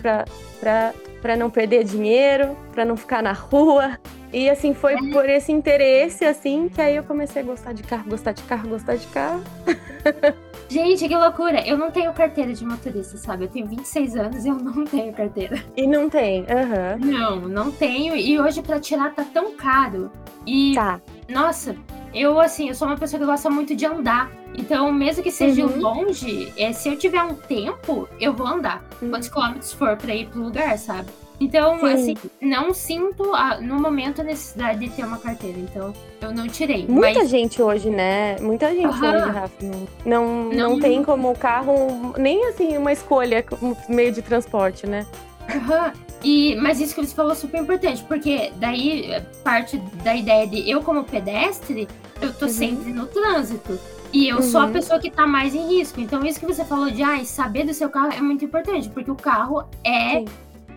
para 0.60 0.92
para 1.26 1.36
não 1.36 1.50
perder 1.50 1.82
dinheiro, 1.82 2.56
para 2.70 2.84
não 2.84 2.96
ficar 2.96 3.20
na 3.20 3.32
rua. 3.32 3.98
E 4.32 4.48
assim 4.48 4.72
foi 4.72 4.94
é. 4.94 5.12
por 5.12 5.28
esse 5.28 5.50
interesse 5.50 6.24
assim 6.24 6.68
que 6.68 6.80
aí 6.80 6.94
eu 6.94 7.02
comecei 7.02 7.42
a 7.42 7.44
gostar 7.44 7.72
de 7.72 7.82
carro, 7.82 8.04
gostar 8.08 8.30
de 8.30 8.44
carro, 8.44 8.68
gostar 8.68 8.94
de 8.94 9.08
carro. 9.08 9.42
Gente, 10.68 11.06
que 11.06 11.16
loucura! 11.16 11.66
Eu 11.66 11.78
não 11.78 11.90
tenho 11.90 12.12
carteira 12.12 12.52
de 12.52 12.64
motorista, 12.64 13.16
sabe? 13.16 13.44
Eu 13.44 13.48
tenho 13.48 13.66
26 13.66 14.16
anos 14.16 14.44
e 14.44 14.48
eu 14.48 14.54
não 14.56 14.84
tenho 14.84 15.12
carteira. 15.12 15.62
E 15.76 15.86
não 15.86 16.08
tem? 16.10 16.44
Aham. 16.48 16.98
Uhum. 17.00 17.10
Não, 17.10 17.40
não 17.48 17.70
tenho. 17.70 18.16
E 18.16 18.38
hoje 18.40 18.62
para 18.62 18.80
tirar 18.80 19.14
tá 19.14 19.24
tão 19.24 19.56
caro. 19.56 20.10
E. 20.46 20.74
Tá. 20.74 21.00
Nossa, 21.28 21.76
eu, 22.14 22.40
assim, 22.40 22.68
eu 22.68 22.74
sou 22.74 22.88
uma 22.88 22.96
pessoa 22.96 23.20
que 23.20 23.26
gosta 23.26 23.50
muito 23.50 23.74
de 23.76 23.84
andar. 23.84 24.30
Então, 24.56 24.90
mesmo 24.90 25.22
que 25.22 25.30
seja 25.30 25.66
uhum. 25.66 25.80
longe, 25.80 26.52
é, 26.56 26.72
se 26.72 26.88
eu 26.88 26.96
tiver 26.96 27.22
um 27.22 27.34
tempo, 27.34 28.08
eu 28.18 28.32
vou 28.32 28.46
andar. 28.46 28.82
Uhum. 29.02 29.10
Quantos 29.10 29.28
quilômetros 29.28 29.72
for 29.72 29.96
pra 29.96 30.14
ir 30.14 30.28
pro 30.28 30.42
lugar, 30.42 30.78
sabe? 30.78 31.10
Então, 31.38 31.80
Sim. 31.80 31.86
assim, 31.86 32.14
não 32.40 32.72
sinto 32.72 33.34
a, 33.34 33.60
no 33.60 33.78
momento 33.80 34.22
a 34.22 34.24
necessidade 34.24 34.78
de 34.80 34.90
ter 34.90 35.04
uma 35.04 35.18
carteira. 35.18 35.58
Então, 35.58 35.92
eu 36.20 36.32
não 36.32 36.48
tirei. 36.48 36.86
Muita 36.86 37.20
mas... 37.20 37.28
gente 37.28 37.60
hoje, 37.60 37.90
né? 37.90 38.36
Muita 38.40 38.74
gente 38.74 38.86
uhum. 38.86 39.14
hoje, 39.14 39.30
Rafa. 39.30 39.54
Não, 39.62 39.88
não, 40.04 40.50
não 40.50 40.80
tem 40.80 41.04
como 41.04 41.36
carro, 41.36 42.14
nem 42.16 42.48
assim, 42.48 42.76
uma 42.76 42.92
escolha 42.92 43.42
como 43.42 43.76
meio 43.88 44.12
de 44.12 44.22
transporte, 44.22 44.86
né? 44.86 45.06
Aham. 45.48 45.92
E, 46.24 46.56
mas 46.56 46.80
isso 46.80 46.94
que 46.94 47.04
você 47.04 47.14
falou 47.14 47.32
é 47.32 47.34
super 47.34 47.60
importante, 47.60 48.02
porque 48.04 48.50
daí 48.56 49.22
parte 49.44 49.76
da 50.02 50.16
ideia 50.16 50.46
de 50.46 50.68
eu 50.68 50.82
como 50.82 51.04
pedestre, 51.04 51.86
eu 52.20 52.32
tô 52.32 52.46
uhum. 52.46 52.50
sempre 52.50 52.92
no 52.92 53.06
trânsito. 53.06 53.78
E 54.12 54.28
eu 54.28 54.36
uhum. 54.36 54.42
sou 54.42 54.60
a 54.62 54.64
uhum. 54.64 54.72
pessoa 54.72 54.98
que 54.98 55.10
tá 55.10 55.26
mais 55.26 55.54
em 55.54 55.76
risco. 55.76 56.00
Então, 56.00 56.24
isso 56.24 56.40
que 56.40 56.46
você 56.46 56.64
falou 56.64 56.90
de 56.90 57.02
ah, 57.02 57.22
saber 57.24 57.64
do 57.64 57.74
seu 57.74 57.90
carro 57.90 58.12
é 58.12 58.20
muito 58.20 58.44
importante, 58.44 58.88
porque 58.88 59.10
o 59.10 59.14
carro 59.14 59.68
é 59.84 60.20
Sim 60.20 60.26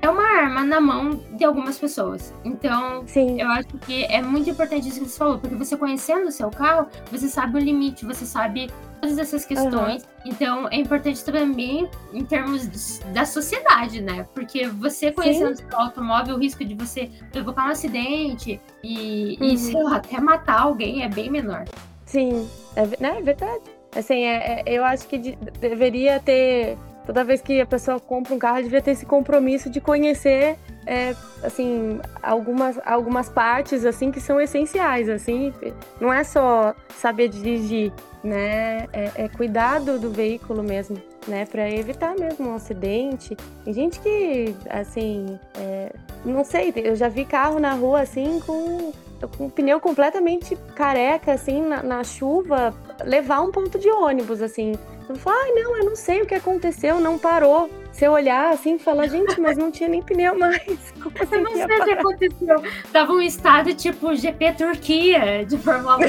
é 0.01 0.09
uma 0.09 0.23
arma 0.23 0.63
na 0.63 0.79
mão 0.79 1.21
de 1.33 1.43
algumas 1.43 1.77
pessoas. 1.77 2.33
Então, 2.43 3.03
Sim. 3.05 3.39
eu 3.39 3.49
acho 3.49 3.67
que 3.85 4.05
é 4.05 4.21
muito 4.21 4.49
importante 4.49 4.87
isso 4.87 4.99
que 4.99 5.09
você 5.09 5.17
falou, 5.17 5.39
porque 5.39 5.55
você 5.55 5.75
conhecendo 5.75 6.27
o 6.27 6.31
seu 6.31 6.49
carro, 6.49 6.87
você 7.11 7.27
sabe 7.27 7.57
o 7.57 7.59
limite, 7.59 8.05
você 8.05 8.25
sabe 8.25 8.69
todas 9.01 9.17
essas 9.17 9.45
questões. 9.45 10.03
Uhum. 10.03 10.09
Então, 10.25 10.67
é 10.69 10.75
importante 10.77 11.23
também 11.23 11.89
em 12.13 12.23
termos 12.23 12.99
da 13.13 13.25
sociedade, 13.25 14.01
né? 14.01 14.25
Porque 14.33 14.67
você 14.67 15.11
conhecendo 15.11 15.55
Sim. 15.55 15.65
o 15.65 15.69
seu 15.69 15.79
automóvel, 15.79 16.35
o 16.35 16.39
risco 16.39 16.63
de 16.63 16.73
você 16.75 17.09
provocar 17.31 17.65
um 17.65 17.71
acidente 17.71 18.59
e, 18.83 19.37
uhum. 19.39 19.47
e 19.47 19.57
sei 19.57 19.83
lá, 19.83 19.97
até 19.97 20.19
matar 20.19 20.61
alguém 20.61 21.03
é 21.03 21.09
bem 21.09 21.29
menor. 21.29 21.65
Sim, 22.05 22.47
é, 22.75 22.85
né, 22.99 23.17
é 23.19 23.21
verdade. 23.21 23.61
Assim, 23.95 24.23
é, 24.23 24.61
é, 24.61 24.63
eu 24.65 24.85
acho 24.85 25.07
que 25.07 25.17
de, 25.17 25.35
deveria 25.59 26.19
ter 26.19 26.77
toda 27.09 27.23
vez 27.23 27.41
que 27.41 27.59
a 27.59 27.65
pessoa 27.65 27.99
compra 27.99 28.35
um 28.35 28.37
carro, 28.37 28.61
devia 28.61 28.83
ter 28.83 28.91
esse 28.91 29.03
compromisso 29.03 29.67
de 29.67 29.81
conhecer, 29.81 30.59
é, 30.85 31.15
assim, 31.41 31.99
algumas, 32.21 32.79
algumas 32.85 33.27
partes, 33.27 33.83
assim, 33.83 34.11
que 34.11 34.21
são 34.21 34.39
essenciais, 34.39 35.09
assim. 35.09 35.51
Não 35.99 36.13
é 36.13 36.23
só 36.23 36.75
saber 36.89 37.29
dirigir, 37.29 37.91
né? 38.23 38.85
É, 38.93 39.23
é 39.23 39.27
cuidado 39.27 39.97
do 39.97 40.11
veículo 40.11 40.61
mesmo, 40.61 41.01
né? 41.27 41.47
Para 41.47 41.67
evitar 41.67 42.13
mesmo 42.15 42.47
um 42.47 42.53
acidente. 42.53 43.35
Tem 43.65 43.73
gente 43.73 43.99
que, 44.01 44.55
assim, 44.69 45.39
é, 45.57 45.91
não 46.23 46.43
sei, 46.43 46.71
eu 46.75 46.95
já 46.95 47.07
vi 47.07 47.25
carro 47.25 47.59
na 47.59 47.73
rua, 47.73 48.01
assim, 48.01 48.39
com 48.45 48.91
com 49.37 49.47
o 49.47 49.51
pneu 49.51 49.81
completamente 49.81 50.55
careca, 50.75 51.33
assim, 51.33 51.61
na, 51.61 51.83
na, 51.83 52.03
chuva, 52.05 52.73
levar 53.03 53.41
um 53.41 53.51
ponto 53.51 53.77
de 53.77 53.89
ônibus, 53.89 54.41
assim. 54.41 54.75
Eu 55.09 55.15
falo, 55.15 55.37
ai, 55.39 55.51
não, 55.53 55.75
eu 55.75 55.85
não 55.85 55.95
sei 55.95 56.21
o 56.21 56.25
que 56.27 56.35
aconteceu, 56.35 56.99
não 56.99 57.17
parou. 57.17 57.67
Se 57.91 58.05
eu 58.05 58.11
olhar 58.11 58.53
assim 58.53 58.75
e 58.75 58.79
falar, 58.79 59.07
gente, 59.07 59.41
mas 59.41 59.57
não 59.57 59.71
tinha 59.71 59.89
nem 59.89 60.03
pneu 60.03 60.37
mais. 60.37 60.61
Como 61.01 61.15
assim 61.19 61.35
eu 61.35 61.41
não 61.41 61.51
sei 61.51 61.65
o 61.65 61.83
que 61.83 61.91
aconteceu. 61.91 62.63
Tava 62.93 63.11
um 63.13 63.21
estado 63.21 63.73
tipo 63.73 64.15
GP 64.15 64.53
Turquia, 64.53 65.43
de 65.45 65.57
Fórmula 65.57 65.97
1 65.97 65.99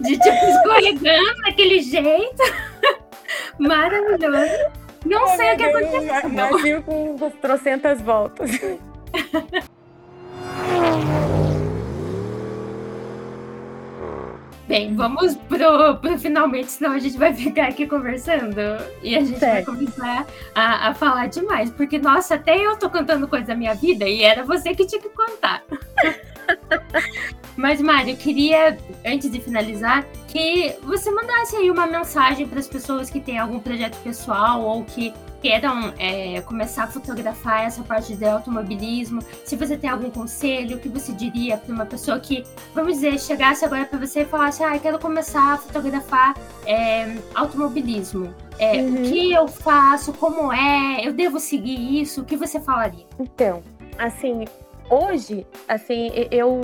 De 0.00 0.18
tipo 0.18 0.44
escorregando 0.46 1.42
daquele 1.44 1.82
jeito. 1.82 2.42
Maravilhoso. 3.60 4.72
Não 5.04 5.28
sei 5.36 5.52
o 5.52 5.56
que 5.58 5.64
aconteceu. 5.64 6.28
Navio 6.30 6.82
com 6.82 7.30
trocentas 7.42 8.00
voltas. 8.00 8.50
Bem, 14.72 14.96
vamos 14.96 15.36
pro, 15.36 15.98
pro 15.98 16.18
finalmente, 16.18 16.72
senão 16.72 16.92
a 16.92 16.98
gente 16.98 17.18
vai 17.18 17.34
ficar 17.34 17.68
aqui 17.68 17.86
conversando 17.86 18.58
e 19.02 19.14
a 19.14 19.20
gente 19.20 19.38
certo. 19.38 19.66
vai 19.66 19.76
começar 19.76 20.26
a, 20.54 20.88
a 20.88 20.94
falar 20.94 21.26
demais. 21.26 21.70
Porque, 21.70 21.98
nossa, 21.98 22.36
até 22.36 22.56
eu 22.56 22.74
tô 22.78 22.88
contando 22.88 23.28
coisa 23.28 23.48
da 23.48 23.54
minha 23.54 23.74
vida 23.74 24.08
e 24.08 24.22
era 24.22 24.42
você 24.44 24.74
que 24.74 24.86
tinha 24.86 25.02
que 25.02 25.10
contar. 25.10 25.62
Mas, 27.54 27.82
Mário, 27.82 28.14
eu 28.14 28.16
queria, 28.16 28.78
antes 29.04 29.30
de 29.30 29.42
finalizar, 29.42 30.06
que 30.26 30.74
você 30.84 31.10
mandasse 31.10 31.54
aí 31.54 31.70
uma 31.70 31.86
mensagem 31.86 32.48
para 32.48 32.58
as 32.58 32.66
pessoas 32.66 33.10
que 33.10 33.20
têm 33.20 33.38
algum 33.38 33.60
projeto 33.60 33.98
pessoal 34.02 34.62
ou 34.62 34.82
que 34.86 35.12
queiram 35.42 35.92
é, 35.98 36.40
começar 36.42 36.84
a 36.84 36.86
fotografar 36.86 37.66
essa 37.66 37.82
parte 37.82 38.14
de 38.14 38.24
automobilismo, 38.24 39.20
se 39.44 39.56
você 39.56 39.76
tem 39.76 39.90
algum 39.90 40.08
conselho, 40.08 40.76
o 40.76 40.80
que 40.80 40.88
você 40.88 41.12
diria 41.12 41.56
para 41.56 41.74
uma 41.74 41.84
pessoa 41.84 42.18
que, 42.20 42.44
vamos 42.72 42.94
dizer, 42.94 43.18
chegasse 43.18 43.64
agora 43.64 43.84
para 43.84 43.98
você 43.98 44.20
e 44.20 44.24
falasse, 44.24 44.62
ah, 44.62 44.78
quero 44.78 45.00
começar 45.00 45.54
a 45.54 45.58
fotografar 45.58 46.34
é, 46.64 47.16
automobilismo. 47.34 48.32
É, 48.58 48.76
uhum. 48.76 48.94
O 48.94 49.02
que 49.02 49.32
eu 49.32 49.48
faço? 49.48 50.12
Como 50.12 50.52
é? 50.52 51.04
Eu 51.04 51.12
devo 51.12 51.40
seguir 51.40 52.00
isso? 52.00 52.20
O 52.20 52.24
que 52.24 52.36
você 52.36 52.60
falaria? 52.60 53.04
Então, 53.18 53.62
assim, 53.98 54.44
hoje, 54.88 55.44
assim, 55.66 56.12
eu, 56.30 56.60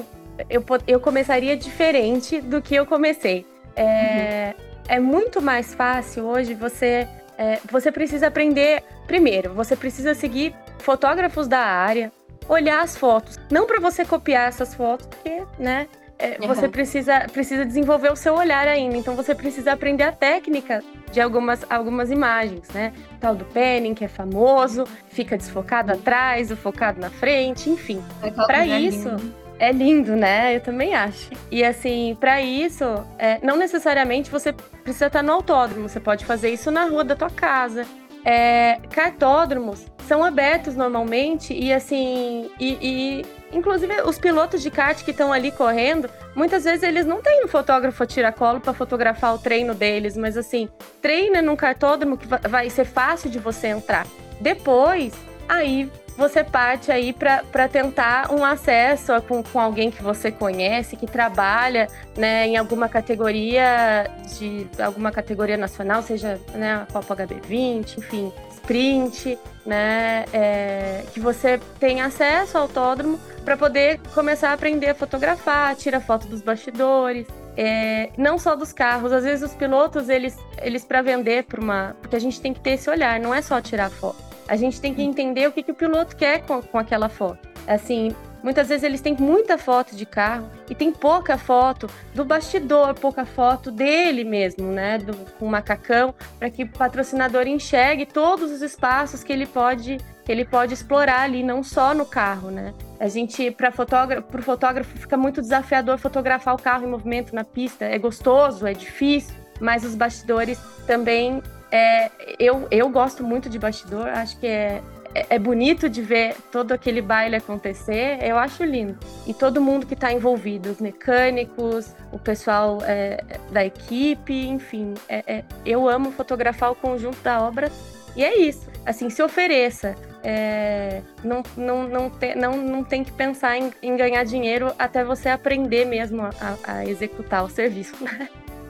eu, 0.48 0.64
eu 0.86 1.00
começaria 1.00 1.56
diferente 1.56 2.40
do 2.40 2.62
que 2.62 2.76
eu 2.76 2.86
comecei. 2.86 3.44
É, 3.74 4.54
uhum. 4.56 4.64
é 4.88 5.00
muito 5.00 5.42
mais 5.42 5.74
fácil 5.74 6.26
hoje 6.26 6.54
você 6.54 7.08
é, 7.38 7.60
você 7.70 7.92
precisa 7.92 8.26
aprender. 8.26 8.82
Primeiro, 9.06 9.54
você 9.54 9.76
precisa 9.76 10.12
seguir 10.12 10.54
fotógrafos 10.80 11.46
da 11.46 11.60
área, 11.60 12.10
olhar 12.48 12.82
as 12.82 12.96
fotos. 12.96 13.38
Não 13.50 13.64
para 13.64 13.80
você 13.80 14.04
copiar 14.04 14.48
essas 14.48 14.74
fotos, 14.74 15.06
porque, 15.06 15.44
né? 15.58 15.86
É, 16.18 16.36
uhum. 16.40 16.48
Você 16.48 16.68
precisa, 16.68 17.26
precisa 17.32 17.64
desenvolver 17.64 18.10
o 18.10 18.16
seu 18.16 18.34
olhar 18.34 18.66
ainda. 18.66 18.96
Então 18.96 19.14
você 19.14 19.36
precisa 19.36 19.72
aprender 19.72 20.02
a 20.02 20.10
técnica 20.10 20.82
de 21.12 21.20
algumas, 21.20 21.64
algumas 21.70 22.10
imagens, 22.10 22.68
né? 22.70 22.92
O 23.14 23.20
tal 23.20 23.36
do 23.36 23.44
penning, 23.44 23.94
que 23.94 24.04
é 24.04 24.08
famoso, 24.08 24.84
fica 25.10 25.36
desfocado 25.36 25.92
atrás, 25.92 26.50
o 26.50 26.56
focado 26.56 27.00
na 27.00 27.08
frente, 27.08 27.70
enfim. 27.70 28.02
É 28.20 28.32
para 28.32 28.66
isso. 28.66 29.10
É 29.58 29.72
lindo, 29.72 30.16
né? 30.16 30.56
Eu 30.56 30.60
também 30.60 30.94
acho. 30.94 31.30
E 31.50 31.64
assim, 31.64 32.16
para 32.18 32.40
isso, 32.40 32.84
é, 33.18 33.38
não 33.42 33.56
necessariamente 33.56 34.30
você 34.30 34.52
precisa 34.52 35.06
estar 35.06 35.22
no 35.22 35.32
autódromo, 35.32 35.88
você 35.88 36.00
pode 36.00 36.24
fazer 36.24 36.50
isso 36.50 36.70
na 36.70 36.84
rua 36.84 37.04
da 37.04 37.16
tua 37.16 37.30
casa. 37.30 37.86
É, 38.24 38.80
cartódromos 38.90 39.86
são 40.06 40.24
abertos 40.24 40.74
normalmente 40.74 41.54
e 41.54 41.72
assim, 41.72 42.50
e, 42.58 42.78
e 42.80 43.26
inclusive 43.56 44.02
os 44.02 44.18
pilotos 44.18 44.62
de 44.62 44.70
kart 44.70 45.02
que 45.04 45.10
estão 45.10 45.32
ali 45.32 45.50
correndo, 45.50 46.10
muitas 46.34 46.64
vezes 46.64 46.82
eles 46.82 47.06
não 47.06 47.22
têm 47.22 47.44
um 47.44 47.48
fotógrafo 47.48 48.04
tiracolo 48.06 48.60
para 48.60 48.72
fotografar 48.72 49.34
o 49.34 49.38
treino 49.38 49.74
deles, 49.74 50.16
mas 50.16 50.36
assim, 50.36 50.68
treina 51.00 51.40
num 51.40 51.56
cartódromo 51.56 52.16
que 52.16 52.26
vai 52.26 52.68
ser 52.70 52.84
fácil 52.84 53.30
de 53.30 53.38
você 53.38 53.68
entrar. 53.68 54.06
Depois, 54.40 55.12
aí 55.48 55.90
você 56.18 56.42
parte 56.42 56.90
aí 56.90 57.12
para 57.12 57.68
tentar 57.68 58.32
um 58.32 58.44
acesso 58.44 59.12
com, 59.22 59.40
com 59.40 59.60
alguém 59.60 59.88
que 59.88 60.02
você 60.02 60.32
conhece, 60.32 60.96
que 60.96 61.06
trabalha 61.06 61.86
né, 62.16 62.44
em 62.44 62.56
alguma 62.56 62.88
categoria 62.88 64.10
de 64.36 64.66
alguma 64.82 65.12
categoria 65.12 65.56
nacional, 65.56 66.02
seja 66.02 66.40
né, 66.54 66.74
a 66.74 66.92
Copa 66.92 67.14
HB20, 67.14 67.98
enfim, 67.98 68.32
sprint, 68.50 69.38
né, 69.64 70.24
é, 70.32 71.04
que 71.14 71.20
você 71.20 71.60
tenha 71.78 72.06
acesso 72.06 72.56
ao 72.56 72.64
autódromo 72.64 73.18
para 73.44 73.56
poder 73.56 74.00
começar 74.12 74.50
a 74.50 74.54
aprender 74.54 74.90
a 74.90 74.94
fotografar, 74.96 75.76
tirar 75.76 76.00
foto 76.00 76.26
dos 76.26 76.42
bastidores, 76.42 77.28
é, 77.56 78.10
não 78.18 78.38
só 78.38 78.56
dos 78.56 78.72
carros. 78.72 79.12
Às 79.12 79.22
vezes 79.22 79.48
os 79.48 79.56
pilotos 79.56 80.08
eles, 80.08 80.36
eles 80.60 80.84
para 80.84 81.00
vender 81.00 81.44
para 81.44 81.60
uma, 81.60 81.96
porque 82.00 82.16
a 82.16 82.20
gente 82.20 82.40
tem 82.40 82.52
que 82.52 82.60
ter 82.60 82.70
esse 82.70 82.90
olhar, 82.90 83.20
não 83.20 83.32
é 83.32 83.40
só 83.40 83.60
tirar 83.60 83.88
foto. 83.88 84.27
A 84.48 84.56
gente 84.56 84.80
tem 84.80 84.94
que 84.94 85.02
entender 85.02 85.46
o 85.46 85.52
que, 85.52 85.62
que 85.62 85.70
o 85.70 85.74
piloto 85.74 86.16
quer 86.16 86.42
com, 86.46 86.60
com 86.62 86.78
aquela 86.78 87.08
foto. 87.08 87.46
Assim, 87.66 88.14
Muitas 88.42 88.68
vezes 88.68 88.84
eles 88.84 89.00
têm 89.00 89.16
muita 89.18 89.58
foto 89.58 89.96
de 89.96 90.06
carro 90.06 90.48
e 90.70 90.74
tem 90.74 90.92
pouca 90.92 91.36
foto 91.36 91.88
do 92.14 92.24
bastidor, 92.24 92.94
pouca 92.94 93.24
foto 93.24 93.70
dele 93.70 94.22
mesmo, 94.24 94.70
né? 94.70 94.98
Do, 94.98 95.14
com 95.38 95.46
o 95.46 95.50
macacão, 95.50 96.14
para 96.38 96.48
que 96.48 96.62
o 96.62 96.68
patrocinador 96.68 97.46
enxergue 97.46 98.06
todos 98.06 98.50
os 98.50 98.62
espaços 98.62 99.24
que 99.24 99.32
ele 99.32 99.46
pode 99.46 99.98
que 100.24 100.32
ele 100.32 100.44
pode 100.44 100.74
explorar 100.74 101.22
ali, 101.22 101.42
não 101.42 101.62
só 101.62 101.94
no 101.94 102.04
carro, 102.04 102.50
né? 102.50 102.74
A 103.00 103.08
gente, 103.08 103.50
para 103.50 103.72
fotógrafo, 103.72 104.42
fotógrafo 104.42 104.98
fica 104.98 105.16
muito 105.16 105.40
desafiador 105.40 105.96
fotografar 105.96 106.54
o 106.54 106.58
carro 106.58 106.84
em 106.84 106.90
movimento 106.90 107.34
na 107.34 107.44
pista. 107.44 107.86
É 107.86 107.98
gostoso, 107.98 108.66
é 108.66 108.74
difícil, 108.74 109.34
mas 109.58 109.84
os 109.84 109.94
bastidores 109.94 110.60
também 110.86 111.42
é, 111.70 112.10
eu, 112.38 112.66
eu 112.70 112.88
gosto 112.88 113.22
muito 113.22 113.48
de 113.48 113.58
bastidor, 113.58 114.08
acho 114.08 114.38
que 114.38 114.46
é, 114.46 114.82
é, 115.14 115.26
é 115.30 115.38
bonito 115.38 115.88
de 115.88 116.02
ver 116.02 116.36
todo 116.52 116.72
aquele 116.72 117.00
baile 117.00 117.36
acontecer, 117.36 118.18
eu 118.22 118.38
acho 118.38 118.64
lindo. 118.64 118.98
E 119.26 119.34
todo 119.34 119.60
mundo 119.60 119.86
que 119.86 119.94
está 119.94 120.12
envolvido, 120.12 120.70
os 120.70 120.80
mecânicos, 120.80 121.94
o 122.12 122.18
pessoal 122.18 122.78
é, 122.82 123.22
da 123.50 123.64
equipe, 123.64 124.46
enfim. 124.46 124.94
É, 125.08 125.22
é, 125.26 125.44
eu 125.64 125.88
amo 125.88 126.12
fotografar 126.12 126.70
o 126.70 126.74
conjunto 126.74 127.20
da 127.22 127.40
obra 127.42 127.70
e 128.16 128.24
é 128.24 128.38
isso. 128.38 128.68
Assim, 128.84 129.10
se 129.10 129.22
ofereça. 129.22 129.94
É, 130.24 131.00
não, 131.22 131.42
não, 131.56 131.86
não, 131.86 132.10
te, 132.10 132.34
não, 132.34 132.56
não 132.56 132.82
tem 132.82 133.04
que 133.04 133.12
pensar 133.12 133.56
em, 133.56 133.72
em, 133.80 133.96
ganhar 133.96 134.24
dinheiro 134.24 134.74
até 134.76 135.04
você 135.04 135.28
aprender 135.28 135.84
mesmo 135.84 136.22
a, 136.22 136.32
a 136.64 136.84
executar 136.84 137.44
o 137.44 137.48
serviço. 137.48 137.94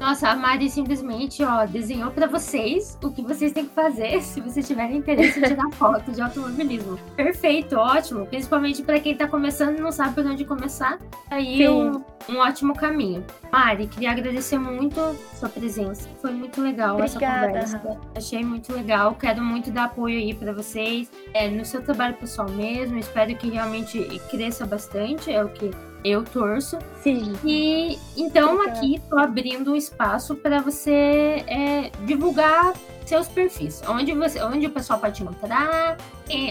Nossa, 0.00 0.28
a 0.28 0.36
Mari 0.36 0.70
simplesmente, 0.70 1.42
ó, 1.42 1.66
desenhou 1.66 2.10
para 2.10 2.28
vocês 2.28 2.96
o 3.02 3.10
que 3.10 3.20
vocês 3.20 3.52
têm 3.52 3.66
que 3.66 3.74
fazer 3.74 4.20
se 4.22 4.40
vocês 4.40 4.66
tiverem 4.66 4.98
interesse 4.98 5.40
em 5.40 5.42
tirar 5.42 5.70
foto 5.72 6.12
de 6.12 6.20
automobilismo. 6.20 6.98
Perfeito, 7.16 7.76
ótimo. 7.76 8.24
Principalmente 8.26 8.82
para 8.82 9.00
quem 9.00 9.16
tá 9.16 9.26
começando 9.26 9.78
e 9.78 9.80
não 9.80 9.90
sabe 9.90 10.14
por 10.14 10.24
onde 10.24 10.44
começar. 10.44 10.98
Aí 11.30 11.68
um, 11.68 12.02
um, 12.28 12.36
ótimo 12.38 12.74
caminho. 12.74 13.24
Mari, 13.50 13.88
queria 13.88 14.12
agradecer 14.12 14.58
muito 14.58 15.00
sua 15.34 15.48
presença. 15.48 16.08
Foi 16.20 16.30
muito 16.30 16.60
legal 16.60 16.96
Obrigada. 16.96 17.58
essa 17.58 17.78
conversa. 17.78 18.00
Achei 18.14 18.44
muito 18.44 18.72
legal. 18.72 19.14
Quero 19.14 19.42
muito 19.42 19.70
dar 19.70 19.84
apoio 19.84 20.18
aí 20.18 20.32
para 20.32 20.52
vocês 20.52 21.10
é, 21.34 21.48
no 21.48 21.64
seu 21.64 21.82
trabalho 21.82 22.14
pessoal 22.14 22.48
mesmo. 22.48 22.98
Espero 22.98 23.34
que 23.34 23.50
realmente 23.50 24.00
cresça 24.30 24.64
bastante. 24.64 25.32
É 25.32 25.42
o 25.42 25.48
que 25.48 25.70
eu 26.04 26.22
torço. 26.24 26.78
Sim. 27.02 27.34
E 27.44 27.98
então 28.16 28.62
aqui 28.62 28.96
estou 28.96 29.18
abrindo 29.18 29.72
um 29.72 29.76
espaço 29.76 30.34
para 30.36 30.60
você 30.60 31.44
é, 31.46 31.90
divulgar 32.04 32.72
seus 33.04 33.26
perfis. 33.28 33.82
Onde, 33.88 34.12
você, 34.12 34.40
onde 34.42 34.66
o 34.66 34.70
pessoal 34.70 34.98
pode 34.98 35.22
encontrar, 35.22 35.96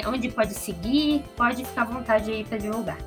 onde 0.07 0.29
pode 0.29 0.53
seguir, 0.53 1.23
pode 1.35 1.63
ficar 1.63 1.83
à 1.83 1.85
vontade 1.85 2.31
aí 2.31 2.43
para 2.43 2.57
divulgar. 2.57 2.97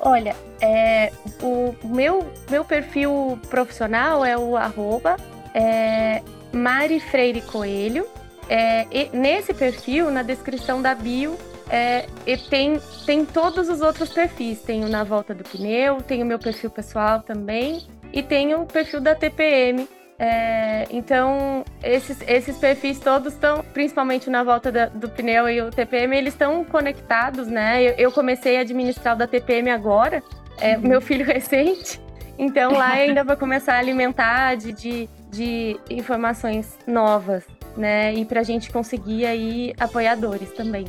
Olha, 0.00 0.36
é, 0.60 1.12
o 1.42 1.74
meu, 1.84 2.30
meu 2.48 2.64
perfil 2.64 3.38
profissional 3.48 4.24
é 4.24 4.36
o 4.38 4.56
arroba 4.56 5.16
é, 5.54 6.22
Mari 6.52 7.00
Freire 7.00 7.40
Coelho. 7.42 8.06
É, 8.48 8.86
nesse 9.12 9.52
perfil, 9.52 10.10
na 10.10 10.22
descrição 10.22 10.80
da 10.80 10.94
bio, 10.94 11.36
é, 11.70 12.06
e 12.26 12.36
tem, 12.36 12.80
tem 13.04 13.24
todos 13.24 13.68
os 13.68 13.80
outros 13.80 14.10
perfis. 14.10 14.62
Tenho 14.62 14.88
na 14.88 15.04
volta 15.04 15.34
do 15.34 15.44
pneu, 15.44 16.00
tenho 16.02 16.24
meu 16.24 16.38
perfil 16.38 16.70
pessoal 16.70 17.20
também 17.20 17.82
e 18.12 18.22
tenho 18.22 18.62
o 18.62 18.66
perfil 18.66 19.00
da 19.00 19.14
TPM. 19.14 19.86
É, 20.20 20.86
então, 20.90 21.64
esses, 21.82 22.20
esses 22.26 22.56
perfis 22.58 22.98
todos 22.98 23.34
estão, 23.34 23.62
principalmente 23.72 24.28
na 24.28 24.42
volta 24.42 24.72
da, 24.72 24.86
do 24.86 25.08
pneu 25.08 25.48
e 25.48 25.60
o 25.62 25.70
TPM, 25.70 26.16
eles 26.16 26.34
estão 26.34 26.64
conectados, 26.64 27.46
né? 27.46 27.82
Eu, 27.82 27.94
eu, 27.96 28.12
comecei 28.12 28.56
a 28.56 28.62
administrar 28.62 29.14
o 29.14 29.18
da 29.18 29.28
TPM 29.28 29.70
agora, 29.70 30.20
é, 30.60 30.76
uhum. 30.76 30.88
meu 30.88 31.00
filho 31.02 31.24
recente, 31.24 32.00
então 32.36 32.72
lá 32.72 32.94
ainda 32.94 33.22
vai 33.22 33.36
começar 33.36 33.74
a 33.74 33.78
alimentar 33.78 34.56
de, 34.56 34.72
de, 34.72 35.08
de 35.30 35.78
informações 35.88 36.76
novas, 36.84 37.44
né? 37.76 38.12
E 38.12 38.24
para 38.24 38.40
a 38.40 38.44
gente 38.44 38.72
conseguir 38.72 39.24
aí 39.24 39.72
apoiadores 39.78 40.50
também. 40.50 40.86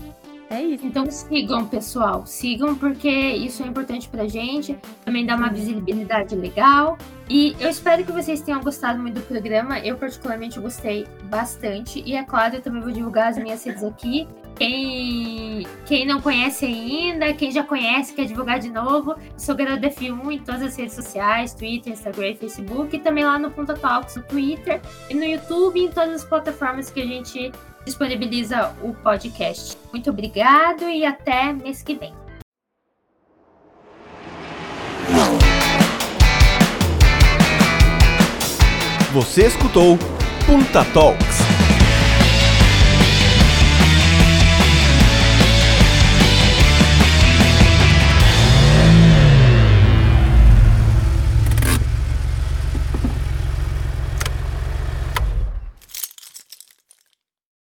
É 0.49 0.61
isso. 0.61 0.85
Então 0.85 1.09
sigam, 1.09 1.67
pessoal. 1.67 2.25
Sigam 2.25 2.75
porque 2.75 3.09
isso 3.09 3.61
é 3.61 3.67
importante 3.67 4.09
pra 4.09 4.27
gente. 4.27 4.77
Também 5.05 5.25
dá 5.25 5.35
uma 5.35 5.49
visibilidade 5.49 6.35
legal. 6.35 6.97
E 7.29 7.55
eu 7.59 7.69
espero 7.69 8.03
que 8.03 8.11
vocês 8.11 8.41
tenham 8.41 8.59
gostado 8.61 8.99
muito 8.99 9.15
do 9.15 9.21
programa. 9.21 9.79
Eu, 9.79 9.95
particularmente, 9.97 10.59
gostei 10.59 11.05
bastante. 11.25 12.01
E 12.03 12.15
é 12.15 12.23
claro, 12.23 12.55
eu 12.55 12.61
também 12.61 12.81
vou 12.81 12.91
divulgar 12.91 13.29
as 13.29 13.37
minhas 13.37 13.63
redes 13.63 13.83
aqui. 13.83 14.27
Quem, 14.55 15.65
quem 15.85 16.05
não 16.05 16.19
conhece 16.19 16.65
ainda, 16.65 17.31
quem 17.33 17.49
já 17.49 17.63
conhece, 17.63 18.13
quer 18.13 18.25
divulgar 18.25 18.59
de 18.59 18.69
novo, 18.69 19.15
sou 19.37 19.55
Garota 19.55 19.87
F1 19.87 20.33
em 20.33 20.39
todas 20.39 20.61
as 20.61 20.75
redes 20.75 20.95
sociais, 20.95 21.53
Twitter, 21.53 21.93
Instagram 21.93 22.35
Facebook, 22.35 22.93
e 22.93 22.99
também 22.99 23.23
lá 23.23 23.39
no 23.39 23.49
Punta 23.51 23.73
Talks 23.73 24.17
no 24.17 24.23
Twitter 24.23 24.81
e 25.09 25.13
no 25.13 25.23
YouTube 25.23 25.79
em 25.79 25.87
todas 25.89 26.23
as 26.23 26.25
plataformas 26.25 26.89
que 26.89 26.99
a 26.99 27.05
gente 27.05 27.53
disponibiliza 27.89 28.73
o 28.81 28.93
podcast. 28.93 29.77
Muito 29.91 30.09
obrigado 30.09 30.83
e 30.83 31.05
até 31.05 31.51
mês 31.51 31.81
que 31.81 31.95
vem. 31.95 32.13
Você 39.11 39.47
escutou 39.47 39.97
Punta 40.45 40.85
Talks. 40.93 41.58